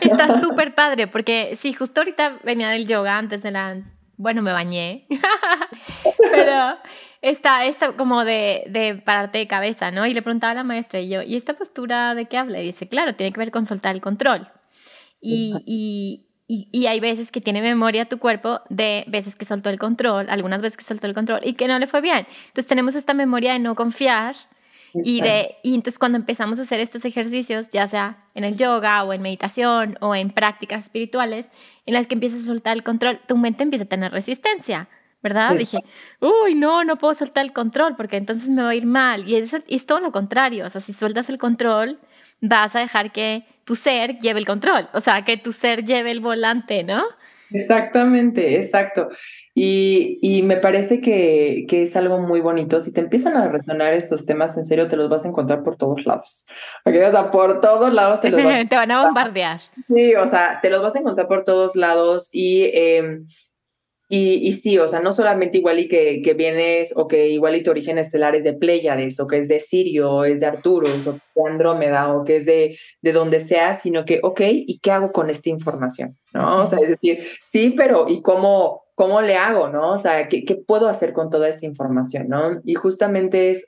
Está 0.00 0.40
súper 0.40 0.74
padre, 0.74 1.08
porque 1.08 1.56
sí, 1.60 1.72
justo 1.72 2.00
ahorita 2.00 2.38
venía 2.44 2.68
del 2.68 2.86
yoga 2.86 3.18
antes 3.18 3.42
de 3.42 3.50
la 3.50 3.82
bueno, 4.16 4.42
me 4.42 4.52
bañé, 4.52 5.06
pero 6.30 6.78
está, 7.22 7.64
está 7.66 7.92
como 7.96 8.24
de, 8.24 8.64
de, 8.68 8.94
pararte 8.96 9.38
de 9.38 9.46
cabeza, 9.46 9.90
¿no? 9.90 10.06
Y 10.06 10.14
le 10.14 10.22
preguntaba 10.22 10.52
a 10.52 10.54
la 10.54 10.64
maestra 10.64 11.00
y 11.00 11.08
yo, 11.08 11.22
¿y 11.22 11.36
esta 11.36 11.54
postura 11.54 12.14
de 12.14 12.26
qué 12.26 12.38
habla? 12.38 12.60
Y 12.60 12.66
dice, 12.66 12.88
claro, 12.88 13.14
tiene 13.14 13.32
que 13.32 13.40
ver 13.40 13.50
con 13.50 13.66
soltar 13.66 13.94
el 13.94 14.00
control. 14.00 14.48
Y, 15.20 15.54
y, 15.64 16.28
y, 16.46 16.68
y, 16.70 16.86
hay 16.86 17.00
veces 17.00 17.30
que 17.30 17.40
tiene 17.40 17.62
memoria 17.62 18.04
tu 18.04 18.18
cuerpo 18.18 18.60
de 18.68 19.04
veces 19.06 19.34
que 19.34 19.46
soltó 19.46 19.70
el 19.70 19.78
control, 19.78 20.28
algunas 20.28 20.60
veces 20.60 20.76
que 20.76 20.84
soltó 20.84 21.06
el 21.06 21.14
control 21.14 21.40
y 21.42 21.54
que 21.54 21.66
no 21.66 21.78
le 21.78 21.86
fue 21.86 22.02
bien. 22.02 22.26
Entonces 22.48 22.66
tenemos 22.66 22.94
esta 22.94 23.14
memoria 23.14 23.54
de 23.54 23.58
no 23.58 23.74
confiar 23.74 24.36
y, 24.94 25.20
de, 25.20 25.56
y 25.62 25.74
entonces 25.74 25.98
cuando 25.98 26.18
empezamos 26.18 26.58
a 26.58 26.62
hacer 26.62 26.80
estos 26.80 27.04
ejercicios, 27.04 27.68
ya 27.70 27.88
sea 27.88 28.24
en 28.34 28.44
el 28.44 28.56
yoga 28.56 29.02
o 29.04 29.12
en 29.12 29.22
meditación 29.22 29.98
o 30.00 30.14
en 30.14 30.30
prácticas 30.30 30.84
espirituales, 30.84 31.46
en 31.86 31.94
las 31.94 32.06
que 32.06 32.14
empiezas 32.14 32.42
a 32.42 32.46
soltar 32.46 32.76
el 32.76 32.82
control, 32.82 33.20
tu 33.26 33.36
mente 33.36 33.62
empieza 33.64 33.84
a 33.84 33.88
tener 33.88 34.12
resistencia, 34.12 34.88
¿verdad? 35.22 35.56
Dije, 35.56 35.78
uy, 36.20 36.54
no, 36.54 36.84
no 36.84 36.96
puedo 36.96 37.14
soltar 37.14 37.44
el 37.44 37.52
control 37.52 37.96
porque 37.96 38.16
entonces 38.16 38.48
me 38.48 38.62
va 38.62 38.70
a 38.70 38.74
ir 38.74 38.86
mal. 38.86 39.28
Y 39.28 39.36
es, 39.36 39.52
es 39.68 39.86
todo 39.86 40.00
lo 40.00 40.12
contrario, 40.12 40.66
o 40.66 40.70
sea, 40.70 40.80
si 40.80 40.92
sueltas 40.92 41.28
el 41.28 41.38
control, 41.38 41.98
vas 42.40 42.76
a 42.76 42.80
dejar 42.80 43.10
que 43.10 43.46
tu 43.64 43.74
ser 43.74 44.18
lleve 44.18 44.38
el 44.38 44.46
control, 44.46 44.88
o 44.92 45.00
sea, 45.00 45.24
que 45.24 45.36
tu 45.36 45.52
ser 45.52 45.84
lleve 45.84 46.10
el 46.10 46.20
volante, 46.20 46.84
¿no? 46.84 47.02
Exactamente, 47.50 48.58
exacto. 48.58 49.08
Y, 49.54 50.18
y 50.22 50.42
me 50.42 50.56
parece 50.56 51.00
que, 51.00 51.66
que, 51.68 51.82
es 51.82 51.94
algo 51.96 52.18
muy 52.18 52.40
bonito. 52.40 52.80
Si 52.80 52.92
te 52.92 53.00
empiezan 53.00 53.36
a 53.36 53.48
resonar 53.48 53.92
estos 53.92 54.26
temas, 54.26 54.56
en 54.56 54.64
serio, 54.64 54.88
te 54.88 54.96
los 54.96 55.08
vas 55.08 55.24
a 55.24 55.28
encontrar 55.28 55.62
por 55.62 55.76
todos 55.76 56.04
lados. 56.06 56.46
O 56.84 56.90
sea, 56.90 57.30
por 57.30 57.60
todos 57.60 57.92
lados 57.92 58.20
te 58.20 58.30
los 58.30 58.42
vas 58.42 58.54
Te 58.68 58.76
van 58.76 58.90
a 58.90 59.04
bombardear. 59.04 59.60
Sí, 59.86 60.14
o 60.14 60.28
sea, 60.28 60.58
te 60.60 60.70
los 60.70 60.82
vas 60.82 60.96
a 60.96 60.98
encontrar 60.98 61.28
por 61.28 61.44
todos 61.44 61.76
lados 61.76 62.28
y... 62.32 62.64
Eh, 62.64 63.20
y, 64.08 64.46
y, 64.46 64.52
sí, 64.52 64.78
o 64.78 64.86
sea, 64.86 65.00
no 65.00 65.12
solamente 65.12 65.58
igual 65.58 65.78
y 65.78 65.88
que, 65.88 66.20
que, 66.22 66.34
vienes 66.34 66.92
o 66.94 67.08
que 67.08 67.28
igual 67.28 67.56
y 67.56 67.62
tu 67.62 67.70
origen 67.70 67.96
estelar 67.96 68.36
es 68.36 68.44
de 68.44 68.52
Pléyades 68.52 69.18
o 69.18 69.26
que 69.26 69.38
es 69.38 69.48
de 69.48 69.60
Sirio 69.60 70.10
o 70.10 70.24
es 70.24 70.40
de 70.40 70.46
Arturus 70.46 71.06
o 71.06 71.12
de 71.12 71.20
Andrómeda 71.50 72.12
o 72.14 72.22
que 72.22 72.36
es 72.36 72.44
de, 72.44 72.76
de 73.00 73.12
donde 73.12 73.40
sea, 73.40 73.80
sino 73.80 74.04
que, 74.04 74.20
ok, 74.22 74.40
¿y 74.44 74.78
qué 74.80 74.90
hago 74.90 75.10
con 75.10 75.30
esta 75.30 75.48
información? 75.48 76.18
¿No? 76.34 76.62
O 76.62 76.66
sea, 76.66 76.80
es 76.80 76.88
decir, 76.88 77.24
sí, 77.40 77.74
pero 77.74 78.06
¿y 78.08 78.20
cómo, 78.20 78.84
cómo 78.94 79.22
le 79.22 79.36
hago? 79.36 79.68
¿No? 79.68 79.92
O 79.94 79.98
sea, 79.98 80.28
¿qué, 80.28 80.44
qué 80.44 80.56
puedo 80.56 80.88
hacer 80.88 81.14
con 81.14 81.30
toda 81.30 81.48
esta 81.48 81.64
información? 81.64 82.28
¿No? 82.28 82.60
Y 82.62 82.74
justamente 82.74 83.52
es, 83.52 83.66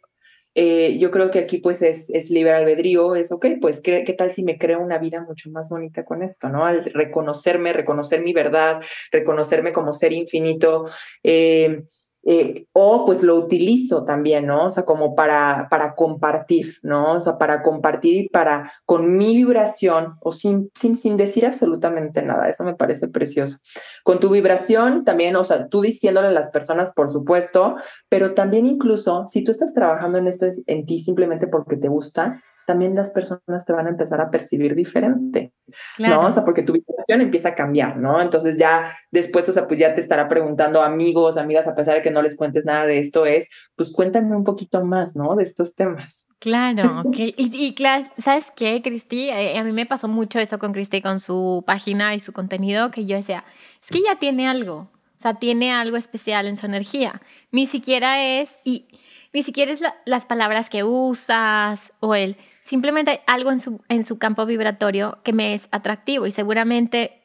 eh, 0.59 0.97
yo 0.99 1.11
creo 1.11 1.31
que 1.31 1.39
aquí 1.39 1.59
pues 1.59 1.83
es, 1.83 2.09
es 2.09 2.31
albedrío, 2.31 3.15
es 3.15 3.31
ok, 3.31 3.47
pues 3.61 3.83
¿qué, 3.83 4.05
¿qué, 4.05 4.15
tal 4.15 4.33
si 4.33 4.43
me 4.43 4.57
creo 4.57 4.81
una 4.81 4.97
vida 4.97 5.23
mucho 5.23 5.51
más 5.51 5.69
bonita 5.69 6.07
con 6.07 6.23
esto, 6.23 6.49
¿no? 6.49 6.65
Al 6.65 6.83
reconocerme, 6.83 7.75
reconocer 7.75 8.23
mi 8.23 8.33
verdad, 8.33 8.81
reconocerme 9.13 9.75
como 9.75 9.93
ser 9.93 10.15
infinito, 10.15 10.87
eh, 11.23 11.83
eh, 12.29 12.67
o 12.73 13.07
pues 13.07 13.23
lo 13.23 13.37
utilizo 13.37 14.05
también, 14.05 14.47
¿no? 14.47 14.65
O 14.67 14.71
sea, 14.71 14.85
como 14.85 15.15
para, 15.15 15.69
para 15.71 15.95
compartir, 15.95 16.79
¿no? 16.83 17.13
O 17.13 17.21
sea, 17.21 17.39
para 17.39 17.63
compartir 17.63 18.17
y 18.17 18.29
para, 18.29 18.73
con 18.85 19.17
mi 19.17 19.37
vibración 19.37 20.17
o 20.21 20.33
sin, 20.33 20.73
sin, 20.75 20.97
sin 20.99 21.17
decir 21.17 21.47
absolutamente 21.47 22.23
nada, 22.23 22.49
eso 22.49 22.65
me 22.65 22.75
parece 22.75 23.07
precioso. 23.07 23.59
Con 24.03 24.19
tu 24.19 24.29
vibración 24.29 25.05
también, 25.05 25.37
o 25.37 25.45
sea, 25.45 25.69
tú 25.69 25.83
diciéndole 25.83 26.27
a 26.27 26.33
las 26.33 26.51
personas, 26.51 26.93
por 26.95 27.11
supuesto, 27.11 27.77
pero 28.09 28.35
también 28.35 28.67
incluso 28.67 29.29
si 29.29 29.45
tú 29.45 29.53
estás 29.53 29.73
trabajando 29.73 30.19
en 30.19 30.27
esto 30.27 30.47
en 30.67 30.85
ti 30.85 30.99
simplemente 30.99 31.47
porque 31.47 31.77
te 31.77 31.87
gusta, 31.87 32.43
también 32.67 32.95
las 32.95 33.11
personas 33.11 33.65
te 33.65 33.73
van 33.73 33.87
a 33.87 33.91
empezar 33.91 34.21
a 34.21 34.31
percibir 34.31 34.75
diferente, 34.75 35.53
¿no? 35.99 36.21
O 36.21 36.33
sea, 36.33 36.45
porque 36.45 36.63
tu 36.63 36.73
vibración 36.73 37.21
empieza 37.21 37.51
a 37.51 37.55
cambiar, 37.55 37.97
¿no? 37.97 38.21
Entonces 38.21 38.59
ya 38.59 38.93
después, 39.13 39.49
o 39.49 39.53
sea, 39.53 39.69
pues 39.69 39.79
ya 39.79 39.95
te 39.95 40.01
estará 40.01 40.29
preguntando 40.29 40.83
amigos, 40.83 41.37
amigas, 41.37 41.69
a 41.69 41.75
pesar 41.75 41.95
de 41.95 42.03
que 42.03 42.11
no 42.11 42.23
les 42.23 42.37
cuentes 42.37 42.65
nada 42.65 42.85
de 42.85 42.99
esto, 42.99 43.25
es, 43.25 43.49
pues 43.77 43.93
cuéntame 43.93 44.37
un 44.37 44.45
poquito 44.45 44.85
más, 44.85 45.15
¿no? 45.15 45.37
De 45.37 45.45
estos 45.45 45.75
temas. 45.75 46.27
Claro, 46.41 47.03
okay. 47.07 47.35
y, 47.37 47.57
y 47.57 47.75
¿sabes 48.19 48.53
qué, 48.55 48.83
Cristi? 48.83 49.31
Eh, 49.31 49.57
a 49.57 49.65
mí 49.65 49.73
me 49.73 49.87
pasó 49.87 50.09
mucho 50.09 50.39
eso 50.41 50.59
con 50.59 50.73
Cristi, 50.73 51.01
con 51.01 51.21
su 51.21 51.63
página 51.67 52.15
y 52.15 52.21
su 52.21 52.33
contenido, 52.33 52.91
que 52.91 53.07
yo 53.07 53.17
decía, 53.17 53.45
es 53.81 53.89
que 53.89 54.03
ya 54.03 54.17
tiene 54.17 54.49
algo, 54.49 54.91
o 55.17 55.19
sea, 55.19 55.35
tiene 55.35 55.73
algo 55.73 55.97
especial 55.97 56.47
en 56.47 56.57
su 56.57 56.67
energía. 56.67 57.23
Ni 57.53 57.67
siquiera 57.67 58.23
es, 58.23 58.53
y 58.65 58.89
ni 59.33 59.43
siquiera 59.43 59.71
es 59.71 59.81
las 60.05 60.25
palabras 60.25 60.71
que 60.71 60.83
usas 60.83 61.93
o 62.01 62.15
el 62.15 62.37
simplemente 62.67 63.13
hay 63.13 63.19
algo 63.27 63.53
en 63.53 63.61
su, 63.61 63.81
en 63.89 64.05
su 64.05 64.19
campo 64.19 64.45
vibratorio 64.45 65.19
que 65.23 65.33
me 65.33 65.55
es 65.55 65.69
atractivo 65.71 66.27
y 66.27 66.33
seguramente 66.33 67.23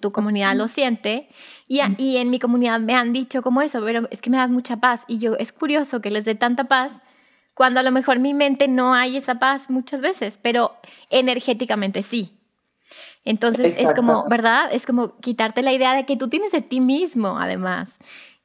tu 0.00 0.12
comunidad 0.12 0.54
lo 0.54 0.68
siente 0.68 1.28
y, 1.66 1.80
y, 1.98 2.18
en 2.18 2.30
mi 2.30 2.38
comunidad 2.38 2.78
me 2.78 2.94
han 2.94 3.12
dicho 3.12 3.42
como 3.42 3.62
eso, 3.62 3.82
pero 3.84 4.06
es 4.10 4.22
que 4.22 4.30
me 4.30 4.36
das 4.36 4.48
mucha 4.48 4.76
paz 4.76 5.02
y 5.08 5.18
yo 5.18 5.34
es 5.36 5.52
curioso 5.52 6.00
que 6.00 6.10
les 6.10 6.24
dé 6.24 6.36
tanta 6.36 6.64
paz 6.64 6.92
cuando 7.54 7.80
a 7.80 7.82
lo 7.82 7.90
mejor 7.90 8.20
mi 8.20 8.32
mente 8.32 8.68
no 8.68 8.94
hay 8.94 9.16
esa 9.16 9.40
paz 9.40 9.70
muchas 9.70 10.02
veces, 10.02 10.38
pero 10.40 10.76
energéticamente 11.10 12.02
sí. 12.02 12.38
Entonces 13.24 13.76
es 13.78 13.92
como, 13.94 14.24
¿verdad? 14.28 14.68
Es 14.70 14.86
como 14.86 15.16
quitarte 15.16 15.62
la 15.62 15.72
idea 15.72 15.94
de 15.94 16.06
que 16.06 16.16
tú 16.16 16.28
tienes 16.28 16.52
de 16.52 16.60
ti 16.60 16.80
mismo, 16.80 17.38
además 17.40 17.88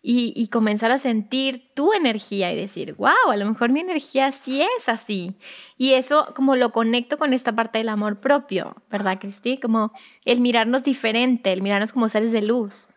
y, 0.04 0.47
comenzar 0.47 0.91
a 0.91 0.97
sentir 0.97 1.74
tu 1.76 1.93
energía 1.93 2.52
y 2.52 2.56
decir, 2.56 2.95
wow, 2.95 3.30
a 3.30 3.38
lo 3.38 3.45
mejor 3.45 3.70
mi 3.70 3.82
energía 3.82 4.32
sí 4.32 4.62
es 4.62 4.89
así. 4.89 5.36
Y 5.78 5.93
eso 5.93 6.34
como 6.36 6.56
lo 6.56 6.72
conecto 6.72 7.20
con 7.20 7.34
esta 7.34 7.54
parte 7.54 7.78
del 7.78 7.89
amor 7.89 8.20
propio, 8.20 8.76
¿verdad, 8.89 9.20
Cristi? 9.20 9.60
Como 9.60 9.91
el 10.26 10.41
mirarnos 10.41 10.84
diferente, 10.84 11.54
el 11.54 11.62
mirarnos 11.62 11.91
como 11.91 12.10
seres 12.10 12.32
de 12.32 12.41
luz. 12.41 12.88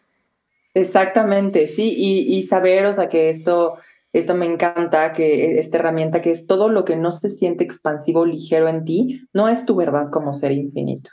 Exactamente, 0.72 1.68
sí, 1.68 1.94
y, 1.96 2.36
y 2.36 2.42
saber, 2.42 2.86
o 2.86 2.92
sea, 2.92 3.08
que 3.08 3.28
esto 3.28 3.76
esto 4.14 4.34
me 4.34 4.46
encanta, 4.46 5.12
que 5.12 5.58
esta 5.58 5.76
herramienta 5.78 6.20
que 6.20 6.30
es 6.30 6.46
todo 6.46 6.68
lo 6.68 6.84
que 6.84 6.96
no 6.96 7.10
se 7.10 7.28
siente 7.28 7.64
expansivo, 7.64 8.24
ligero 8.24 8.68
en 8.68 8.84
ti, 8.84 9.26
no 9.32 9.48
es 9.48 9.66
tu 9.66 9.74
verdad 9.74 10.06
como 10.10 10.32
ser 10.32 10.52
infinito. 10.52 11.10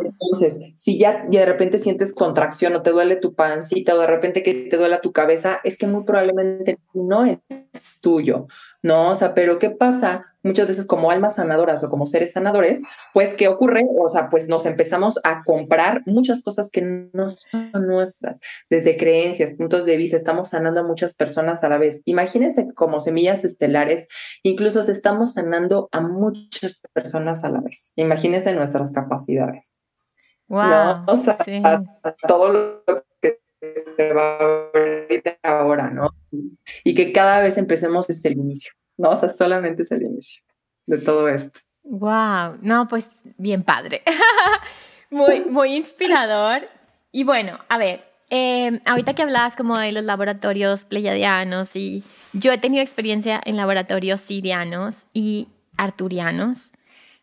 Entonces, 0.00 0.58
si 0.76 0.98
ya, 0.98 1.26
ya 1.30 1.40
de 1.40 1.46
repente 1.46 1.78
sientes 1.78 2.12
contracción 2.12 2.74
o 2.76 2.82
te 2.82 2.90
duele 2.90 3.16
tu 3.16 3.34
pancita 3.34 3.94
o 3.94 3.98
de 3.98 4.06
repente 4.06 4.42
que 4.42 4.52
te 4.52 4.76
duele 4.76 4.98
tu 5.02 5.12
cabeza, 5.12 5.60
es 5.64 5.78
que 5.78 5.86
muy 5.86 6.04
probablemente 6.04 6.78
no 6.92 7.24
es 7.24 7.38
tuyo, 8.02 8.46
¿no? 8.82 9.10
O 9.10 9.14
sea, 9.14 9.32
pero 9.32 9.58
¿qué 9.58 9.70
pasa? 9.70 10.31
Muchas 10.42 10.68
veces 10.68 10.86
como 10.86 11.10
almas 11.10 11.36
sanadoras 11.36 11.84
o 11.84 11.88
como 11.88 12.06
seres 12.06 12.32
sanadores, 12.32 12.82
pues 13.12 13.34
¿qué 13.34 13.48
ocurre? 13.48 13.84
O 13.98 14.08
sea, 14.08 14.28
pues 14.30 14.48
nos 14.48 14.66
empezamos 14.66 15.20
a 15.24 15.42
comprar 15.42 16.02
muchas 16.06 16.42
cosas 16.42 16.70
que 16.70 16.82
no 16.82 17.30
son 17.30 17.70
nuestras, 17.86 18.38
desde 18.68 18.96
creencias, 18.96 19.54
puntos 19.54 19.84
de 19.84 19.96
vista, 19.96 20.16
estamos 20.16 20.48
sanando 20.48 20.80
a 20.80 20.84
muchas 20.84 21.14
personas 21.14 21.62
a 21.64 21.68
la 21.68 21.78
vez. 21.78 22.02
Imagínense 22.04 22.66
que 22.66 22.74
como 22.74 23.00
semillas 23.00 23.44
estelares, 23.44 24.08
incluso 24.42 24.80
estamos 24.80 25.34
sanando 25.34 25.88
a 25.92 26.00
muchas 26.00 26.80
personas 26.92 27.44
a 27.44 27.50
la 27.50 27.60
vez. 27.60 27.92
Imagínense 27.96 28.52
nuestras 28.52 28.90
capacidades. 28.90 29.72
Wow. 30.48 31.04
O 31.06 31.16
sea, 31.16 31.82
todo 32.26 32.52
lo 32.52 33.04
que 33.20 33.38
se 33.96 34.12
va 34.12 34.36
a 34.36 34.68
abrir 34.74 35.22
ahora, 35.42 35.90
¿no? 35.90 36.10
Y 36.84 36.94
que 36.94 37.12
cada 37.12 37.40
vez 37.40 37.56
empecemos 37.56 38.06
desde 38.06 38.28
el 38.30 38.38
inicio, 38.38 38.72
¿no? 39.02 39.10
O 39.10 39.16
sea, 39.16 39.28
solamente 39.28 39.82
es 39.82 39.90
el 39.90 40.02
inicio 40.02 40.42
de 40.86 40.98
todo 40.98 41.28
esto. 41.28 41.60
Wow, 41.82 42.58
no, 42.62 42.86
pues 42.88 43.10
bien 43.36 43.64
padre. 43.64 44.02
muy, 45.10 45.44
muy 45.44 45.74
inspirador. 45.74 46.68
Y 47.10 47.24
bueno, 47.24 47.58
a 47.68 47.78
ver, 47.78 48.04
em, 48.30 48.80
ahorita 48.86 49.14
que 49.14 49.22
hablabas 49.22 49.56
como 49.56 49.76
de 49.76 49.90
los 49.90 50.04
laboratorios 50.04 50.84
pleyadianos 50.84 51.74
y 51.74 52.04
yo 52.32 52.52
he 52.52 52.58
tenido 52.58 52.82
experiencia 52.82 53.40
en 53.44 53.56
laboratorios 53.56 54.20
sirianos 54.20 55.06
y 55.12 55.48
arturianos 55.76 56.72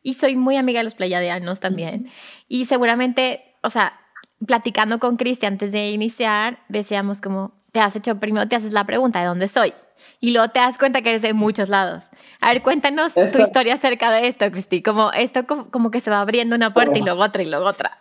y 0.04 0.16
soy 0.16 0.36
muy 0.36 0.58
amiga 0.58 0.82
de 0.82 0.84
los 0.84 0.96
pleyadianos 0.96 1.62
también. 1.62 2.10
Y 2.50 2.66
seguramente, 2.66 3.56
o 3.64 3.70
sea, 3.70 4.00
platicando 4.46 5.00
con 5.00 5.16
Cristi 5.16 5.46
antes 5.46 5.72
de 5.72 5.92
iniciar, 5.92 6.60
decíamos 6.68 7.22
como, 7.22 7.54
te 7.72 7.80
has 7.80 7.96
hecho, 7.96 8.20
primero 8.20 8.48
te 8.48 8.58
haces 8.58 8.74
la 8.74 8.86
pregunta 8.86 9.20
de 9.20 9.28
dónde 9.28 9.48
soy. 9.48 9.74
Y 10.20 10.32
luego 10.32 10.50
te 10.50 10.60
das 10.60 10.78
cuenta 10.78 11.02
que 11.02 11.10
eres 11.10 11.22
de 11.22 11.34
muchos 11.34 11.70
lados. 11.70 12.06
A 12.41 12.54
ver, 12.54 12.62
cuéntanos 12.62 13.14
tu 13.14 13.41
historia 13.41 13.76
acerca 13.76 14.12
de 14.12 14.28
esto, 14.28 14.50
Cristi. 14.52 14.82
Como 14.82 15.12
esto 15.12 15.45
como, 15.45 15.91
que 15.91 16.00
se 16.00 16.10
va 16.10 16.22
abriendo 16.22 16.56
una 16.56 16.74
puerta 16.74 16.97
y 16.97 17.02
luego 17.02 17.24
otra 17.24 17.43
y 17.43 17.50
luego 17.50 17.66
otra. 17.66 18.00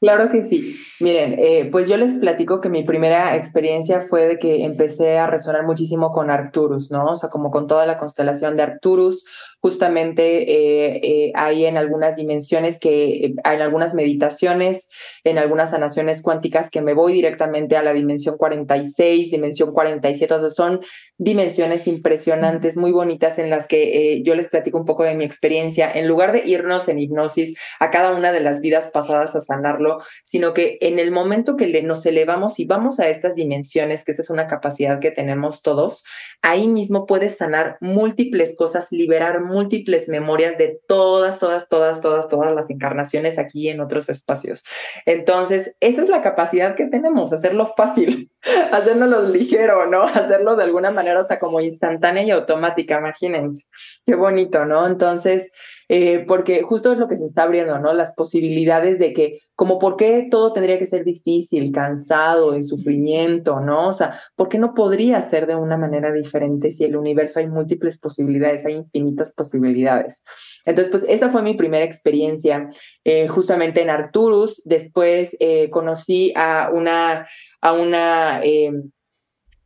Claro 0.00 0.30
que 0.30 0.42
sí. 0.42 0.76
Miren, 0.98 1.36
eh, 1.38 1.68
pues 1.70 1.86
yo 1.86 1.98
les 1.98 2.14
platico 2.14 2.62
que 2.62 2.70
mi 2.70 2.82
primera 2.82 3.36
experiencia 3.36 4.00
fue 4.00 4.26
de 4.26 4.38
que 4.38 4.64
empecé 4.64 5.18
a 5.18 5.26
resonar 5.26 5.66
muchísimo 5.66 6.10
con 6.10 6.30
Arcturus, 6.30 6.90
¿no? 6.90 7.04
O 7.04 7.16
sea, 7.16 7.28
como 7.28 7.50
con 7.50 7.66
toda 7.66 7.84
la 7.84 7.98
constelación 7.98 8.56
de 8.56 8.62
Arcturus, 8.62 9.26
justamente 9.60 10.42
eh, 10.50 11.00
eh, 11.02 11.32
hay 11.34 11.66
en 11.66 11.76
algunas 11.76 12.16
dimensiones 12.16 12.78
que, 12.78 13.34
hay 13.44 13.56
en 13.56 13.62
algunas 13.62 13.94
meditaciones, 13.94 14.88
en 15.24 15.38
algunas 15.38 15.70
sanaciones 15.70 16.22
cuánticas 16.22 16.70
que 16.70 16.80
me 16.80 16.94
voy 16.94 17.12
directamente 17.12 17.76
a 17.76 17.82
la 17.82 17.92
dimensión 17.92 18.36
46, 18.36 19.30
dimensión 19.30 19.72
47, 19.72 20.34
o 20.34 20.40
sea, 20.40 20.50
son 20.50 20.80
dimensiones 21.18 21.86
impresionantes, 21.86 22.76
muy 22.76 22.92
bonitas 22.92 23.38
en 23.38 23.50
las 23.50 23.66
que 23.66 24.14
eh, 24.14 24.22
yo 24.22 24.34
les 24.34 24.48
platico 24.48 24.78
un 24.78 24.86
poco 24.86 25.04
de 25.04 25.14
mi 25.14 25.24
experiencia, 25.24 25.90
en 25.92 26.08
lugar 26.08 26.32
de 26.32 26.42
irnos 26.46 26.88
en 26.88 26.98
hipnosis 26.98 27.58
a 27.78 27.90
cada 27.90 28.14
una 28.14 28.32
de 28.32 28.40
las 28.40 28.60
vidas 28.60 28.90
pasadas 28.92 29.36
a 29.36 29.40
sanarlo, 29.40 29.98
sino 30.24 30.54
que 30.54 30.78
en 30.80 30.98
el 30.98 31.10
momento 31.10 31.56
que 31.56 31.80
nos 31.82 32.04
elevamos 32.06 32.58
y 32.58 32.64
vamos 32.64 32.98
a 32.98 33.08
estas 33.08 33.34
dimensiones, 33.34 34.04
que 34.04 34.12
esa 34.12 34.22
es 34.22 34.30
una 34.30 34.46
capacidad 34.46 35.00
que 35.00 35.10
tenemos 35.10 35.62
todos, 35.62 36.02
ahí 36.42 36.68
mismo 36.68 37.06
puedes 37.06 37.36
sanar 37.36 37.76
múltiples 37.80 38.56
cosas, 38.56 38.88
liberar 38.90 39.40
múltiples 39.50 40.08
memorias 40.08 40.56
de 40.56 40.80
todas, 40.86 41.38
todas, 41.38 41.68
todas, 41.68 42.00
todas, 42.00 42.28
todas 42.28 42.54
las 42.54 42.70
encarnaciones 42.70 43.38
aquí 43.38 43.68
en 43.68 43.80
otros 43.80 44.08
espacios. 44.08 44.64
Entonces, 45.06 45.76
esa 45.80 46.02
es 46.02 46.08
la 46.08 46.22
capacidad 46.22 46.74
que 46.74 46.86
tenemos, 46.86 47.32
hacerlo 47.32 47.66
fácil, 47.76 48.30
hacerlo 48.72 49.22
ligero, 49.28 49.86
¿no? 49.86 50.02
Hacerlo 50.20 50.56
de 50.56 50.64
alguna 50.64 50.90
manera, 50.90 51.20
o 51.20 51.24
sea, 51.24 51.38
como 51.38 51.60
instantánea 51.60 52.22
y 52.22 52.30
automática, 52.30 52.98
imagínense. 52.98 53.64
Qué 54.06 54.14
bonito, 54.14 54.64
¿no? 54.64 54.86
Entonces, 54.86 55.50
eh, 55.92 56.24
porque 56.28 56.62
justo 56.62 56.92
es 56.92 56.98
lo 56.98 57.08
que 57.08 57.16
se 57.16 57.24
está 57.24 57.42
abriendo, 57.42 57.80
¿no? 57.80 57.92
Las 57.92 58.14
posibilidades 58.14 59.00
de 59.00 59.12
que, 59.12 59.40
como 59.56 59.80
por 59.80 59.96
qué 59.96 60.28
todo 60.30 60.52
tendría 60.52 60.78
que 60.78 60.86
ser 60.86 61.04
difícil, 61.04 61.72
cansado, 61.72 62.54
en 62.54 62.62
sufrimiento, 62.62 63.58
¿no? 63.58 63.88
O 63.88 63.92
sea, 63.92 64.16
¿por 64.36 64.48
qué 64.48 64.56
no 64.60 64.72
podría 64.72 65.20
ser 65.20 65.48
de 65.48 65.56
una 65.56 65.76
manera 65.76 66.12
diferente 66.12 66.70
si 66.70 66.84
el 66.84 66.94
universo 66.94 67.40
hay 67.40 67.48
múltiples 67.48 67.98
posibilidades, 67.98 68.64
hay 68.64 68.74
infinitas 68.74 69.32
posibilidades? 69.32 70.22
Entonces, 70.64 70.92
pues 70.92 71.04
esa 71.08 71.28
fue 71.28 71.42
mi 71.42 71.54
primera 71.54 71.84
experiencia 71.84 72.68
eh, 73.02 73.26
justamente 73.26 73.82
en 73.82 73.90
Arturus. 73.90 74.62
Después 74.64 75.36
eh, 75.40 75.70
conocí 75.70 76.32
a 76.36 76.70
una, 76.72 77.26
a 77.60 77.72
una 77.72 78.42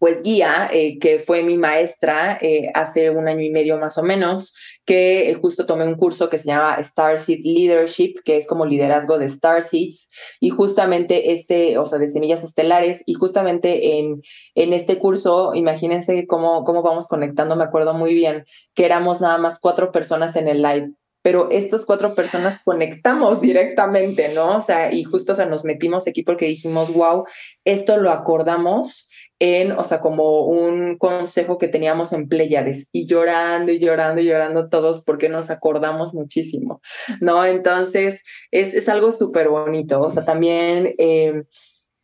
pues 0.04 0.22
guía, 0.22 0.68
eh, 0.70 0.98
que 0.98 1.18
fue 1.18 1.42
mi 1.42 1.56
maestra 1.56 2.36
eh, 2.42 2.70
hace 2.74 3.08
un 3.08 3.26
año 3.26 3.40
y 3.40 3.48
medio 3.48 3.78
más 3.78 3.96
o 3.96 4.02
menos, 4.02 4.54
que 4.84 5.30
eh, 5.30 5.34
justo 5.40 5.64
tomé 5.64 5.86
un 5.86 5.94
curso 5.94 6.28
que 6.28 6.36
se 6.36 6.48
llama 6.48 6.76
Starseed 6.82 7.40
Leadership, 7.42 8.16
que 8.22 8.36
es 8.36 8.46
como 8.46 8.66
liderazgo 8.66 9.16
de 9.16 9.30
Starseeds, 9.30 10.10
y 10.40 10.50
justamente 10.50 11.32
este, 11.32 11.78
o 11.78 11.86
sea, 11.86 11.98
de 11.98 12.08
semillas 12.08 12.44
estelares, 12.44 13.02
y 13.06 13.14
justamente 13.14 13.98
en, 13.98 14.20
en 14.54 14.74
este 14.74 14.98
curso, 14.98 15.54
imagínense 15.54 16.26
cómo, 16.26 16.64
cómo 16.64 16.82
vamos 16.82 17.08
conectando, 17.08 17.56
me 17.56 17.64
acuerdo 17.64 17.94
muy 17.94 18.12
bien, 18.12 18.44
que 18.74 18.84
éramos 18.84 19.22
nada 19.22 19.38
más 19.38 19.58
cuatro 19.58 19.90
personas 19.90 20.36
en 20.36 20.48
el 20.48 20.60
live 20.60 20.90
pero 21.22 21.48
estas 21.50 21.86
cuatro 21.86 22.14
personas 22.14 22.60
conectamos 22.62 23.40
directamente, 23.40 24.28
¿no? 24.34 24.58
O 24.58 24.60
sea, 24.60 24.92
y 24.92 25.04
justo, 25.04 25.32
o 25.32 25.34
sea, 25.34 25.46
nos 25.46 25.64
metimos 25.64 26.06
aquí 26.06 26.22
porque 26.22 26.44
dijimos, 26.44 26.92
wow, 26.92 27.24
esto 27.64 27.96
lo 27.96 28.10
acordamos 28.10 29.08
en, 29.38 29.72
o 29.72 29.84
sea, 29.84 30.00
como 30.00 30.46
un 30.46 30.96
consejo 30.96 31.58
que 31.58 31.68
teníamos 31.68 32.12
en 32.12 32.28
Pléyades 32.28 32.86
y 32.92 33.06
llorando 33.06 33.72
y 33.72 33.78
llorando 33.78 34.20
y 34.20 34.26
llorando 34.26 34.68
todos 34.68 35.04
porque 35.04 35.28
nos 35.28 35.50
acordamos 35.50 36.14
muchísimo, 36.14 36.80
¿no? 37.20 37.44
Entonces, 37.44 38.22
es, 38.50 38.74
es 38.74 38.88
algo 38.88 39.12
súper 39.12 39.48
bonito, 39.48 40.00
o 40.00 40.10
sea, 40.10 40.24
también... 40.24 40.94
Eh, 40.98 41.42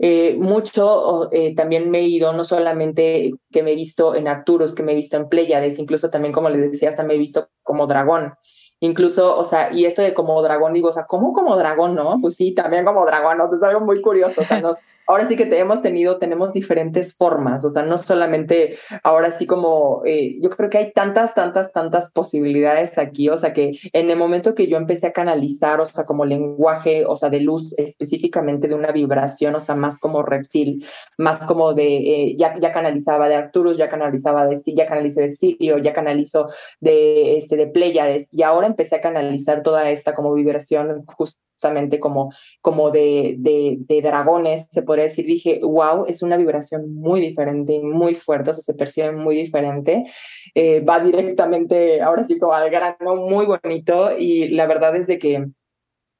eh, 0.02 0.34
mucho 0.38 1.30
eh, 1.30 1.54
también 1.54 1.90
me 1.90 1.98
he 1.98 2.08
ido, 2.08 2.32
no 2.32 2.44
solamente 2.44 3.32
que 3.52 3.62
me 3.62 3.72
he 3.72 3.74
visto 3.74 4.14
en 4.14 4.28
Arturos, 4.28 4.74
que 4.74 4.82
me 4.82 4.92
he 4.92 4.94
visto 4.94 5.18
en 5.18 5.28
Pléyades, 5.28 5.78
incluso 5.78 6.08
también, 6.08 6.32
como 6.32 6.48
les 6.48 6.72
decía, 6.72 6.88
hasta 6.88 7.04
me 7.04 7.14
he 7.14 7.18
visto 7.18 7.50
como 7.62 7.86
dragón. 7.86 8.32
Incluso, 8.80 9.36
o 9.36 9.44
sea, 9.44 9.70
y 9.74 9.84
esto 9.84 10.00
de 10.00 10.14
como 10.14 10.40
dragón, 10.40 10.72
digo, 10.72 10.88
o 10.88 10.92
sea, 10.94 11.04
¿cómo 11.04 11.34
como 11.34 11.54
dragón, 11.54 11.94
no? 11.94 12.18
Pues 12.22 12.36
sí, 12.36 12.54
también 12.54 12.86
como 12.86 13.04
dragón, 13.04 13.36
¿no? 13.36 13.54
Es 13.54 13.62
algo 13.62 13.80
muy 13.80 14.00
curioso, 14.00 14.40
o 14.40 14.44
sea, 14.44 14.58
nos, 14.62 14.78
ahora 15.10 15.26
sí 15.26 15.34
que 15.34 15.46
te 15.46 15.58
hemos 15.58 15.82
tenido, 15.82 16.18
tenemos 16.18 16.52
diferentes 16.52 17.14
formas, 17.14 17.64
o 17.64 17.70
sea, 17.70 17.82
no 17.82 17.98
solamente 17.98 18.78
ahora 19.02 19.32
sí 19.32 19.44
como, 19.44 20.02
eh, 20.06 20.36
yo 20.40 20.50
creo 20.50 20.70
que 20.70 20.78
hay 20.78 20.92
tantas, 20.92 21.34
tantas, 21.34 21.72
tantas 21.72 22.12
posibilidades 22.12 22.96
aquí, 22.96 23.28
o 23.28 23.36
sea, 23.36 23.52
que 23.52 23.72
en 23.92 24.08
el 24.08 24.16
momento 24.16 24.54
que 24.54 24.68
yo 24.68 24.76
empecé 24.76 25.08
a 25.08 25.12
canalizar, 25.12 25.80
o 25.80 25.86
sea, 25.86 26.04
como 26.04 26.24
lenguaje, 26.24 27.04
o 27.06 27.16
sea, 27.16 27.28
de 27.28 27.40
luz 27.40 27.74
específicamente 27.76 28.68
de 28.68 28.76
una 28.76 28.92
vibración, 28.92 29.56
o 29.56 29.60
sea, 29.60 29.74
más 29.74 29.98
como 29.98 30.22
reptil, 30.22 30.86
más 31.18 31.44
como 31.44 31.74
de, 31.74 31.96
eh, 31.96 32.36
ya, 32.38 32.54
ya 32.60 32.70
canalizaba 32.70 33.28
de 33.28 33.34
Arturus, 33.34 33.76
ya 33.76 33.88
canalizaba 33.88 34.46
de, 34.46 34.60
ya 34.64 34.86
canalizo 34.86 35.20
de 35.22 35.28
Sirio, 35.28 35.78
ya 35.78 35.92
canalizo 35.92 36.46
de, 36.80 37.36
este, 37.36 37.56
de 37.56 37.66
Pleiades, 37.66 38.28
y 38.30 38.42
ahora 38.42 38.68
empecé 38.68 38.94
a 38.96 39.00
canalizar 39.00 39.64
toda 39.64 39.90
esta 39.90 40.14
como 40.14 40.32
vibración 40.34 41.04
justamente 41.60 42.00
como, 42.00 42.32
como 42.62 42.90
de, 42.90 43.36
de, 43.38 44.00
dragones, 44.02 44.66
se 44.70 44.82
podría 44.82 45.04
decir, 45.04 45.26
dije, 45.26 45.60
wow, 45.62 46.06
es 46.06 46.22
una 46.22 46.38
vibración 46.38 46.94
muy 46.94 47.20
diferente 47.20 47.74
y 47.74 47.80
muy 47.80 48.14
fuerte, 48.14 48.50
o 48.50 48.54
sea, 48.54 48.62
se 48.62 48.72
percibe 48.72 49.12
muy 49.12 49.36
diferente, 49.36 50.04
eh, 50.54 50.80
va 50.80 51.00
directamente, 51.00 52.00
ahora 52.00 52.24
sí, 52.24 52.38
como 52.38 52.54
al 52.54 52.70
grano, 52.70 53.16
muy 53.16 53.44
bonito, 53.44 54.16
y 54.16 54.48
la 54.48 54.66
verdad 54.66 54.96
es 54.96 55.06
de 55.06 55.18
que, 55.18 55.48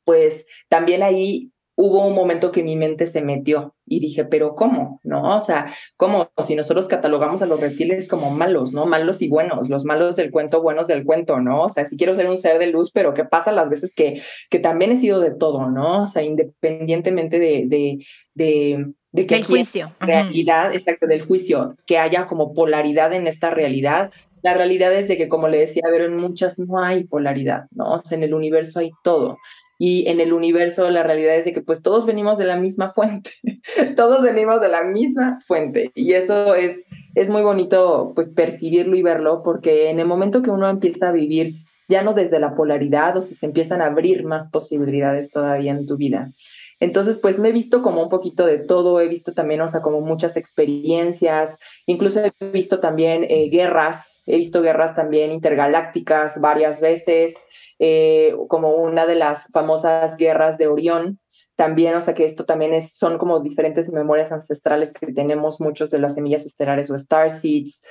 pues, 0.05 0.45
también 0.69 1.03
ahí 1.03 1.51
hubo 1.81 2.07
un 2.07 2.15
momento 2.15 2.53
que 2.53 2.63
mi 2.63 2.77
mente 2.77 3.07
se 3.07 3.23
metió 3.23 3.75
y 3.87 4.01
dije, 4.01 4.27
pero 4.27 4.55
¿cómo? 4.55 5.01
¿No? 5.03 5.39
O 5.39 5.41
sea, 5.41 5.73
¿cómo? 5.97 6.31
Si 6.47 6.55
nosotros 6.55 6.89
catalogamos 6.89 7.41
a 7.41 7.47
los 7.47 7.59
reptiles 7.59 8.07
como 8.07 8.31
malos, 8.31 8.75
¿no? 8.75 8.85
Malos 8.85 9.23
y 9.23 9.29
buenos, 9.29 9.71
los 9.71 9.87
malos 9.87 10.15
del 10.15 10.31
cuento, 10.31 10.61
buenos 10.61 10.89
del 10.89 11.05
cuento, 11.05 11.41
¿no? 11.41 11.63
O 11.63 11.71
sea, 11.71 11.87
si 11.87 11.97
quiero 11.97 12.15
ser 12.15 12.29
un 12.29 12.37
ser 12.37 12.59
de 12.59 12.67
luz, 12.67 12.91
pero 12.93 13.15
¿qué 13.15 13.25
pasa 13.25 13.51
las 13.51 13.71
veces 13.71 13.95
que, 13.95 14.21
que 14.51 14.59
también 14.59 14.93
he 14.93 14.99
sido 14.99 15.21
de 15.21 15.31
todo, 15.31 15.71
¿no? 15.71 16.03
O 16.03 16.07
sea, 16.07 16.23
independientemente 16.23 17.39
de, 17.39 17.65
de, 17.67 18.05
de, 18.35 18.93
de 19.13 19.27
que 19.27 19.37
del 19.37 19.45
juicio. 19.45 19.95
realidad, 20.01 20.75
exacto, 20.75 21.07
del 21.07 21.23
juicio, 21.23 21.77
que 21.87 21.97
haya 21.97 22.27
como 22.27 22.53
polaridad 22.53 23.15
en 23.15 23.27
esta 23.27 23.49
realidad, 23.49 24.11
la 24.43 24.53
realidad 24.55 24.95
es 24.95 25.09
de 25.09 25.17
que, 25.17 25.29
como 25.29 25.49
le 25.49 25.59
decía, 25.59 25.83
ver 25.91 26.03
en 26.03 26.17
muchas 26.17 26.59
no 26.59 26.79
hay 26.79 27.05
polaridad, 27.05 27.65
¿no? 27.71 27.95
O 27.95 27.99
sea, 27.99 28.19
en 28.19 28.25
el 28.25 28.35
universo 28.35 28.81
hay 28.81 28.91
todo. 29.03 29.39
Y 29.83 30.07
en 30.11 30.21
el 30.21 30.35
universo 30.35 30.91
la 30.91 31.03
realidad 31.03 31.37
es 31.37 31.47
de 31.47 31.55
que 31.55 31.63
pues 31.63 31.81
todos 31.81 32.05
venimos 32.05 32.37
de 32.37 32.45
la 32.45 32.57
misma 32.57 32.91
fuente, 32.91 33.31
todos 33.97 34.23
venimos 34.23 34.61
de 34.61 34.69
la 34.69 34.85
misma 34.85 35.39
fuente 35.47 35.91
y 35.95 36.13
eso 36.13 36.55
es, 36.55 36.83
es 37.15 37.31
muy 37.31 37.41
bonito 37.41 38.13
pues 38.15 38.29
percibirlo 38.29 38.95
y 38.95 39.03
verlo 39.03 39.43
porque 39.43 39.89
en 39.89 39.99
el 39.99 40.07
momento 40.07 40.43
que 40.43 40.51
uno 40.51 40.69
empieza 40.69 41.09
a 41.09 41.13
vivir 41.13 41.55
ya 41.89 42.03
no 42.03 42.13
desde 42.13 42.39
la 42.39 42.55
polaridad 42.55 43.17
o 43.17 43.23
si 43.23 43.35
se 43.35 43.47
empiezan 43.47 43.81
a 43.81 43.87
abrir 43.87 44.23
más 44.25 44.51
posibilidades 44.51 45.31
todavía 45.31 45.73
en 45.73 45.87
tu 45.87 45.97
vida. 45.97 46.31
Entonces, 46.79 47.19
pues 47.19 47.39
me 47.39 47.49
he 47.49 47.53
visto 47.53 47.83
como 47.83 48.03
un 48.03 48.09
poquito 48.09 48.47
de 48.47 48.59
todo, 48.59 49.01
he 49.01 49.09
visto 49.09 49.35
también, 49.35 49.61
o 49.61 49.69
sea, 49.69 49.83
como 49.83 50.01
muchas 50.01 50.37
experiencias, 50.37 51.59
incluso 51.87 52.21
he 52.21 52.33
visto 52.53 52.81
también 52.81 53.27
eh, 53.29 53.49
guerras, 53.51 54.23
he 54.25 54.37
visto 54.37 54.63
guerras 54.63 54.95
también 54.95 55.33
intergalácticas 55.33 56.41
varias 56.41 56.81
veces, 56.81 57.35
eh, 57.81 58.37
como 58.49 58.75
una 58.75 59.07
de 59.07 59.15
las 59.15 59.47
famosas 59.53 60.19
guerras 60.19 60.59
de 60.59 60.69
Orión, 60.69 61.19
también, 61.57 61.95
o 61.95 62.01
sea, 62.03 62.15
que 62.15 62.27
esto 62.27 62.45
también 62.45 62.75
es, 62.75 62.95
son 62.95 63.17
como 63.17 63.41
diferentes 63.41 63.91
memorias 63.91 64.33
ancestrales 64.33 64.93
que 64.93 65.13
tenemos 65.13 65.61
muchos 65.61 65.91
de 65.91 65.99
las 65.99 66.15
semillas 66.15 66.45
estelares 66.45 66.91
o 66.91 66.95
star 66.95 67.31
seeds. 67.31 67.83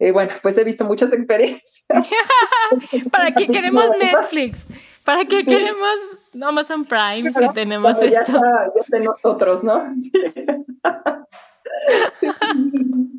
Eh, 0.00 0.10
bueno, 0.10 0.32
pues 0.42 0.58
he 0.58 0.64
visto 0.64 0.84
muchas 0.84 1.12
experiencias. 1.14 1.84
¿Para 3.12 3.32
qué 3.32 3.46
queremos 3.46 3.86
Netflix? 3.96 4.58
¿Para 5.04 5.24
qué 5.24 5.44
queremos 5.44 5.98
Amazon 6.40 6.84
Prime 6.84 7.32
si 7.32 7.48
tenemos 7.54 7.92
esto? 7.92 8.06
Ya 8.06 8.20
está, 8.22 8.72
ya 8.90 8.98
nosotros, 8.98 9.62
¿no? 9.62 9.84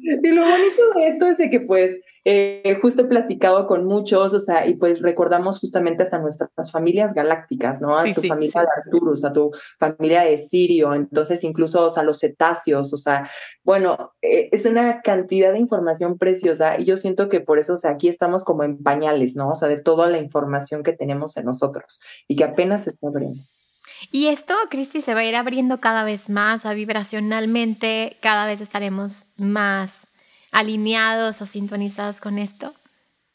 y 0.01 0.27
lo 0.29 0.41
bonito 0.41 0.81
de 0.95 1.07
esto 1.07 1.27
es 1.27 1.37
de 1.37 1.49
que 1.49 1.59
pues 1.61 1.99
eh, 2.25 2.77
justo 2.81 3.03
he 3.03 3.05
platicado 3.05 3.67
con 3.67 3.85
muchos, 3.85 4.33
o 4.33 4.39
sea, 4.39 4.65
y 4.65 4.75
pues 4.75 5.01
recordamos 5.01 5.59
justamente 5.59 6.03
hasta 6.03 6.19
nuestras 6.19 6.71
familias 6.71 7.13
galácticas, 7.13 7.81
¿no? 7.81 7.97
A 7.97 8.03
tu 8.03 8.21
familia 8.21 8.61
de 8.61 8.67
Arturus, 8.77 9.25
a 9.25 9.33
tu 9.33 9.51
familia 9.77 10.21
de 10.21 10.37
Sirio, 10.37 10.93
entonces 10.93 11.43
incluso, 11.43 11.85
o 11.85 11.89
sea, 11.89 12.03
los 12.03 12.19
cetáceos, 12.19 12.93
o 12.93 12.97
sea, 12.97 13.29
bueno, 13.63 14.13
eh, 14.21 14.49
es 14.53 14.65
una 14.65 15.01
cantidad 15.01 15.51
de 15.51 15.59
información 15.59 16.17
preciosa 16.17 16.79
y 16.79 16.85
yo 16.85 16.95
siento 16.95 17.27
que 17.27 17.41
por 17.41 17.59
eso, 17.59 17.73
o 17.73 17.77
sea, 17.77 17.91
aquí 17.91 18.07
estamos 18.07 18.45
como 18.45 18.63
en 18.63 18.81
pañales, 18.81 19.35
¿no? 19.35 19.49
O 19.49 19.55
sea, 19.55 19.67
de 19.67 19.81
toda 19.81 20.07
la 20.07 20.19
información 20.19 20.83
que 20.83 20.93
tenemos 20.93 21.35
en 21.35 21.45
nosotros 21.45 21.99
y 22.27 22.37
que 22.37 22.45
apenas 22.45 22.85
se 22.85 22.91
está 22.91 23.07
abriendo. 23.07 23.43
Y 24.11 24.27
esto, 24.27 24.53
Cristi, 24.69 25.01
se 25.01 25.13
va 25.13 25.21
a 25.21 25.25
ir 25.25 25.35
abriendo 25.35 25.79
cada 25.79 26.03
vez 26.03 26.29
más, 26.29 26.65
o 26.65 26.73
vibracionalmente, 26.73 28.17
cada 28.21 28.45
vez 28.45 28.61
estaremos 28.61 29.25
más 29.37 30.07
alineados 30.51 31.41
o 31.41 31.45
sintonizados 31.45 32.21
con 32.21 32.37
esto? 32.37 32.73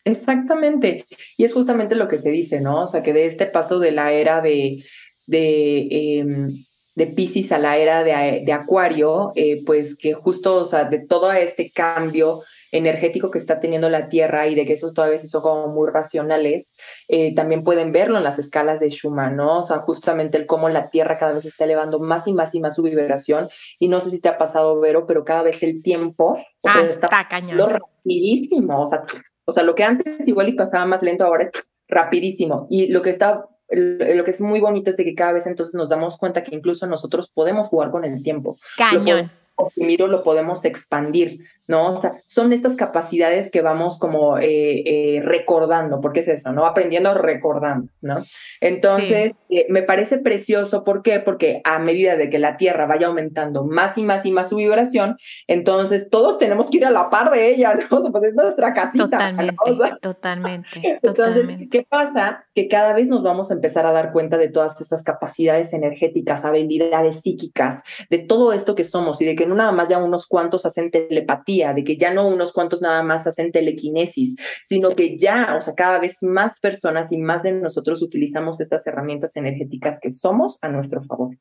Exactamente. 0.05 1.05
Y 1.36 1.44
es 1.44 1.53
justamente 1.53 1.94
lo 1.94 2.09
que 2.09 2.18
se 2.18 2.30
dice, 2.30 2.61
¿no? 2.61 2.84
O 2.84 2.86
sea, 2.86 3.03
que 3.03 3.12
de 3.12 3.26
este 3.26 3.46
paso 3.46 3.78
de 3.78 3.90
la 3.90 4.12
era 4.12 4.40
de, 4.40 4.82
de, 5.26 5.88
em, 5.90 6.64
de 6.94 7.07
Pisces 7.09 7.53
a 7.53 7.59
la 7.59 7.76
era 7.76 8.05
de, 8.05 8.42
de 8.44 8.53
Acuario, 8.53 9.32
eh, 9.34 9.62
pues 9.66 9.96
que 9.96 10.14
justo, 10.14 10.55
o 10.55 10.64
sea, 10.64 10.84
de 10.84 11.01
todo 11.01 11.30
este 11.32 11.70
cambio 11.70 12.42
energético 12.73 13.31
que 13.31 13.39
está 13.39 13.61
teniendo 13.61 13.89
la 13.89 14.09
Tierra 14.09 14.47
y 14.47 14.55
de 14.55 14.64
que 14.64 14.75
esos 14.75 14.95
todavía 14.95 15.19
son 15.19 15.43
como 15.43 15.69
muy 15.69 15.91
racionales, 15.91 16.75
eh, 17.09 17.35
también 17.35 17.64
pueden 17.64 17.93
verlo 17.93 18.19
en 18.19 18.25
las 18.25 18.39
escalas 18.39 18.81
de 18.81 18.91
Schumann, 18.91 19.37
¿no? 19.37 19.59
O 19.59 19.62
sea, 19.62 19.79
justamente 19.79 20.39
el 20.39 20.47
cómo 20.47 20.69
la 20.69 20.91
Tierra 20.91 21.16
cada 21.16 21.33
vez 21.33 21.45
está 21.45 21.64
elevando 21.64 21.99
más 22.01 22.27
y 22.27 22.33
más 22.33 22.55
y 22.55 22.61
más 22.61 22.75
su 22.75 22.83
vibración. 22.83 23.49
Y 23.79 23.89
no 23.89 24.01
sé 24.01 24.11
si 24.11 24.21
te 24.21 24.29
ha 24.29 24.39
pasado, 24.39 24.81
Vero, 24.81 25.07
pero 25.07 25.25
cada 25.25 25.43
vez 25.43 25.62
el 25.62 25.83
tiempo 25.83 26.39
o 26.61 26.71
sea, 26.71 26.83
ah, 26.83 26.87
está, 26.87 27.29
cañón. 27.29 27.57
Lo 27.57 27.69
rapidísimo, 27.69 28.83
o 28.83 28.87
sea, 28.87 29.05
o 29.45 29.53
sea, 29.53 29.62
lo 29.62 29.75
que 29.75 29.85
antes 29.85 30.27
igual 30.29 30.49
y 30.49 30.53
pasaba 30.53 30.85
más 30.85 31.03
lento, 31.03 31.25
ahora 31.25 31.45
es 31.45 31.62
rapidísimo. 31.89 32.66
Y 32.71 32.89
lo 32.89 33.03
que 33.03 33.11
está 33.11 33.45
lo 33.71 34.25
que 34.25 34.31
es 34.31 34.41
muy 34.41 34.61
bonito 34.61 34.91
es 34.91 34.97
de 34.97 35.05
que 35.05 35.14
cada 35.14 35.33
vez 35.33 35.47
entonces 35.47 35.75
nos 35.75 35.91
damos 35.91 36.16
cuenta 36.16 36.43
que 36.43 36.55
incluso 36.55 36.87
nosotros 36.87 37.29
podemos 37.29 37.69
jugar 37.69 37.91
con 37.91 38.05
el 38.05 38.23
tiempo. 38.23 38.57
Cañón 38.79 39.31
oprimir 39.59 40.02
o 40.02 40.06
lo 40.06 40.22
podemos 40.22 40.64
expandir, 40.64 41.40
¿no? 41.66 41.92
O 41.92 41.96
sea, 41.96 42.22
son 42.26 42.52
estas 42.52 42.76
capacidades 42.76 43.50
que 43.50 43.61
vamos 43.61 43.98
como 43.98 44.38
eh, 44.38 44.82
eh, 44.86 45.20
recordando, 45.22 46.00
porque 46.00 46.20
es 46.20 46.28
eso, 46.28 46.52
¿no? 46.52 46.64
Aprendiendo 46.64 47.12
recordando, 47.14 47.88
¿no? 48.00 48.24
Entonces, 48.61 49.32
eh, 49.50 49.66
me 49.68 49.82
parece 49.82 50.18
precioso, 50.18 50.84
¿por 50.84 51.02
qué? 51.02 51.18
Porque 51.18 51.61
a 51.64 51.80
medida 51.80 52.16
de 52.16 52.30
que 52.30 52.38
la 52.38 52.56
Tierra 52.56 52.86
vaya 52.86 53.09
aumentando 53.09 53.64
más 53.64 53.98
y 53.98 54.04
más 54.04 54.24
y 54.24 54.30
más 54.30 54.48
su 54.48 54.56
vibración, 54.56 55.16
entonces 55.48 56.09
todos 56.09 56.38
tenemos 56.38 56.70
que 56.70 56.78
ir 56.78 56.86
a 56.86 56.90
la 56.90 57.11
par 57.11 57.30
de 57.30 57.50
ella, 57.50 57.74
¿no? 57.74 57.98
O 57.98 58.02
sea, 58.02 58.12
pues 58.12 58.24
es 58.24 58.34
nuestra 58.34 58.72
casita. 58.74 59.04
Totalmente, 59.04 59.98
totalmente. 60.00 60.68
Entonces, 61.02 61.46
¿qué 61.70 61.86
pasa? 61.88 62.46
Que 62.59 62.66
cada 62.66 62.92
vez 62.92 63.06
nos 63.06 63.22
vamos 63.22 63.52
a 63.52 63.54
empezar 63.54 63.86
a 63.86 63.92
dar 63.92 64.11
cuenta 64.11 64.36
de 64.36 64.48
todas 64.48 64.80
estas 64.80 65.04
capacidades 65.04 65.72
energéticas, 65.72 66.44
habilidades 66.44 67.20
psíquicas, 67.20 67.84
de 68.11 68.18
todo 68.18 68.52
esto 68.52 68.74
que 68.74 68.82
somos 68.82 69.20
y 69.20 69.26
de 69.26 69.36
que 69.36 69.46
no 69.46 69.54
nada 69.54 69.70
más 69.70 69.88
ya 69.88 70.02
unos 70.02 70.26
cuantos 70.26 70.66
hacen 70.66 70.90
telepatía, 70.90 71.72
de 71.72 71.84
que 71.84 71.96
ya 71.96 72.12
no 72.12 72.26
unos 72.26 72.52
cuantos 72.52 72.82
nada 72.82 73.04
más 73.04 73.28
hacen 73.28 73.52
telequinesis, 73.52 74.34
sino 74.64 74.96
que 74.96 75.16
ya, 75.16 75.54
o 75.56 75.61
sea, 75.61 75.76
cada 75.76 76.00
vez 76.00 76.16
más 76.22 76.59
personas 76.59 77.12
y 77.12 77.18
más 77.18 77.44
de 77.44 77.52
nosotros 77.52 78.02
utilizamos 78.02 78.61
estas 78.61 78.84
herramientas 78.88 79.36
energéticas 79.36 80.00
que 80.00 80.11
somos 80.11 80.59
a 80.61 80.68
nuestro 80.68 81.00
favor. 81.00 81.36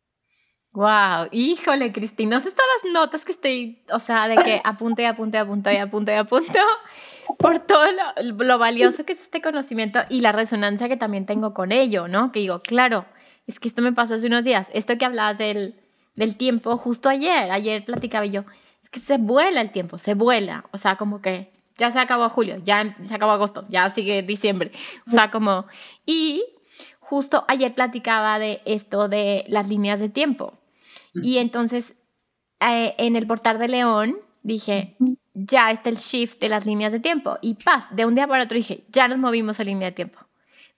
Wow, 0.78 1.30
híjole, 1.32 1.92
Cristina, 1.92 2.36
no 2.36 2.40
sé 2.40 2.52
todas 2.52 2.68
las 2.84 2.94
notas 2.94 3.26
que 3.26 3.32
estoy, 3.32 3.80
o 3.92 3.98
sea, 3.98 4.28
de 4.28 4.36
que 4.36 4.62
apunte, 4.64 5.08
apunte, 5.08 5.40
apunto 5.40 5.72
y 5.72 5.78
apunto 5.78 6.12
y 6.12 6.14
apunto 6.14 6.60
por 7.40 7.58
todo 7.58 7.88
lo, 8.22 8.44
lo, 8.46 8.60
valioso 8.60 9.04
que 9.04 9.14
es 9.14 9.22
este 9.22 9.42
conocimiento 9.42 10.02
y 10.08 10.22
la 10.22 10.34
resonancia 10.34 10.88
que 10.88 10.96
también 10.96 11.26
tengo 11.26 11.56
con 11.56 11.72
ello, 11.72 12.08
¿no? 12.08 12.32
Que 12.32 12.42
digo, 12.42 12.62
claro, 12.62 13.06
es 13.48 13.60
que 13.60 13.70
esto 13.70 13.82
me 13.82 13.92
pasó 13.92 14.14
hace 14.14 14.28
unos 14.28 14.44
días, 14.44 14.68
esto 14.72 14.96
que 15.00 15.06
hablabas 15.06 15.40
del, 15.40 15.74
del 16.14 16.36
tiempo 16.36 16.78
justo 16.78 17.10
ayer. 17.10 17.50
Ayer 17.50 17.84
platicaba 17.84 18.28
yo, 18.28 18.44
es 18.84 18.92
que 18.92 19.00
se 19.00 19.18
vuela 19.18 19.62
el 19.62 19.72
tiempo, 19.72 19.98
se 19.98 20.14
vuela. 20.14 20.66
O 20.74 20.78
sea, 20.78 20.96
como 20.96 21.24
que 21.24 21.50
ya 21.80 21.92
se 21.92 21.98
acabó 21.98 22.30
julio, 22.30 22.62
ya 22.64 22.96
se 23.04 23.16
acabó 23.16 23.32
agosto, 23.32 23.66
ya 23.70 23.90
sigue 23.90 24.22
diciembre. 24.22 24.72
O 25.08 25.10
sea, 25.10 25.32
como... 25.32 25.66
Y 26.06 26.46
justo 27.00 27.46
ayer 27.48 27.74
platicaba 27.74 28.38
de 28.38 28.62
esto 28.66 29.10
de 29.10 29.44
las 29.48 29.68
líneas 29.68 30.00
de 30.00 30.10
tiempo. 30.10 30.54
Y 31.24 31.38
entonces, 31.38 31.95
eh, 32.59 32.95
en 32.97 33.15
el 33.15 33.28
portal 33.28 33.59
de 33.59 33.68
León, 33.68 34.18
dije, 34.43 34.95
ya 35.34 35.72
está 35.72 35.89
el 35.89 35.97
shift 35.97 36.39
de 36.39 36.49
las 36.49 36.65
líneas 36.65 36.91
de 36.91 36.99
tiempo. 36.99 37.38
Y 37.41 37.55
paz, 37.55 37.88
de 37.91 38.05
un 38.05 38.15
día 38.15 38.28
para 38.28 38.43
otro 38.43 38.55
dije, 38.55 38.84
ya 38.89 39.07
nos 39.07 39.18
movimos 39.18 39.59
a 39.59 39.63
línea 39.63 39.89
de 39.89 39.91
tiempo. 39.93 40.20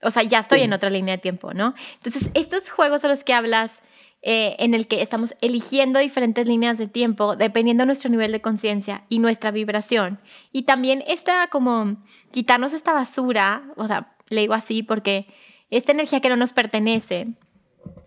O 0.01 0.11
sea, 0.11 0.23
ya 0.23 0.39
estoy 0.39 0.61
en 0.61 0.73
otra 0.73 0.89
línea 0.89 1.15
de 1.15 1.21
tiempo, 1.21 1.53
¿no? 1.53 1.75
Entonces, 1.95 2.29
estos 2.33 2.69
juegos 2.69 3.03
a 3.03 3.09
los 3.09 3.23
que 3.23 3.33
hablas 3.33 3.83
eh, 4.21 4.57
en 4.59 4.73
el 4.73 4.87
que 4.87 5.01
estamos 5.01 5.35
eligiendo 5.39 5.97
diferentes 5.99 6.45
líneas 6.45 6.77
de 6.77 6.87
tiempo 6.87 7.37
dependiendo 7.37 7.83
de 7.83 7.85
nuestro 7.85 8.09
nivel 8.09 8.33
de 8.33 8.41
conciencia 8.41 9.05
y 9.07 9.19
nuestra 9.19 9.51
vibración. 9.51 10.19
Y 10.51 10.63
también 10.63 11.03
esta 11.07 11.47
como 11.47 11.97
quitarnos 12.31 12.73
esta 12.73 12.91
basura, 12.91 13.63
o 13.77 13.87
sea, 13.87 14.15
le 14.27 14.41
digo 14.41 14.53
así 14.53 14.83
porque 14.83 15.27
esta 15.69 15.93
energía 15.93 16.19
que 16.19 16.27
no 16.27 16.35
nos 16.35 16.51
pertenece, 16.51 17.27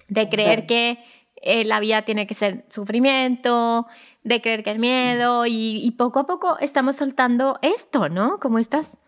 de 0.09 0.29
creer 0.29 0.67
que 0.67 0.99
eh, 1.43 1.65
la 1.65 1.81
vida 1.81 2.03
tiene 2.03 2.27
que 2.27 2.35
ser 2.35 2.65
sufrimiento, 2.69 3.87
de 4.25 4.41
creer 4.41 4.63
que 4.63 4.71
el 4.71 4.79
miedo 4.79 5.47
y, 5.47 5.81
y 5.85 5.91
poco 5.93 6.21
a 6.21 6.27
poco 6.27 6.59
estamos 6.59 6.97
soltando 6.97 7.59
esto, 7.63 8.09
¿no? 8.09 8.39
Como 8.39 8.59
estas 8.59 8.99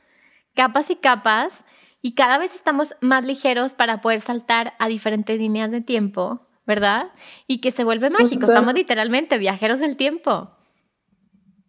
capas 0.55 0.91
y 0.91 0.97
capas 0.97 1.64
y 2.03 2.14
cada 2.14 2.39
vez 2.39 2.55
estamos 2.55 2.95
más 3.01 3.24
ligeros 3.24 3.74
para 3.74 4.01
poder 4.01 4.20
saltar 4.20 4.74
a 4.78 4.89
diferentes 4.89 5.39
líneas 5.39 5.70
de 5.70 5.80
tiempo 5.80 6.45
¿verdad? 6.66 7.12
Y 7.47 7.61
que 7.61 7.70
se 7.70 7.85
vuelve 7.85 8.11
mágico. 8.11 8.47
Estamos 8.47 8.74
literalmente 8.74 9.39
viajeros 9.39 9.80
del 9.80 9.97
tiempo. 9.97 10.51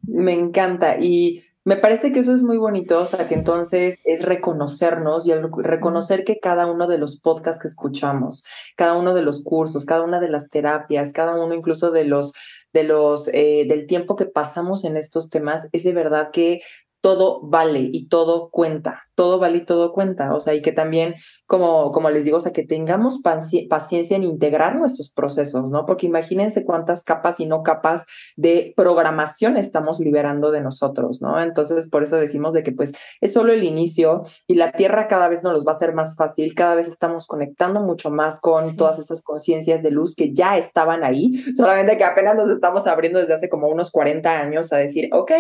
Me 0.04 0.34
encanta 0.34 0.98
y 1.00 1.44
me 1.66 1.78
parece 1.78 2.12
que 2.12 2.20
eso 2.20 2.36
es 2.36 2.44
muy 2.44 2.58
bonito, 2.58 3.02
o 3.02 3.06
sea, 3.08 3.26
que 3.26 3.34
entonces 3.34 3.98
es 4.04 4.24
reconocernos 4.24 5.28
y 5.28 5.34
reconocer 5.34 6.24
que 6.24 6.40
cada 6.40 6.68
uno 6.68 6.86
de 6.86 7.00
los 7.00 7.20
podcasts 7.20 7.60
que 7.60 7.68
escuchamos, 7.68 8.44
cada 8.76 8.94
uno 8.96 9.16
de 9.16 9.24
los 9.24 9.44
cursos, 9.44 9.84
cada 9.86 10.04
una 10.04 10.20
de 10.20 10.30
las 10.30 10.50
terapias, 10.50 11.12
cada 11.12 11.36
uno 11.44 11.56
incluso 11.56 11.90
de 11.90 12.06
los 12.06 12.34
de 12.72 12.84
los 12.84 13.28
eh, 13.30 13.66
del 13.68 13.88
tiempo 13.88 14.16
que 14.16 14.28
pasamos 14.28 14.84
en 14.84 14.96
estos 14.96 15.30
temas 15.32 15.68
es 15.72 15.84
de 15.84 15.94
verdad 15.94 16.30
que 16.32 16.62
todo 17.02 17.42
vale 17.42 17.90
y 17.92 18.10
todo 18.10 18.50
cuenta 18.52 19.05
todo 19.16 19.40
vale 19.40 19.58
y 19.58 19.66
todo 19.66 19.94
cuenta, 19.94 20.36
o 20.36 20.42
sea, 20.42 20.54
y 20.54 20.62
que 20.62 20.72
también, 20.72 21.16
como, 21.48 21.92
como 21.92 22.10
les 22.10 22.26
digo, 22.26 22.38
o 22.38 22.42
sea, 22.42 22.52
que 22.52 22.66
tengamos 22.66 23.22
paciencia 23.22 24.16
en 24.16 24.24
integrar 24.24 24.76
nuestros 24.76 25.10
procesos, 25.10 25.72
¿no? 25.72 25.86
Porque 25.86 26.06
imagínense 26.06 26.66
cuántas 26.66 27.04
capas 27.04 27.40
y 27.40 27.46
no 27.46 27.64
capas 27.64 28.06
de 28.36 28.74
programación 28.76 29.58
estamos 29.58 30.00
liberando 30.00 30.52
de 30.52 30.62
nosotros, 30.62 31.22
¿no? 31.22 31.42
Entonces, 31.42 31.90
por 31.90 32.04
eso 32.04 32.18
decimos 32.18 32.54
de 32.54 32.64
que 32.64 32.72
pues 32.72 32.94
es 33.22 33.34
solo 33.34 33.54
el 33.54 33.64
inicio 33.64 34.24
y 34.48 34.56
la 34.56 34.74
Tierra 34.74 35.08
cada 35.08 35.30
vez 35.30 35.44
nos 35.44 35.54
los 35.54 35.66
va 35.66 35.72
a 35.72 35.76
hacer 35.76 35.94
más 35.94 36.16
fácil, 36.16 36.54
cada 36.54 36.76
vez 36.76 36.88
estamos 36.88 37.28
conectando 37.28 37.80
mucho 37.80 38.12
más 38.12 38.42
con 38.42 38.76
todas 38.76 39.00
esas 39.00 39.24
conciencias 39.24 39.82
de 39.82 39.92
luz 39.92 40.16
que 40.16 40.34
ya 40.34 40.58
estaban 40.58 41.04
ahí, 41.04 41.32
solamente 41.56 41.98
que 41.98 42.04
apenas 42.04 42.36
nos 42.36 42.50
estamos 42.50 42.86
abriendo 42.88 43.20
desde 43.20 43.34
hace 43.34 43.50
como 43.50 43.70
unos 43.70 43.92
40 43.92 44.42
años 44.42 44.74
a 44.74 44.78
decir, 44.78 45.10
ok, 45.14 45.32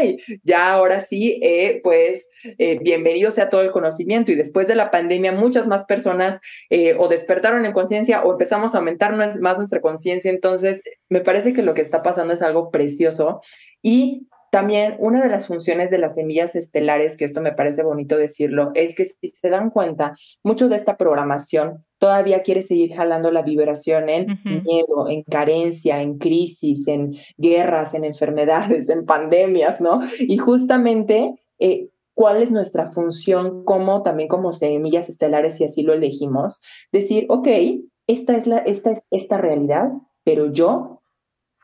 ya 0.44 0.72
ahora 0.72 1.02
sí, 1.02 1.40
eh, 1.42 1.82
pues 1.84 2.30
eh, 2.58 2.80
bienvenido 2.80 3.32
sea 3.32 3.50
todo 3.50 3.65
el 3.66 3.72
conocimiento 3.72 4.32
y 4.32 4.36
después 4.36 4.68
de 4.68 4.76
la 4.76 4.92
pandemia 4.92 5.32
muchas 5.32 5.68
más 5.68 5.86
personas 5.86 6.40
eh, 6.70 6.96
o 6.98 7.08
despertaron 7.08 7.66
en 7.66 7.74
conciencia 7.74 8.24
o 8.24 8.32
empezamos 8.32 8.74
a 8.74 8.80
aumentar 8.80 9.16
más 9.16 9.58
nuestra 9.58 9.82
conciencia. 9.82 10.32
Entonces, 10.32 10.82
me 11.10 11.22
parece 11.22 11.54
que 11.54 11.64
lo 11.64 11.74
que 11.74 11.82
está 11.82 12.04
pasando 12.04 12.34
es 12.34 12.42
algo 12.42 12.72
precioso 12.72 13.42
y 13.82 14.28
también 14.56 14.96
una 15.00 15.22
de 15.22 15.30
las 15.30 15.48
funciones 15.48 15.92
de 15.92 15.98
las 15.98 16.16
semillas 16.16 16.56
estelares, 16.56 17.18
que 17.18 17.26
esto 17.26 17.42
me 17.42 17.52
parece 17.52 17.84
bonito 17.84 18.18
decirlo, 18.18 18.72
es 18.74 18.96
que 18.96 19.04
si 19.04 19.28
se 19.34 19.50
dan 19.50 19.70
cuenta, 19.70 20.14
mucho 20.44 20.70
de 20.70 20.78
esta 20.78 20.96
programación 20.96 21.84
todavía 21.98 22.42
quiere 22.42 22.62
seguir 22.62 22.94
jalando 22.94 23.32
la 23.32 23.42
vibración 23.42 24.08
en 24.08 24.40
miedo, 24.46 25.10
en 25.10 25.24
carencia, 25.24 26.02
en 26.02 26.20
crisis, 26.20 26.88
en 26.88 27.16
guerras, 27.38 27.94
en 27.96 28.06
enfermedades, 28.06 28.88
en 28.88 29.06
pandemias, 29.06 29.82
¿no? 29.82 30.00
Y 30.20 30.38
justamente, 30.38 31.34
eh, 31.60 31.90
¿cuál 32.16 32.42
es 32.42 32.52
nuestra 32.52 32.92
función 32.92 33.64
como 33.64 34.02
también 34.02 34.28
como 34.28 34.52
semillas 34.52 35.10
estelares, 35.10 35.58
si 35.58 35.66
así 35.66 35.84
lo 35.84 35.94
elegimos? 35.94 36.62
Decir, 36.92 37.28
ok, 37.30 37.48
esta 38.08 38.36
es, 38.36 38.48
la, 38.48 38.58
esta 38.58 38.92
es 38.92 39.04
esta 39.12 39.38
realidad, 39.38 39.90
pero 40.24 40.52
yo 40.52 41.02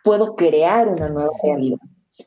puedo 0.03 0.35
crear 0.35 0.87
una 0.87 1.09
nueva 1.09 1.31
realidad 1.41 1.79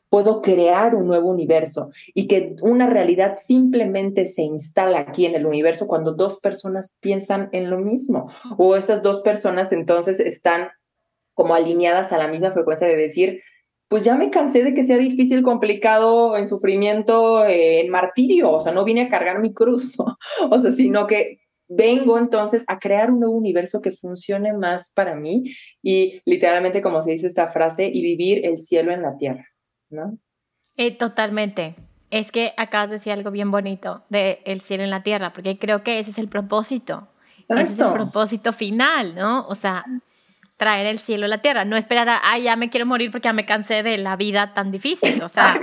puedo 0.09 0.41
crear 0.41 0.95
un 0.95 1.07
nuevo 1.07 1.29
universo 1.29 1.89
y 2.13 2.27
que 2.27 2.55
una 2.61 2.87
realidad 2.87 3.37
simplemente 3.41 4.25
se 4.25 4.41
instala 4.41 4.99
aquí 4.99 5.25
en 5.25 5.35
el 5.35 5.45
universo 5.45 5.87
cuando 5.87 6.13
dos 6.13 6.39
personas 6.39 6.97
piensan 6.99 7.49
en 7.51 7.69
lo 7.69 7.77
mismo 7.77 8.29
o 8.57 8.75
estas 8.75 9.01
dos 9.03 9.21
personas 9.21 9.71
entonces 9.71 10.19
están 10.19 10.69
como 11.35 11.53
alineadas 11.53 12.11
a 12.11 12.17
la 12.17 12.29
misma 12.29 12.51
frecuencia 12.51 12.87
de 12.87 12.95
decir, 12.95 13.41
pues 13.87 14.03
ya 14.03 14.15
me 14.15 14.29
cansé 14.29 14.63
de 14.63 14.73
que 14.73 14.83
sea 14.83 14.97
difícil, 14.97 15.43
complicado, 15.43 16.37
en 16.37 16.47
sufrimiento, 16.47 17.45
en 17.45 17.89
martirio, 17.89 18.51
o 18.51 18.59
sea, 18.59 18.71
no 18.71 18.83
vine 18.83 19.01
a 19.01 19.09
cargar 19.09 19.39
mi 19.39 19.53
cruz, 19.53 19.95
o 20.49 20.59
sea, 20.59 20.71
sino 20.71 21.07
que 21.07 21.39
vengo 21.67 22.17
entonces 22.17 22.63
a 22.67 22.79
crear 22.79 23.11
un 23.11 23.19
nuevo 23.19 23.35
universo 23.35 23.81
que 23.81 23.91
funcione 23.91 24.53
más 24.53 24.91
para 24.93 25.15
mí 25.15 25.45
y 25.81 26.21
literalmente 26.25 26.81
como 26.81 27.01
se 27.01 27.11
dice 27.11 27.27
esta 27.27 27.47
frase, 27.47 27.89
y 27.91 28.01
vivir 28.01 28.45
el 28.45 28.57
cielo 28.57 28.91
en 28.91 29.01
la 29.01 29.17
tierra. 29.17 29.45
¿no? 29.89 30.17
Eh, 30.77 30.95
totalmente. 30.95 31.75
Es 32.11 32.31
que 32.31 32.53
acabas 32.57 32.89
de 32.89 32.97
decir 32.97 33.13
algo 33.13 33.31
bien 33.31 33.51
bonito 33.51 34.03
de 34.09 34.39
el 34.45 34.61
cielo 34.61 34.83
en 34.83 34.89
la 34.89 35.03
tierra, 35.03 35.33
porque 35.33 35.57
creo 35.57 35.83
que 35.83 35.99
ese 35.99 36.11
es 36.11 36.17
el 36.17 36.27
propósito. 36.27 37.07
Ese 37.37 37.61
es 37.61 37.79
el 37.79 37.93
propósito 37.93 38.53
final, 38.53 39.13
¿no? 39.15 39.45
O 39.47 39.55
sea, 39.55 39.85
traer 40.57 40.85
el 40.85 40.99
cielo 40.99 41.25
a 41.25 41.29
la 41.29 41.41
tierra, 41.41 41.65
no 41.65 41.75
esperar 41.75 42.07
a, 42.07 42.19
ay, 42.23 42.43
ya 42.43 42.55
me 42.55 42.69
quiero 42.69 42.85
morir 42.85 43.11
porque 43.11 43.25
ya 43.25 43.33
me 43.33 43.45
cansé 43.45 43.83
de 43.83 43.97
la 43.97 44.15
vida 44.15 44.53
tan 44.53 44.71
difícil, 44.71 45.21
o 45.21 45.29
sea, 45.29 45.59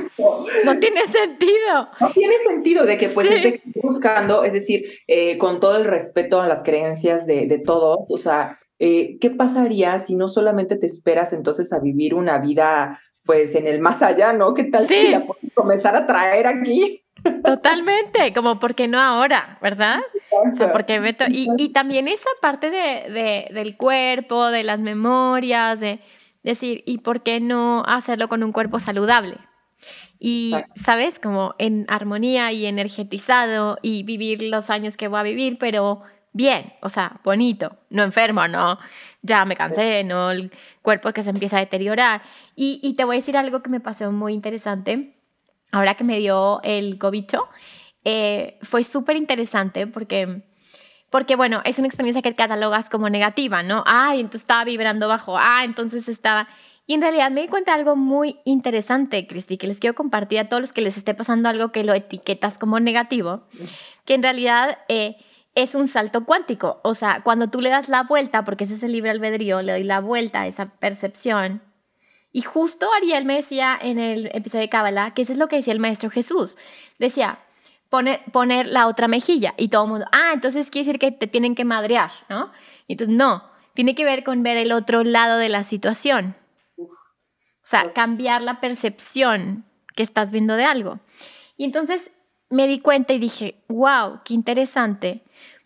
no 0.64 0.78
tiene 0.78 1.07
sentido. 1.07 1.88
No 2.01 2.11
tiene 2.11 2.34
sentido 2.47 2.84
de 2.84 2.99
que 2.99 3.09
pues 3.09 3.28
buscando, 3.76 4.45
es 4.45 4.53
decir, 4.53 4.84
eh, 5.07 5.38
con 5.38 5.61
todo 5.61 5.76
el 5.78 5.84
respeto 5.84 6.40
a 6.40 6.47
las 6.47 6.62
creencias 6.62 7.26
de, 7.26 7.47
de 7.47 7.59
todos, 7.59 8.01
o 8.09 8.18
sea, 8.18 8.59
eh, 8.78 9.16
¿qué 9.20 9.30
pasaría 9.30 9.99
si 9.99 10.16
no 10.16 10.28
solamente 10.28 10.76
te 10.76 10.86
esperas 10.86 11.32
entonces 11.32 11.72
a 11.72 11.78
vivir 11.78 12.14
una 12.14 12.38
vida 12.38 12.99
pues 13.24 13.55
en 13.55 13.66
el 13.66 13.80
más 13.80 14.03
allá, 14.03 14.32
¿no? 14.32 14.55
¿Qué 14.55 14.64
tal 14.64 14.88
si 14.88 15.09
la 15.09 15.24
comenzar 15.55 15.95
a 15.95 16.07
traer 16.07 16.47
aquí? 16.47 17.01
Totalmente, 17.45 18.33
como 18.33 18.59
porque 18.59 18.89
no 18.89 19.01
ahora, 19.01 19.59
¿verdad? 19.61 20.01
O 20.31 20.57
sea, 20.57 20.73
porque 20.73 21.01
meto, 21.01 21.25
y, 21.29 21.49
y 21.59 21.70
también 21.70 22.09
esa 22.09 22.29
parte 22.41 22.70
de, 22.70 23.11
de, 23.11 23.49
del 23.53 23.77
cuerpo, 23.77 24.49
de 24.49 24.64
las 24.64 24.81
memorias, 24.81 25.81
de 25.81 26.01
decir, 26.43 26.83
¿y 26.87 26.99
por 26.99 27.23
qué 27.23 27.41
no 27.41 27.85
hacerlo 27.87 28.29
con 28.29 28.43
un 28.43 28.53
cuerpo 28.53 28.81
saludable? 28.81 29.37
Y, 30.18 30.55
¿sabes? 30.77 31.18
Como 31.18 31.55
en 31.59 31.85
armonía 31.89 32.53
y 32.53 32.66
energetizado 32.66 33.79
y 33.83 34.05
vivir 34.05 34.43
los 34.43 34.70
años 34.70 34.97
que 34.97 35.09
voy 35.09 35.18
a 35.18 35.25
vivir, 35.25 35.59
pero 35.59 36.03
bien, 36.33 36.73
o 36.81 36.89
sea, 36.89 37.20
bonito, 37.25 37.77
no 37.91 38.03
enfermo, 38.03 38.47
no, 38.49 38.79
ya 39.23 39.45
me 39.45 39.57
cansé, 39.57 40.05
no, 40.05 40.31
el 40.31 40.53
cuerpo 40.83 41.12
que 41.12 41.23
se 41.23 41.31
empieza 41.31 41.57
a 41.57 41.61
deteriorar. 41.61 42.23
Y, 42.55 42.95
te 42.97 43.05
voy 43.05 43.16
a 43.16 43.18
decir 43.18 43.37
algo 43.37 43.62
que 43.62 43.70
me 43.70 43.81
pasó 43.81 44.12
muy 44.12 44.33
interesante, 44.33 45.16
ahora 45.73 45.95
que 45.95 46.05
me 46.05 46.18
dio 46.18 46.61
el 46.62 46.99
cobicho, 46.99 47.49
eh, 48.05 48.59
fue 48.62 48.85
súper 48.85 49.16
interesante 49.16 49.87
porque... 49.87 50.45
Porque, 51.11 51.37
bueno, 51.37 51.61
es 51.66 51.79
una 51.79 51.89
experiencia 51.89 52.23
que 52.23 52.35
catalogas 52.35 52.89
como 52.89 53.11
negativa, 53.11 53.62
¿no? 53.62 53.85
Ay, 53.87 54.20
entonces 54.20 54.45
estaba 54.45 54.64
vibrando 54.64 55.09
bajo. 55.09 55.37
Ah, 55.37 55.62
entonces 55.62 56.09
estaba... 56.09 56.49
Y 56.87 56.95
en 56.95 57.03
realidad 57.03 57.31
me 57.31 57.43
di 57.43 57.49
cuenta 57.49 57.73
de 57.73 57.81
algo 57.81 57.97
muy 57.97 58.41
interesante, 58.47 59.27
Cristi, 59.27 59.59
que 59.59 59.66
les 59.66 59.79
quiero 59.79 59.95
compartir 59.95 60.39
a 60.39 60.49
todos 60.49 60.62
los 60.62 60.73
que 60.73 60.81
les 60.81 60.97
esté 60.97 61.12
pasando 61.12 61.51
algo 61.51 61.70
que 61.70 61.85
lo 61.85 61.93
etiquetas 61.93 62.57
como 62.57 62.81
negativo, 62.81 63.47
que 64.07 64.14
en 64.14 64.23
realidad 64.23 64.79
eh, 64.89 65.16
es 65.55 65.75
un 65.75 65.87
salto 65.87 66.25
cuántico. 66.25 66.81
O 66.83 66.95
sea, 66.95 67.23
cuando 67.23 67.51
tú 67.51 67.61
le 67.61 67.68
das 67.68 67.89
la 67.89 68.05
vuelta, 68.05 68.45
porque 68.45 68.64
ese 68.64 68.75
es 68.75 68.83
el 68.83 68.93
libre 68.93 69.11
albedrío, 69.11 69.61
le 69.62 69.73
doy 69.73 69.85
la 69.85 70.01
vuelta 70.01 70.43
a 70.43 70.47
esa 70.47 70.70
percepción. 70.79 71.62
Y 72.33 72.43
justo 72.43 72.89
Ariel 72.97 73.24
me 73.24 73.37
decía 73.37 73.78
en 73.80 73.99
el 73.99 74.26
episodio 74.33 74.62
de 74.62 74.68
Cábala 74.68 75.12
que 75.14 75.22
eso 75.22 75.33
es 75.33 75.39
lo 75.39 75.49
que 75.49 75.57
decía 75.57 75.72
el 75.72 75.80
Maestro 75.80 76.11
Jesús. 76.11 76.57
Decía, 76.99 77.41
poner, 77.91 78.22
poner 78.33 78.66
la 78.66 78.87
otra 78.87 79.09
mejilla. 79.09 79.55
Y 79.57 79.68
todo 79.68 79.85
el 79.85 79.91
mundo, 79.91 80.07
ah, 80.12 80.30
entonces 80.33 80.70
quiere 80.70 80.87
decir 80.87 80.99
que 80.99 81.12
te 81.12 81.26
tienen 81.26 81.55
que 81.55 81.64
madrear, 81.64 82.11
¿no? 82.28 82.51
Y 82.87 82.95
entonces, 82.95 83.14
no, 83.14 83.45
tiene 83.74 83.95
que 83.95 84.05
ver 84.05 84.24
con 84.24 84.43
ver 84.43 84.57
el 84.57 84.72
otro 84.72 85.05
lado 85.05 85.39
de 85.39 85.49
la 85.49 85.64
situación. 85.64 86.35
O 86.78 86.89
sea, 87.64 87.93
cambiar 87.93 88.43
la 88.43 88.61
percepción 88.61 89.64
que 89.95 90.03
estás 90.03 90.30
viendo 90.30 90.57
de 90.57 90.64
algo. 90.64 91.01
Y 91.57 91.64
entonces 91.64 92.11
me 92.49 92.66
di 92.66 92.80
cuenta 92.80 93.12
y 93.12 93.18
dije, 93.18 93.62
wow, 93.68 94.20
qué 94.24 94.35
interesante 94.35 95.22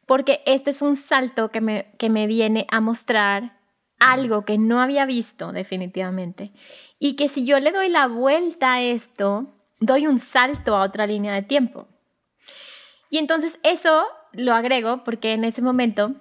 porque 0.07 0.41
este 0.47 0.71
es 0.71 0.83
un 0.83 0.97
salto 0.97 1.51
que 1.51 1.61
me, 1.61 1.93
que 1.99 2.09
me 2.09 2.27
viene 2.27 2.67
a 2.71 2.81
mostrar 2.81 3.56
algo 3.99 4.45
que 4.45 4.59
no 4.59 4.81
había 4.81 5.07
visto 5.07 5.53
definitivamente. 5.53 6.53
Y 6.99 7.17
que 7.17 7.29
si 7.29 7.45
yo 7.45 7.59
le 7.61 7.73
doy 7.73 7.89
la 7.89 8.07
vuelta 8.07 8.75
a 8.75 8.83
esto, 8.83 9.53
doy 9.81 10.07
un 10.07 10.19
salto 10.19 10.77
a 10.77 10.83
otra 10.83 11.07
línea 11.07 11.35
de 11.35 11.43
tiempo. 11.43 11.89
Y 13.11 13.19
entonces 13.19 13.59
eso 13.63 14.05
lo 14.33 14.53
agrego 14.53 15.05
porque 15.05 15.33
en 15.33 15.45
ese 15.45 15.63
momento 15.63 16.15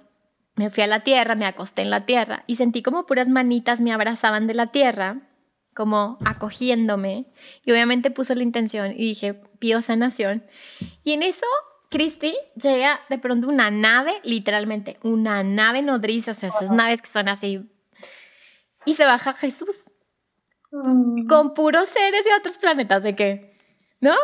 me 0.54 0.70
fui 0.70 0.82
a 0.82 0.86
la 0.86 1.00
tierra, 1.00 1.34
me 1.34 1.46
acosté 1.46 1.82
en 1.82 1.90
la 1.90 2.06
tierra 2.06 2.44
y 2.46 2.56
sentí 2.56 2.82
como 2.82 3.06
puras 3.06 3.28
manitas 3.28 3.80
me 3.80 3.92
abrazaban 3.92 4.46
de 4.46 4.54
la 4.54 4.68
tierra, 4.68 5.28
como 5.74 6.16
acogiéndome. 6.24 7.26
Y 7.64 7.72
obviamente 7.72 8.10
puso 8.10 8.34
la 8.34 8.42
intención 8.42 8.92
y 8.92 9.04
dije, 9.04 9.34
pido 9.58 9.82
sanación. 9.82 10.44
Y 11.04 11.12
en 11.12 11.22
eso 11.22 11.46
Christy 11.96 12.34
llega 12.60 13.00
de 13.08 13.18
pronto 13.18 13.48
una 13.48 13.70
nave, 13.70 14.20
literalmente, 14.22 14.98
una 15.02 15.42
nave 15.42 15.80
nodriza, 15.80 16.32
o 16.32 16.34
sea, 16.34 16.50
esas 16.50 16.70
naves 16.70 17.00
que 17.00 17.08
son 17.08 17.26
así. 17.28 17.66
Y 18.84 18.94
se 18.94 19.06
baja 19.06 19.32
Jesús. 19.32 19.90
Mm. 20.70 21.26
Con 21.26 21.54
puros 21.54 21.88
seres 21.88 22.22
de 22.24 22.34
otros 22.38 22.58
planetas, 22.58 23.02
¿de 23.02 23.16
qué? 23.16 23.56
¿No? 24.00 24.14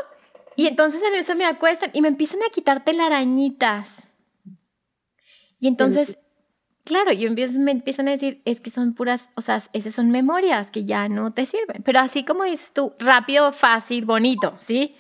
Y 0.55 0.67
entonces 0.67 1.03
en 1.03 1.15
eso 1.15 1.35
me 1.35 1.47
acuestan 1.47 1.89
y 1.95 2.03
me 2.03 2.09
empiezan 2.09 2.43
a 2.43 2.51
quitar 2.51 2.85
telarañitas. 2.85 4.07
Y 5.59 5.67
entonces, 5.67 6.19
claro, 6.85 7.13
yo 7.13 7.27
empiezo, 7.27 7.59
me 7.59 7.71
empiezan 7.71 8.09
a 8.09 8.11
decir, 8.11 8.43
es 8.45 8.61
que 8.61 8.69
son 8.69 8.93
puras, 8.95 9.31
o 9.35 9.41
sea, 9.41 9.63
esas 9.73 9.95
son 9.95 10.11
memorias 10.11 10.71
que 10.71 10.85
ya 10.85 11.09
no 11.09 11.33
te 11.33 11.47
sirven. 11.47 11.83
Pero 11.83 12.01
así 12.01 12.23
como 12.23 12.45
dices 12.45 12.71
tú, 12.75 12.95
rápido, 12.99 13.51
fácil, 13.53 14.05
bonito, 14.05 14.59
¿sí? 14.61 14.95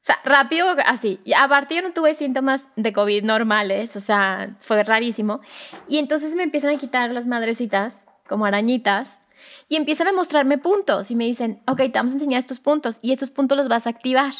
O 0.00 0.02
sea, 0.02 0.18
rápido, 0.24 0.66
así. 0.86 1.20
Y 1.24 1.34
aparte 1.34 1.74
yo 1.74 1.82
no 1.82 1.92
tuve 1.92 2.14
síntomas 2.14 2.64
de 2.74 2.90
COVID 2.90 3.22
normales, 3.22 3.96
o 3.96 4.00
sea, 4.00 4.56
fue 4.60 4.82
rarísimo. 4.82 5.40
Y 5.88 5.98
entonces 5.98 6.34
me 6.34 6.42
empiezan 6.42 6.74
a 6.74 6.78
quitar 6.78 7.12
las 7.12 7.26
madrecitas, 7.26 8.06
como 8.26 8.46
arañitas, 8.46 9.20
y 9.68 9.76
empiezan 9.76 10.08
a 10.08 10.12
mostrarme 10.12 10.56
puntos 10.56 11.10
y 11.10 11.16
me 11.16 11.26
dicen, 11.26 11.62
ok, 11.66 11.76
te 11.76 11.90
vamos 11.90 12.12
a 12.12 12.14
enseñar 12.14 12.40
estos 12.40 12.60
puntos 12.60 12.98
y 13.02 13.12
estos 13.12 13.30
puntos 13.30 13.58
los 13.58 13.68
vas 13.68 13.86
a 13.86 13.90
activar. 13.90 14.32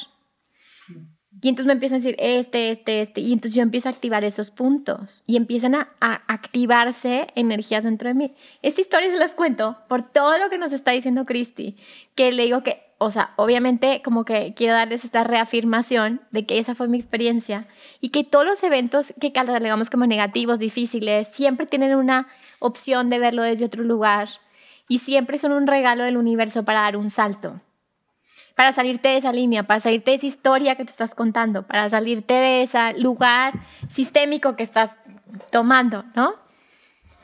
Y 1.43 1.49
entonces 1.49 1.67
me 1.67 1.75
empiezan 1.75 1.97
a 1.97 2.01
decir 2.03 2.17
este, 2.19 2.71
este, 2.71 3.01
este, 3.03 3.21
y 3.21 3.33
entonces 3.33 3.55
yo 3.55 3.63
empiezo 3.63 3.89
a 3.89 3.93
activar 3.93 4.25
esos 4.25 4.51
puntos 4.51 5.25
y 5.27 5.37
empiezan 5.37 5.75
a, 5.75 5.91
a, 6.01 6.23
activarse 6.27 7.29
energías 7.35 7.85
dentro 7.85 8.09
de 8.09 8.15
mí. 8.15 8.35
Esta 8.63 8.81
historia 8.81 9.11
se 9.11 9.17
las 9.17 9.35
cuento 9.35 9.79
por 9.89 10.11
todo 10.11 10.37
lo 10.39 10.51
que 10.51 10.59
nos 10.59 10.73
está 10.73 10.91
diciendo 10.91 11.27
Christy, 11.27 11.77
que 12.15 12.33
le 12.33 12.45
digo 12.45 12.63
que 12.63 12.89
o 13.03 13.11
sea, 13.11 13.33
obviamente 13.37 14.03
como 14.05 14.27
que 14.27 14.53
quiero 14.53 14.75
darles 14.75 15.07
esta 15.07 15.25
reafirmación 15.25 16.21
de 16.33 16.45
que 16.45 16.59
esa 16.59 16.75
fue 16.75 16.87
mi 16.87 16.99
experiencia 16.99 17.67
y 17.99 18.11
que 18.11 18.25
todos 18.25 18.45
los 18.45 18.63
eventos 18.63 19.15
que 19.19 19.33
catalogamos 19.33 19.89
como 19.89 20.07
negativos, 20.07 20.59
difíciles, 20.59 21.29
siempre 21.29 21.65
tienen 21.65 21.97
una 21.97 22.29
opción 22.59 23.09
de 23.09 23.19
verlo 23.19 23.43
desde 23.43 23.65
otro 23.65 23.85
lugar 23.85 24.29
y 24.87 24.99
siempre 24.99 25.39
son 25.39 25.53
un 25.53 25.67
regalo 25.67 26.05
del 26.05 26.19
universo 26.19 26.63
para 26.67 26.83
dar 26.83 26.99
un 26.99 27.09
salto, 27.09 27.63
para 28.55 28.75
salirte 28.75 29.09
de 29.09 29.17
esa 29.17 29.33
línea, 29.33 29.63
para 29.63 29.81
salirte 29.81 30.11
de 30.11 30.19
esa 30.19 30.27
historia 30.27 30.75
que 30.75 30.85
te 30.85 30.91
estás 30.91 31.15
contando, 31.15 31.67
para 31.67 31.89
salirte 31.89 32.35
de 32.35 32.63
ese 32.65 32.99
lugar 32.99 33.55
sistémico 33.89 34.57
que 34.57 34.63
estás 34.63 34.91
tomando, 35.51 36.05
¿no? 36.15 36.35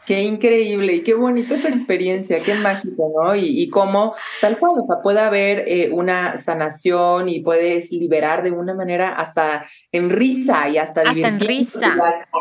Qué 0.07 0.23
increíble 0.23 0.95
y 0.95 1.03
qué 1.03 1.15
bonita 1.15 1.61
tu 1.61 1.67
experiencia, 1.67 2.39
qué 2.41 2.55
mágico, 2.55 3.13
¿no? 3.15 3.35
Y, 3.35 3.61
y 3.61 3.69
cómo 3.69 4.15
tal 4.41 4.57
cual, 4.59 4.81
o 4.81 4.87
sea, 4.87 5.03
puede 5.03 5.19
haber 5.19 5.65
eh, 5.67 5.91
una 5.93 6.37
sanación 6.37 7.29
y 7.29 7.41
puedes 7.41 7.91
liberar 7.91 8.43
de 8.45 8.53
una 8.53 8.73
manera 8.73 9.09
hasta 9.09 9.67
en 9.91 10.11
risa 10.11 10.69
y 10.69 10.79
hasta, 10.79 11.03
hasta 11.03 11.29
en 11.29 11.41
risa. 11.41 11.95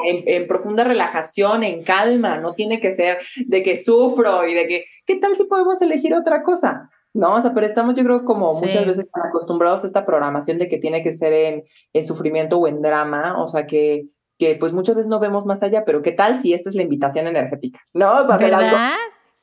En, 0.05 0.23
en, 0.27 0.47
profunda 0.47 0.83
relajación, 0.83 1.63
en 1.63 1.83
calma, 1.83 2.37
no 2.37 2.53
tiene 2.53 2.79
que 2.79 2.93
ser 2.93 3.17
de 3.47 3.63
que 3.63 3.81
sufro 3.81 4.47
y 4.47 4.53
de 4.53 4.67
que, 4.67 4.85
¿qué 5.07 5.15
tal 5.15 5.35
si 5.35 5.45
podemos 5.45 5.81
elegir 5.81 6.13
otra 6.13 6.43
cosa? 6.43 6.89
No, 7.15 7.35
o 7.35 7.41
sea, 7.41 7.53
pero 7.53 7.65
estamos 7.65 7.95
yo 7.95 8.03
creo 8.03 8.25
como 8.25 8.59
muchas 8.59 8.85
veces 8.85 9.07
acostumbrados 9.13 9.83
a 9.83 9.87
esta 9.87 10.05
programación 10.05 10.59
de 10.59 10.67
que 10.67 10.77
tiene 10.77 11.01
que 11.01 11.13
ser 11.13 11.31
en, 11.31 11.63
en 11.93 12.05
sufrimiento 12.05 12.59
o 12.59 12.67
en 12.67 12.81
drama, 12.81 13.41
o 13.41 13.47
sea, 13.47 13.65
que 13.65 14.07
que 14.37 14.55
pues 14.55 14.73
muchas 14.73 14.95
veces 14.95 15.09
no 15.09 15.19
vemos 15.19 15.45
más 15.45 15.63
allá, 15.63 15.83
pero 15.85 16.01
¿qué 16.01 16.11
tal 16.11 16.41
si 16.41 16.53
esta 16.53 16.69
es 16.69 16.75
la 16.75 16.83
invitación 16.83 17.27
energética? 17.27 17.79
¿No? 17.93 18.27
¿Verdad? 18.27 18.93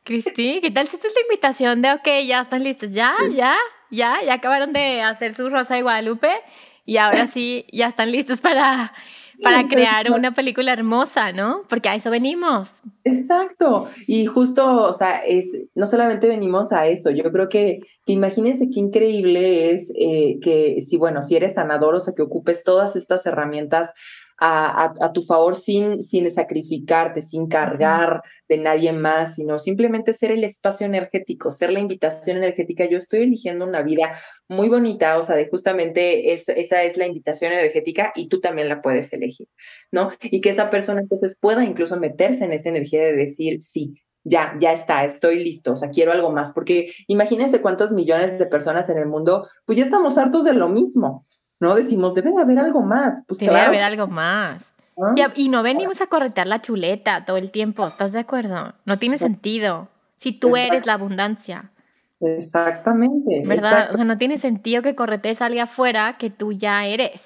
Cristi, 0.05 0.61
¿qué 0.61 0.71
tal 0.71 0.89
si 0.89 0.97
esta 0.97 1.09
es 1.09 1.15
la 1.15 1.21
invitación 1.23 1.81
de, 1.81 1.93
ok, 1.93 2.27
ya 2.27 2.41
están 2.41 2.65
listos, 2.65 2.91
ya, 2.93 3.15
ya, 3.35 3.57
ya, 3.91 4.17
ya 4.25 4.35
acabaron 4.35 4.73
de 4.73 5.01
hacer 5.01 5.35
su 5.35 5.49
Rosa 5.49 5.77
de 5.77 5.83
Guadalupe 5.83 6.31
y 6.85 6.97
ahora 6.97 7.29
sí, 7.29 7.67
ya 7.73 7.87
están 7.87 8.11
listos 8.11 8.41
para, 8.41 8.93
para 9.43 9.69
crear 9.69 10.11
una 10.11 10.33
película 10.33 10.73
hermosa, 10.73 11.33
¿no? 11.33 11.63
Porque 11.69 11.89
a 11.89 11.95
eso 11.95 12.11
venimos. 12.11 12.71
Exacto. 13.05 13.87
Y 14.07 14.27
justo, 14.27 14.89
o 14.89 14.93
sea, 14.93 15.19
es, 15.25 15.47
no 15.75 15.87
solamente 15.87 16.29
venimos 16.29 16.73
a 16.73 16.87
eso, 16.87 17.11
yo 17.11 17.31
creo 17.31 17.49
que, 17.49 17.81
imagínense 18.07 18.69
qué 18.73 18.81
increíble 18.81 19.71
es 19.71 19.93
eh, 19.97 20.39
que 20.43 20.81
si, 20.81 20.97
bueno, 20.97 21.23
si 21.23 21.37
eres 21.37 21.55
sanador, 21.55 21.95
o 21.95 22.01
sea, 22.01 22.15
que 22.15 22.23
ocupes 22.23 22.65
todas 22.65 22.97
estas 22.97 23.25
herramientas 23.27 23.93
a, 24.45 25.13
tu 25.13 25.23
favor 25.23 25.55
sin, 25.55 26.03
sin 26.03 26.29
sacrificarte, 26.31 27.23
sin 27.23 27.47
cargar 27.47 28.23
de 28.49 28.59
nadie 28.59 28.93
más, 28.93 29.37
sino 29.37 29.59
simplemente 29.59 30.15
ser 30.15 30.33
el 30.33 30.43
espacio 30.43 30.87
energético, 30.87 31.53
ser 31.53 31.73
la 31.73 31.79
invitación 31.79 32.39
energética. 32.39 32.85
Yo 32.87 32.99
estoy 32.99 33.21
eligiendo 33.21 33.65
una 33.65 33.83
vida 33.83 34.19
muy 34.49 34.69
bonita, 34.69 35.17
o 35.17 35.23
sea, 35.23 35.37
de 35.37 35.49
justamente 35.49 36.33
esa 36.33 36.83
es 36.83 36.97
la 36.97 37.07
invitación 37.07 37.53
energética 37.53 38.13
y 38.17 38.29
tú 38.29 38.41
también 38.41 38.69
la 38.69 38.83
puedes 38.83 39.13
elegir, 39.13 39.47
¿no? 39.93 40.11
Y 40.21 40.41
que 40.41 40.51
esa 40.51 40.71
persona 40.71 41.01
entonces 41.01 41.37
pueda 41.39 41.65
incluso 41.65 41.97
meterse 41.99 42.45
en 42.45 42.53
esa 42.53 42.71
energía 42.71 43.05
de 43.05 43.15
decir, 43.15 43.63
sí, 43.63 43.95
ya, 44.25 44.57
ya 44.59 44.73
está, 44.73 45.05
estoy 45.05 45.43
listo, 45.43 45.73
o 45.73 45.77
sea, 45.77 45.91
quiero 45.91 46.13
algo 46.13 46.33
más, 46.33 46.53
porque 46.53 46.93
imagínense 47.07 47.61
cuántos 47.61 47.93
millones 47.93 48.39
de 48.39 48.47
personas 48.47 48.89
en 48.89 48.99
el 48.99 49.07
mundo, 49.07 49.47
pues 49.67 49.79
ya 49.79 49.85
estamos 49.85 50.19
hartos 50.19 50.45
de 50.45 50.53
lo 50.53 50.69
mismo, 50.69 51.27
¿no? 51.63 51.77
Decimos, 51.77 52.13
debe 52.13 52.33
de 52.33 52.43
haber 52.43 52.59
algo 52.59 52.83
más. 52.83 53.23
Pues 53.29 53.39
debe 53.39 53.55
de 53.55 53.61
haber 53.61 53.83
algo 53.85 54.09
más. 54.09 54.65
Y, 55.37 55.49
no 55.49 55.63
venimos 55.63 56.01
a 56.01 56.09
corretear 56.09 56.49
la 56.49 56.61
chuleta 56.61 57.25
todo 57.25 57.37
el 57.37 57.53
tiempo, 57.53 57.87
¿estás 57.87 58.11
de 58.11 58.19
acuerdo? 58.19 58.75
No 58.85 58.99
tiene 58.99 59.17
sentido. 59.17 59.89
Si 60.17 60.33
tú 60.33 60.57
eres 60.57 60.87
la 60.87 60.95
abundancia. 60.95 61.71
Exactamente. 62.21 63.45
¿Verdad? 63.47 63.91
O 63.93 63.95
sea, 63.95 64.05
no 64.05 64.19
tiene 64.19 64.39
sentido 64.39 64.83
que 64.83 64.97
corretees 64.97 65.41
a 65.41 65.47
alguien 65.47 65.65
afuera 65.65 66.17
que 66.19 66.31
tú 66.31 66.53
ya 66.53 66.85
eres. 66.85 67.23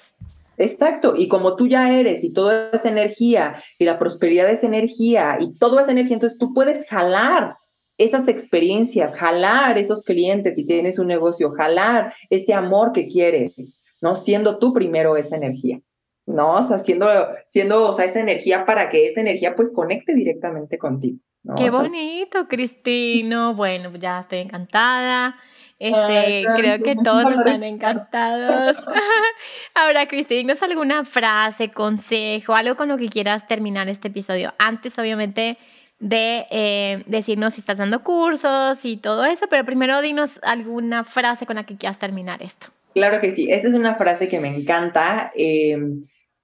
Exacto, 0.57 1.15
y 1.15 1.27
como 1.27 1.55
tú 1.55 1.67
ya 1.67 1.91
eres 1.91 2.23
y 2.23 2.31
toda 2.31 2.69
esa 2.73 2.89
energía 2.89 3.53
y 3.77 3.85
la 3.85 3.99
prosperidad 3.99 4.49
es 4.49 4.63
energía 4.63 5.37
y 5.39 5.53
toda 5.53 5.83
esa 5.83 5.91
energía, 5.91 6.15
entonces 6.15 6.39
tú 6.39 6.53
puedes 6.53 6.87
jalar 6.87 7.55
esas 7.97 8.27
experiencias, 8.27 9.15
jalar 9.15 9.77
esos 9.77 10.03
clientes 10.03 10.55
si 10.55 10.65
tienes 10.65 10.99
un 10.99 11.07
negocio, 11.07 11.51
jalar 11.51 12.13
ese 12.29 12.53
amor 12.53 12.91
que 12.91 13.07
quieres. 13.07 13.76
¿No? 14.01 14.15
Siendo 14.15 14.59
tú 14.59 14.73
primero 14.73 15.17
esa 15.17 15.35
energía, 15.35 15.79
¿no? 16.25 16.55
O 16.55 16.63
sea, 16.63 16.79
siendo, 16.79 17.07
siendo, 17.45 17.89
o 17.89 17.93
sea, 17.93 18.05
esa 18.05 18.19
energía 18.19 18.65
para 18.65 18.89
que 18.89 19.07
esa 19.07 19.21
energía 19.21 19.55
pues 19.55 19.71
conecte 19.73 20.13
directamente 20.13 20.77
contigo. 20.77 21.19
Qué 21.55 21.69
bonito, 21.69 22.47
Cristino. 22.47 23.53
Bueno, 23.53 23.93
ya 23.95 24.19
estoy 24.19 24.39
encantada. 24.39 25.37
Este, 25.79 26.45
creo 26.55 26.81
que 26.81 26.95
todos 26.95 27.31
están 27.31 27.63
encantados. 27.63 28.77
Ahora, 29.75 30.07
Cristi, 30.07 30.43
¿no 30.43 30.53
alguna 30.59 31.05
frase, 31.05 31.71
consejo, 31.71 32.55
algo 32.55 32.75
con 32.75 32.87
lo 32.87 32.97
que 32.97 33.09
quieras 33.09 33.47
terminar 33.47 33.87
este 33.87 34.07
episodio? 34.07 34.53
Antes, 34.57 34.97
obviamente, 34.97 35.57
de 35.99 36.47
eh, 36.49 37.03
decirnos 37.05 37.53
si 37.53 37.61
estás 37.61 37.77
dando 37.77 38.03
cursos 38.03 38.83
y 38.85 38.97
todo 38.97 39.25
eso, 39.25 39.45
pero 39.49 39.65
primero 39.65 40.01
dinos 40.01 40.39
alguna 40.41 41.03
frase 41.03 41.45
con 41.45 41.57
la 41.57 41.65
que 41.65 41.77
quieras 41.77 41.99
terminar 41.99 42.41
esto. 42.41 42.67
Claro 42.97 43.21
que 43.21 43.31
sí, 43.31 43.47
esta 43.51 43.67
es 43.67 43.75
una 43.75 43.93
frase 43.93 44.27
que 44.27 44.39
me 44.39 44.47
encanta, 44.47 45.31
eh, 45.35 45.77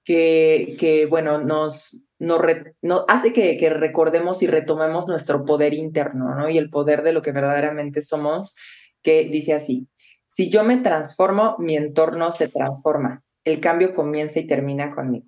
que, 0.04 0.76
que, 0.80 1.08
bueno, 1.08 1.40
nos, 1.42 2.06
nos, 2.20 2.42
hace 3.08 3.34
que, 3.34 3.58
que, 3.58 3.72
recordemos 3.72 4.44
y 4.44 4.46
retomemos 4.46 5.08
nuestro 5.08 5.46
poder 5.46 5.74
interno, 5.74 6.36
¿no? 6.36 6.48
Y 6.52 6.60
el 6.60 6.70
poder 6.70 7.02
de 7.02 7.12
lo 7.12 7.24
que 7.24 7.32
verdaderamente 7.32 8.02
somos, 8.02 8.54
que 9.02 9.24
dice 9.24 9.56
así, 9.56 9.88
si 10.28 10.52
yo 10.52 10.64
me 10.64 10.78
transformo, 10.78 11.56
mi 11.58 11.76
entorno 11.76 12.32
se 12.32 12.50
transforma, 12.50 13.24
el 13.46 13.60
cambio 13.60 13.92
comienza 13.92 14.40
y 14.40 14.46
termina 14.46 14.92
conmigo. 14.92 15.26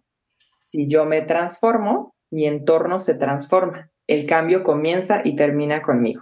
Si 0.59 0.87
yo 0.87 1.05
me 1.05 1.23
transformo, 1.23 2.13
mi 2.29 2.45
entorno 2.45 2.99
se 2.99 3.15
transforma, 3.15 3.89
el 4.05 4.27
cambio 4.27 4.61
comienza 4.61 5.21
y 5.23 5.35
termina 5.35 5.81
conmigo. 5.81 6.21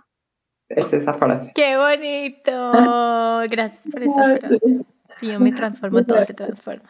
Es 0.70 0.94
esa 0.94 1.14
frase. 1.14 1.52
¡Qué 1.54 1.76
bonito! 1.76 2.72
Gracias 3.50 3.82
por 3.92 4.02
esa 4.02 4.38
frase. 4.38 4.86
Si 5.20 5.28
yo 5.28 5.40
me 5.40 5.52
transformo, 5.52 6.04
todo 6.04 6.26
se 6.26 6.34
transforma. 6.34 6.90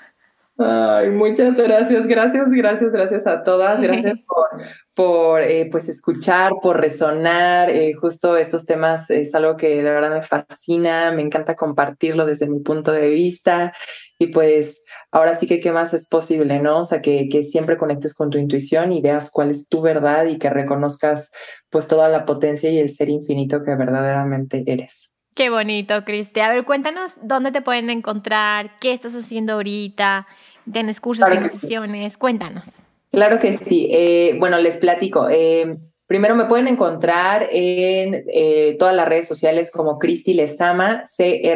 Ay, 0.56 1.10
muchas 1.10 1.58
gracias, 1.58 2.06
gracias, 2.06 2.48
gracias, 2.48 2.92
gracias 2.92 3.26
a 3.26 3.42
todas, 3.42 3.82
gracias 3.82 4.20
por, 4.28 4.62
por 4.94 5.42
eh, 5.42 5.68
pues 5.72 5.90
escuchar, 5.90 6.52
por 6.62 6.80
resonar, 6.80 7.72
eh, 7.72 7.94
justo 7.94 8.38
estos 8.38 8.64
temas 8.68 9.10
es 9.10 9.34
algo 9.34 9.58
que 9.58 9.82
de 9.82 9.90
verdad 9.90 10.14
me 10.14 10.22
fascina, 10.22 11.12
me 11.12 11.24
encanta 11.24 11.56
compartirlo 11.56 12.28
desde 12.28 12.48
mi 12.48 12.60
punto 12.60 12.92
de 12.92 13.10
vista 13.10 13.74
y 14.20 14.28
pues 14.28 14.84
ahora 15.12 15.34
sí 15.34 15.48
que 15.48 15.60
qué 15.60 15.72
más 15.72 15.96
es 15.96 16.08
posible, 16.08 16.60
¿no? 16.60 16.82
O 16.82 16.86
sea, 16.86 17.02
que, 17.02 17.30
que 17.30 17.42
siempre 17.42 17.76
conectes 17.76 18.14
con 18.14 18.30
tu 18.30 18.38
intuición 18.38 18.92
y 18.92 19.02
veas 19.02 19.32
cuál 19.32 19.50
es 19.50 19.68
tu 19.68 19.82
verdad 19.82 20.26
y 20.28 20.38
que 20.38 20.52
reconozcas 20.52 21.32
pues 21.72 21.88
toda 21.88 22.10
la 22.10 22.26
potencia 22.26 22.70
y 22.70 22.78
el 22.78 22.92
ser 22.92 23.10
infinito 23.10 23.64
que 23.64 23.74
verdaderamente 23.74 24.64
eres. 24.68 25.13
Qué 25.36 25.50
bonito, 25.50 26.04
Cristi. 26.06 26.40
A 26.42 26.50
ver, 26.50 26.64
cuéntanos 26.66 27.14
dónde 27.22 27.52
te 27.52 27.62
pueden 27.62 27.90
encontrar, 27.90 28.78
qué 28.80 28.94
estás 28.94 29.14
haciendo 29.14 29.54
ahorita, 29.54 30.28
tienes 30.72 31.02
cursos, 31.02 31.28
tienes 31.30 31.52
sesiones, 31.52 32.18
cuéntanos. 32.18 32.66
Claro 33.10 33.40
que 33.40 33.58
sí. 33.58 33.90
Eh, 33.92 34.36
bueno, 34.40 34.60
les 34.60 34.78
platico. 34.78 35.28
Eh, 35.30 35.78
primero 36.08 36.36
me 36.36 36.46
pueden 36.46 36.68
encontrar 36.68 37.48
en 37.52 38.26
eh, 38.28 38.76
todas 38.78 38.96
las 38.96 39.08
redes 39.08 39.28
sociales 39.28 39.72
como 39.72 39.98
Cristi 40.00 40.34
Lesama, 40.34 41.04
C-R-I-S-T-Y 41.06 41.54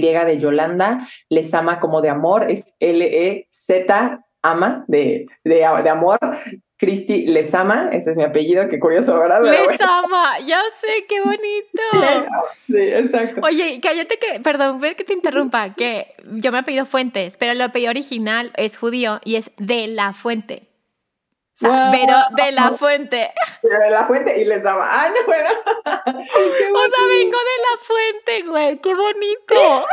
de 0.00 0.38
Yolanda, 0.38 1.06
Lesama 1.28 1.80
como 1.80 2.00
de 2.02 2.10
amor, 2.10 2.50
es 2.50 2.74
L-E-Z 2.80 4.24
ama 4.42 4.84
de, 4.88 5.26
de, 5.44 5.54
de, 5.54 5.88
amor. 5.90 6.18
Cristi 6.80 7.26
Lesama, 7.26 7.90
ese 7.92 8.12
es 8.12 8.16
mi 8.16 8.22
apellido, 8.24 8.66
qué 8.70 8.80
curioso, 8.80 9.18
¿verdad? 9.18 9.42
Lesama, 9.42 10.38
ya 10.46 10.62
sé, 10.80 11.04
qué 11.06 11.20
bonito. 11.20 11.82
Sí, 12.66 12.78
exacto. 12.78 13.42
Oye, 13.44 13.80
cállate 13.82 14.16
que, 14.18 14.40
perdón, 14.40 14.80
que 14.80 15.04
te 15.04 15.12
interrumpa, 15.12 15.74
que 15.76 16.14
yo 16.24 16.52
me 16.52 16.58
apellido 16.58 16.86
Fuentes, 16.86 17.36
pero 17.36 17.52
el 17.52 17.60
apellido 17.60 17.90
original 17.90 18.52
es 18.56 18.78
judío 18.78 19.20
y 19.24 19.36
es 19.36 19.50
de 19.58 19.88
la 19.88 20.14
fuente. 20.14 20.68
pero 21.60 22.16
de 22.36 22.52
la 22.52 22.70
fuente. 22.70 23.30
De 23.62 23.90
la 23.90 24.06
fuente 24.06 24.40
y 24.40 24.46
les 24.46 24.62
daba, 24.62 24.88
ah, 24.90 25.10
no, 25.10 25.26
bueno. 25.26 25.50
o 25.50 25.84
sea, 25.84 27.06
vengo 27.08 27.38
de 27.38 27.58
la 27.60 27.78
fuente, 27.78 28.42
güey, 28.48 28.78
qué 28.78 28.94
bonito. 28.94 29.84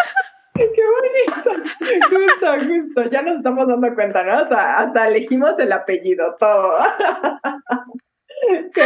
Qué 0.57 0.83
bonito. 0.93 1.69
Justo, 2.09 2.47
justo. 2.67 3.09
Ya 3.11 3.21
nos 3.21 3.37
estamos 3.37 3.67
dando 3.67 3.93
cuenta, 3.93 4.23
¿no? 4.23 4.33
Hasta, 4.33 5.07
elegimos 5.07 5.53
el 5.59 5.71
apellido, 5.71 6.35
todo. 6.39 6.79
Qué 8.73 8.81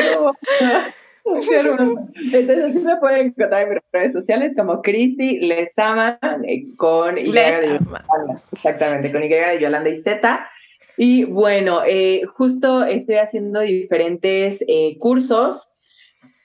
Entonces, 2.34 2.66
aquí 2.66 2.80
me 2.80 2.98
pueden 2.98 3.28
encontrar 3.28 3.64
en 3.64 3.70
mis 3.70 3.80
redes 3.92 4.14
sociales 4.14 4.54
como 4.56 4.82
Cristi 4.82 5.40
Lezama 5.40 6.20
eh, 6.48 6.64
con 6.78 7.18
Y 7.18 7.32
de 7.32 7.80
Yolanda. 7.80 8.42
Exactamente, 8.52 9.12
con 9.12 9.24
Y 9.24 9.30
de 9.30 9.60
Yolanda 9.60 9.90
y 9.90 9.98
Z. 9.98 10.50
Y 10.98 11.26
bueno, 11.26 11.82
eh, 11.86 12.22
justo 12.36 12.84
estoy 12.84 13.16
haciendo 13.16 13.62
diferentes 13.62 14.64
eh, 14.68 14.98
cursos 15.00 15.71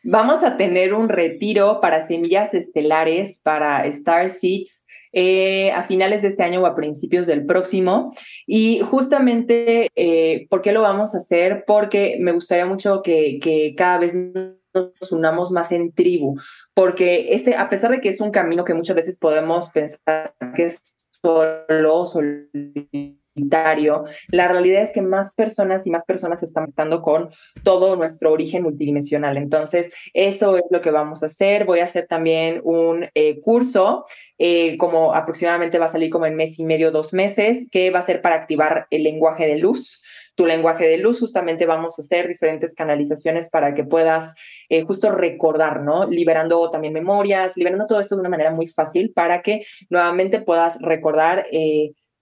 Vamos 0.09 0.45
a 0.45 0.57
tener 0.57 0.95
un 0.95 1.09
retiro 1.09 1.81
para 1.81 2.07
semillas 2.07 2.55
estelares, 2.55 3.41
para 3.43 3.85
Star 3.87 4.29
Seeds, 4.29 4.85
eh, 5.13 5.73
a 5.73 5.83
finales 5.83 6.23
de 6.23 6.29
este 6.29 6.45
año 6.45 6.61
o 6.61 6.67
a 6.67 6.77
principios 6.77 7.27
del 7.27 7.45
próximo. 7.45 8.15
Y 8.47 8.79
justamente, 8.89 9.91
eh, 9.97 10.47
¿por 10.49 10.63
qué 10.63 10.71
lo 10.71 10.83
vamos 10.83 11.17
a 11.17 11.19
hacer? 11.19 11.65
Porque 11.67 12.19
me 12.21 12.31
gustaría 12.31 12.67
mucho 12.67 13.03
que, 13.03 13.75
cada 13.77 13.99
vez 13.99 14.15
nos 14.15 15.11
unamos 15.11 15.51
más 15.51 15.73
en 15.73 15.91
tribu, 15.91 16.37
porque 16.73 17.35
este, 17.35 17.57
a 17.57 17.69
pesar 17.69 17.91
de 17.91 18.01
que 18.01 18.11
es 18.11 18.21
un 18.21 18.31
camino 18.31 18.65
que 18.65 18.75
muchas 18.75 18.95
veces 18.95 19.19
podemos 19.19 19.71
pensar 19.71 20.37
que 20.55 20.67
es 20.67 20.95
solo, 21.21 22.07
la 23.37 24.49
realidad 24.49 24.82
es 24.82 24.93
que 24.93 25.03
más 25.03 25.34
personas 25.34 25.87
y 25.87 25.91
más 25.91 26.05
personas 26.05 26.43
están 26.43 26.64
conectando 26.64 27.03
con 27.03 27.30
todo 27.62 27.97
nuestro 27.97 28.32
origen 28.32 28.62
multidimensional. 28.62 29.37
Entonces, 29.37 29.93
eso 30.14 30.57
es 30.57 30.64
lo 30.70 30.80
que 30.80 30.91
vamos 30.91 31.22
a 31.22 31.26
hacer. 31.26 31.64
Voy 31.64 31.80
a 31.80 31.84
hacer 31.84 32.07
también 32.07 32.61
un 32.64 33.09
eh, 33.14 33.41
curso, 33.41 34.07
eh, 34.39 34.76
como 34.78 35.14
aproximadamente 35.14 35.78
va 35.78 35.87
a 35.87 35.91
salir 35.91 36.11
como 36.11 36.26
en 36.26 36.37
mes 36.37 36.59
y 36.59 36.64
medio, 36.64 36.91
dos 36.91 37.12
meses, 37.12 37.68
que 37.70 37.91
va 37.91 38.01
a 38.01 38.07
ser 38.07 38.22
para 38.22 38.37
activar 38.37 38.87
el 38.91 39.03
lenguaje 39.03 39.47
de 39.47 39.59
luz 39.59 40.03
tu 40.37 40.47
lenguaje 40.47 40.87
de 40.87 40.99
luz, 40.99 41.18
justamente 41.18 41.64
vamos 41.66 41.99
a 41.99 42.03
hacer 42.03 42.28
diferentes 42.28 42.74
canalizaciones 42.74 43.49
para 43.49 43.74
que 43.74 43.84
puedas 43.84 44.34
eh, 44.68 44.82
justo 44.82 45.11
recordar, 45.11 45.80
¿no? 45.80 46.07
Liberando 46.07 46.70
también 46.70 46.93
memorias, 46.93 47.57
liberando 47.57 47.87
todo 47.87 48.01
esto 48.01 48.16
de 48.16 48.20
una 48.20 48.28
manera 48.28 48.51
muy 48.51 48.66
fácil 48.66 49.12
para 49.14 49.41
que 49.41 49.62
nuevamente 49.89 50.43
puedas 50.43 50.78
recordar 50.82 51.47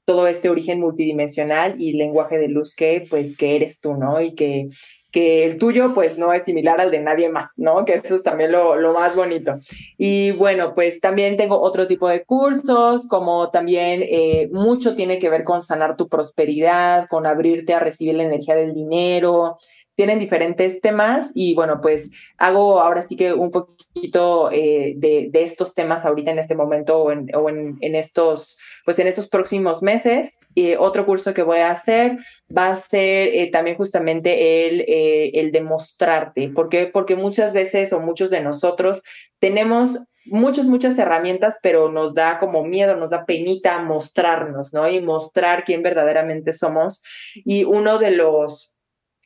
todo 0.05 0.27
este 0.27 0.51
origen 0.51 0.81
multidimensional 0.81 1.75
y 1.79 1.95
lenguaje 1.95 2.39
de 2.39 2.49
luz 2.49 2.75
que, 2.75 3.07
pues, 3.09 3.37
que 3.37 3.57
eres 3.57 3.81
tú, 3.81 3.95
¿no? 3.95 4.21
Y 4.21 4.35
que, 4.35 4.69
que 5.11 5.45
el 5.45 5.59
tuyo, 5.59 5.95
pues, 5.95 6.19
no 6.19 6.33
es 6.33 6.45
similar 6.45 6.81
al 6.81 6.91
de 6.91 7.01
nadie 7.01 7.29
más, 7.29 7.53
¿no? 7.57 7.85
Que 7.85 7.95
eso 8.03 8.17
es 8.17 8.23
también 8.23 8.53
lo, 8.53 8.77
lo 8.77 8.93
más 8.93 9.15
bonito. 9.15 9.57
Y 9.97 10.33
bueno, 10.33 10.75
pues 10.75 11.01
también 11.01 11.37
tengo 11.37 11.61
otro 11.61 11.87
tipo 11.87 12.09
de 12.09 12.25
cursos, 12.25 13.07
como 13.07 13.51
también 13.51 14.03
eh, 14.03 14.49
mucho 14.53 14.97
tiene 14.97 15.19
que 15.19 15.31
ver 15.31 15.45
con 15.45 15.63
sanar 15.63 15.97
tu 15.97 16.09
prosperidad, 16.09 17.07
con 17.09 17.27
abrirte 17.27 17.75
a 17.75 17.81
recibir 17.81 18.15
la 18.15 18.25
energía 18.25 18.57
del 18.57 18.75
dinero, 18.75 19.57
tienen 19.95 20.19
diferentes 20.19 20.81
temas 20.81 21.31
y 21.35 21.55
bueno, 21.55 21.81
pues 21.81 22.11
hago 22.39 22.81
ahora 22.81 23.05
sí 23.05 23.17
que 23.17 23.33
un 23.33 23.51
poquito 23.51 24.51
eh, 24.51 24.95
de, 24.97 25.29
de, 25.31 25.43
estos 25.43 25.75
temas 25.75 26.05
ahorita 26.05 26.31
en 26.31 26.39
este 26.39 26.55
momento 26.55 26.99
o 26.99 27.13
en, 27.13 27.35
o 27.35 27.49
en, 27.49 27.79
en 27.81 27.95
estos 27.95 28.59
pues 28.85 28.99
en 28.99 29.07
estos 29.07 29.29
próximos 29.29 29.83
meses. 29.83 30.39
y 30.55 30.75
otro 30.75 31.07
curso 31.07 31.35
que 31.35 31.43
voy 31.43 31.59
a 31.59 31.71
hacer 31.71 32.19
va 32.57 32.71
a 32.71 32.77
ser 32.77 33.29
eh, 33.35 33.51
también 33.51 33.77
justamente 33.77 34.67
el, 34.69 34.81
eh, 34.83 35.31
el 35.35 35.53
demostrarte. 35.53 36.49
¿Por 36.49 36.69
qué? 36.69 36.87
Porque 36.87 37.17
muchas 37.17 37.53
veces 37.53 37.93
o 37.93 38.01
muchos 38.01 38.31
de 38.31 38.41
nosotros 38.41 39.03
tenemos 39.41 39.99
muchas, 40.27 40.67
muchas 40.67 40.99
herramientas, 40.99 41.59
pero 41.63 41.91
nos 41.91 42.15
da 42.15 42.39
como 42.39 42.65
miedo, 42.65 42.97
nos 42.97 43.11
da 43.11 43.27
penita 43.27 43.79
mostrarnos, 43.81 44.73
¿no? 44.73 44.89
Y 44.89 45.01
mostrar 45.01 45.65
quién 45.65 45.83
verdaderamente 45.83 46.53
somos. 46.53 47.03
Y 47.35 47.65
uno 47.65 47.99
de 47.99 48.11
los 48.11 48.74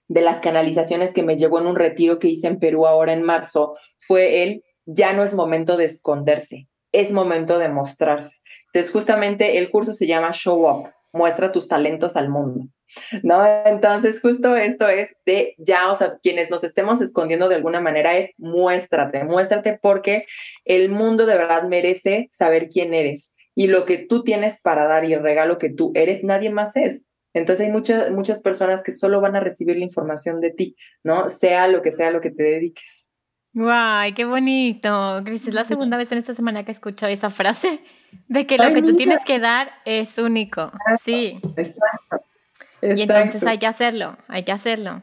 de 0.09 0.23
las 0.23 0.41
canalizaciones 0.41 1.13
que 1.13 1.23
me 1.23 1.37
llegó 1.37 1.61
en 1.61 1.67
un 1.67 1.77
retiro 1.77 2.19
que 2.19 2.29
hice 2.29 2.49
en 2.49 2.59
Perú 2.59 2.87
ahora 2.87 3.13
en 3.13 3.23
marzo 3.23 3.75
fue 3.99 4.43
el 4.43 4.65
ya 4.87 5.13
no 5.13 5.23
es 5.23 5.35
momento 5.35 5.77
de 5.77 5.85
esconderse, 5.85 6.67
es 6.93 7.11
momento 7.11 7.59
de 7.59 7.69
mostrarse. 7.69 8.39
Entonces, 8.67 8.91
justamente 8.91 9.59
el 9.59 9.71
curso 9.71 9.93
se 9.93 10.07
llama 10.07 10.33
Show 10.33 10.67
Up, 10.67 10.91
muestra 11.13 11.53
tus 11.53 11.69
talentos 11.69 12.17
al 12.17 12.31
mundo, 12.31 12.67
¿no? 13.23 13.45
Entonces, 13.67 14.19
justo 14.21 14.57
esto 14.57 14.89
es 14.89 15.11
de 15.27 15.55
ya, 15.59 15.91
o 15.91 15.95
sea, 15.95 16.17
quienes 16.23 16.51
nos 16.51 16.65
estemos 16.65 17.03
escondiendo 17.03 17.51
de 17.51 17.57
alguna 17.57 17.83
manera 17.83 18.17
es 18.17 18.31
muéstrate, 18.39 19.25
muéstrate 19.25 19.79
porque 19.81 20.25
el 20.65 20.89
mundo 20.89 21.27
de 21.27 21.37
verdad 21.37 21.65
merece 21.65 22.29
saber 22.33 22.69
quién 22.69 22.95
eres 22.95 23.35
y 23.55 23.67
lo 23.67 23.85
que 23.85 23.99
tú 23.99 24.23
tienes 24.23 24.61
para 24.63 24.87
dar 24.87 25.05
y 25.05 25.13
el 25.13 25.23
regalo 25.23 25.59
que 25.59 25.69
tú 25.69 25.93
eres, 25.95 26.25
nadie 26.25 26.49
más 26.49 26.77
es. 26.77 27.05
Entonces 27.35 27.67
hay 27.67 27.73
muchas, 27.73 28.11
muchas 28.11 28.41
personas 28.41 28.83
que 28.83 28.93
solo 28.93 29.21
van 29.21 29.37
a 29.37 29.41
recibir 29.41 29.77
la 29.77 29.85
información 29.85 30.41
de 30.41 30.51
ti, 30.51 30.77
¿no? 31.03 31.31
Sea 31.31 31.69
lo 31.69 31.83
que 31.83 31.93
sea 31.93 32.11
lo 32.11 32.21
que 32.21 32.31
te 32.31 32.43
dediques. 32.43 33.09
¡Guay! 33.53 34.15
¡Qué 34.15 34.25
bonito! 34.25 35.21
Cris, 35.25 35.47
es 35.49 35.55
la 35.55 35.65
segunda 35.65 35.97
vez 35.97 36.13
en 36.13 36.19
esta 36.19 36.35
semana 36.35 36.65
que 36.65 36.73
escucho 36.73 37.07
esa 37.07 37.31
frase 37.31 37.81
de 38.29 38.47
que 38.47 38.57
lo 38.57 38.73
que 38.73 38.83
tú 38.83 38.95
tienes 38.97 39.25
que 39.25 39.39
dar 39.39 39.71
es 39.85 40.17
único. 40.19 40.73
Sí. 41.05 41.41
Exacto. 41.57 42.25
Y 42.81 43.03
entonces 43.03 43.45
hay 43.45 43.59
que 43.59 43.67
hacerlo, 43.67 44.17
hay 44.29 44.45
que 44.45 44.53
hacerlo. 44.53 45.03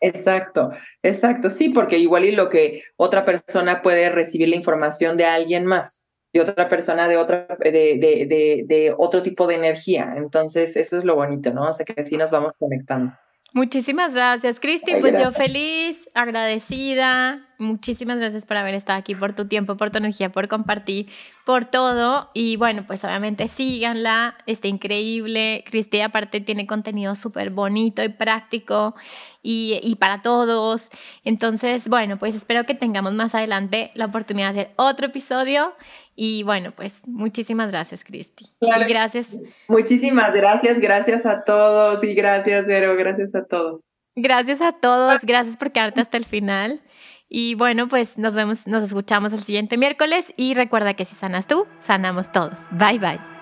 Exacto, 0.00 0.70
exacto. 1.02 1.50
Sí, 1.50 1.70
porque 1.70 1.98
igual 1.98 2.24
y 2.24 2.32
lo 2.32 2.48
que 2.48 2.82
otra 2.96 3.24
persona 3.24 3.82
puede 3.82 4.08
recibir 4.10 4.48
la 4.48 4.56
información 4.56 5.16
de 5.16 5.24
alguien 5.24 5.66
más, 5.66 6.04
de 6.32 6.40
otra 6.40 6.68
persona 6.68 7.08
de 7.08 7.16
otra, 7.16 7.46
de, 7.60 7.70
de, 7.70 7.98
de, 7.98 8.64
de 8.66 8.94
otro 8.96 9.22
tipo 9.22 9.46
de 9.46 9.54
energía. 9.54 10.14
Entonces, 10.16 10.76
eso 10.76 10.98
es 10.98 11.04
lo 11.04 11.16
bonito, 11.16 11.52
¿no? 11.52 11.68
O 11.68 11.72
sea 11.72 11.86
que 11.86 12.00
así 12.00 12.16
nos 12.16 12.30
vamos 12.30 12.52
conectando. 12.58 13.12
Muchísimas 13.54 14.14
gracias, 14.14 14.60
Cristi. 14.60 14.96
Pues 15.00 15.18
yo 15.18 15.32
feliz, 15.32 16.08
agradecida. 16.12 17.46
Muchísimas 17.58 18.18
gracias 18.18 18.44
por 18.44 18.58
haber 18.58 18.74
estado 18.74 18.98
aquí, 18.98 19.14
por 19.14 19.32
tu 19.32 19.48
tiempo, 19.48 19.76
por 19.76 19.90
tu 19.90 19.98
energía, 19.98 20.30
por 20.30 20.48
compartir, 20.48 21.08
por 21.46 21.64
todo. 21.64 22.30
Y 22.34 22.56
bueno, 22.56 22.84
pues 22.86 23.02
obviamente 23.04 23.48
síganla, 23.48 24.36
está 24.46 24.68
increíble. 24.68 25.64
Cristi 25.66 26.02
aparte 26.02 26.40
tiene 26.40 26.66
contenido 26.66 27.16
súper 27.16 27.50
bonito 27.50 28.04
y 28.04 28.10
práctico 28.10 28.94
y, 29.42 29.80
y, 29.82 29.96
para 29.96 30.22
todos. 30.22 30.90
Entonces, 31.24 31.88
bueno, 31.88 32.18
pues 32.18 32.34
espero 32.34 32.64
que 32.64 32.74
tengamos 32.74 33.12
más 33.12 33.34
adelante 33.34 33.90
la 33.94 34.06
oportunidad 34.06 34.52
de 34.52 34.60
hacer 34.60 34.74
otro 34.76 35.06
episodio 35.06 35.74
y 36.14 36.42
bueno, 36.42 36.72
pues 36.72 36.94
muchísimas 37.06 37.70
gracias, 37.70 38.02
Cristi. 38.02 38.46
Y 38.60 38.84
gracias. 38.88 39.28
Muchísimas 39.68 40.34
gracias, 40.34 40.80
gracias 40.80 41.24
a 41.24 41.44
todos 41.44 42.02
y 42.02 42.14
gracias, 42.14 42.66
Vero, 42.66 42.96
gracias 42.96 43.36
a 43.36 43.44
todos. 43.44 43.84
Gracias 44.16 44.60
a 44.60 44.72
todos, 44.72 45.24
gracias 45.24 45.56
por 45.56 45.70
quedarte 45.70 46.00
hasta 46.00 46.16
el 46.16 46.24
final. 46.24 46.82
Y 47.28 47.54
bueno, 47.54 47.88
pues 47.88 48.18
nos 48.18 48.34
vemos, 48.34 48.66
nos 48.66 48.82
escuchamos 48.82 49.32
el 49.32 49.42
siguiente 49.44 49.76
miércoles 49.76 50.24
y 50.36 50.54
recuerda 50.54 50.94
que 50.94 51.04
si 51.04 51.14
sanas 51.14 51.46
tú, 51.46 51.66
sanamos 51.78 52.32
todos. 52.32 52.58
Bye 52.72 52.98
bye. 52.98 53.37